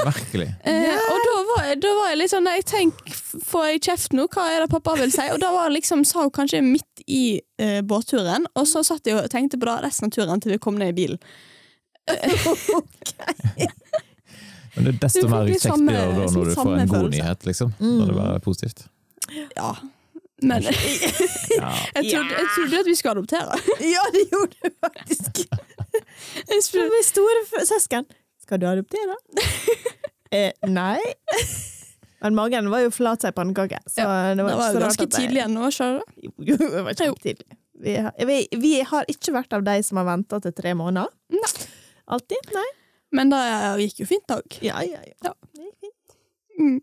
Virkelig. 0.00 0.50
Eh, 0.64 0.96
og 1.10 1.24
da 1.26 1.36
var, 1.54 1.64
jeg, 1.70 1.80
da 1.82 1.94
var 1.98 2.12
jeg 2.12 2.20
litt 2.22 2.32
sånn 2.34 2.46
Nei, 2.50 2.58
tenk, 2.66 3.00
får 3.46 3.66
jeg 3.72 3.82
kjeft 3.88 4.14
nå? 4.16 4.24
Hva 4.32 4.46
er 4.50 4.64
det 4.64 4.70
pappa 4.72 4.94
vil 4.98 5.12
si? 5.12 5.26
Og 5.34 5.40
da 5.42 5.50
var 5.54 5.70
liksom, 5.72 6.04
sa 6.08 6.24
hun 6.24 6.32
kanskje 6.34 6.62
midt 6.64 7.04
i 7.06 7.40
eh, 7.60 7.80
båtturen, 7.86 8.48
og 8.56 8.66
så 8.68 8.82
satt 8.86 9.06
jeg 9.08 9.18
og 9.20 9.30
tenkte 9.32 9.60
på 9.60 9.68
det 9.68 9.76
resten 9.84 10.08
av 10.08 10.16
turen 10.16 10.42
til 10.42 10.54
vi 10.56 10.60
kom 10.62 10.80
ned 10.80 10.94
i 10.94 10.96
bilen. 10.96 11.20
Men 14.74 14.86
det 14.86 14.92
er 14.94 14.98
desto 15.02 15.26
mer 15.28 15.48
kjekt 15.50 15.64
da 15.66 15.70
når 15.76 16.50
du 16.50 16.52
får 16.54 16.74
en 16.74 16.88
god 16.88 16.96
følelse. 16.96 17.14
nyhet, 17.16 17.46
liksom. 17.48 17.72
Mm. 17.80 17.96
Når 17.98 18.06
det 18.06 18.14
bare 18.20 18.34
er 18.34 18.44
positivt. 18.44 18.84
Ja. 19.56 19.72
Men 20.42 20.62
jeg 20.66 20.72
trodde, 20.72 22.32
jeg 22.38 22.46
trodde 22.54 22.78
at 22.80 22.86
vi 22.86 22.94
skulle 22.94 23.12
adoptere. 23.18 23.58
ja, 23.94 24.04
det 24.14 24.22
gjorde 24.30 24.54
du 24.62 24.70
faktisk. 24.86 25.42
Jeg 26.36 26.62
spurte 26.64 26.88
min 26.94 27.04
store 27.08 27.66
søsken. 27.72 28.08
Skal 28.42 28.62
du 28.62 28.66
adoptere? 28.70 29.18
eh, 30.32 30.52
nei. 30.68 31.00
Men 32.20 32.34
magen 32.36 32.68
var 32.70 32.82
jo 32.84 32.90
flat 32.92 33.22
som 33.22 33.30
ei 33.30 33.36
pannekake. 33.36 33.78
Så 33.88 34.04
det 34.04 34.36
Det 34.36 34.44
var, 34.44 34.56
var 34.56 34.66
ikke 34.68 34.74
jo 34.74 34.80
rart 34.80 34.88
ganske 34.90 35.06
at 35.08 35.14
tidlig 35.16 35.42
ennå, 35.46 35.70
skjønner 35.72 36.00
du? 36.00 36.20
Jo, 36.26 36.32
jo, 36.50 36.56
det 36.60 36.82
var 36.84 36.98
kjempetidlig. 37.00 37.56
Vi, 37.80 37.94
har- 37.96 38.26
vi, 38.28 38.36
vi 38.60 38.72
har 38.90 39.04
ikke 39.08 39.32
vært 39.32 39.54
av 39.56 39.62
de 39.64 39.78
som 39.86 39.96
har 40.02 40.04
venta 40.10 40.40
til 40.44 40.52
tre 40.52 40.74
måneder. 40.76 41.08
Nei. 41.32 41.52
Alltid? 42.12 42.50
Nei. 42.52 42.66
Men 43.16 43.30
det 43.32 43.40
gikk 43.86 44.02
jo 44.04 44.06
fint 44.10 44.34
òg. 44.36 44.58
Ja, 44.62 44.82
ja, 44.84 45.00
ja. 45.06 45.14
Ja. 45.24 45.32
Det. 45.54 45.94
Mm. 46.60 46.76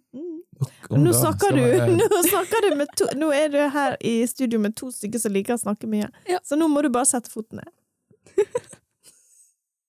Nå 0.90 1.12
snakker 1.14 1.54
du 1.54 1.62
Nå 2.02 2.22
snakker 2.26 2.64
du 2.66 2.76
med 2.80 2.90
to 2.98 3.06
Nå 3.14 3.28
er 3.36 3.52
du 3.54 3.60
her 3.70 3.94
i 4.02 4.14
studio 4.26 4.58
med 4.64 4.74
to 4.80 4.88
stykker 4.90 5.22
som 5.22 5.36
liker 5.36 5.54
å 5.54 5.62
snakke 5.62 5.86
mye. 5.92 6.08
Ja. 6.26 6.40
Så 6.44 6.58
nå 6.58 6.66
må 6.72 6.82
du 6.82 6.90
bare 6.90 7.06
sette 7.06 7.30
foten 7.30 7.62
ned. 7.62 7.70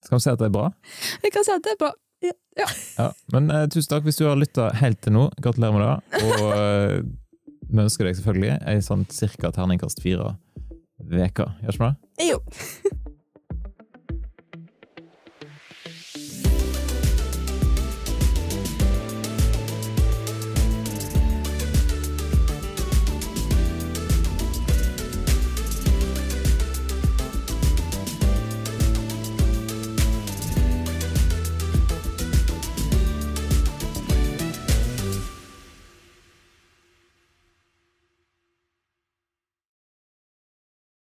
Skal 0.05 0.19
vi 0.19 0.21
si 0.25 0.31
at 0.31 0.39
det 0.43 0.49
er 0.51 0.55
bra? 0.55 0.67
Vi 1.25 1.31
kan 1.33 1.45
si 1.47 1.53
at 1.57 1.65
det 1.65 1.73
er 1.75 1.81
bra. 1.81 1.91
Ja. 2.59 3.13
Men 3.33 3.51
uh, 3.53 3.65
tusen 3.71 3.93
takk 3.93 4.07
hvis 4.09 4.19
du 4.19 4.27
har 4.27 4.39
lytta 4.39 4.73
helt 4.81 5.01
til 5.05 5.15
nå. 5.15 5.29
Gratulerer 5.43 5.77
med 5.77 5.85
det. 5.85 6.23
Og 6.27 6.47
uh, 6.51 6.97
vi 7.69 7.85
ønsker 7.85 8.09
deg 8.09 8.19
selvfølgelig 8.19 8.57
ei 8.73 8.81
sånn 8.85 9.05
cirka 9.13 9.53
terningkast 9.55 10.03
fire 10.03 10.35
veka, 10.99 11.53
gjør 11.63 11.77
ikke 11.77 11.93
det? 11.93 12.31
Jo. 12.33 13.05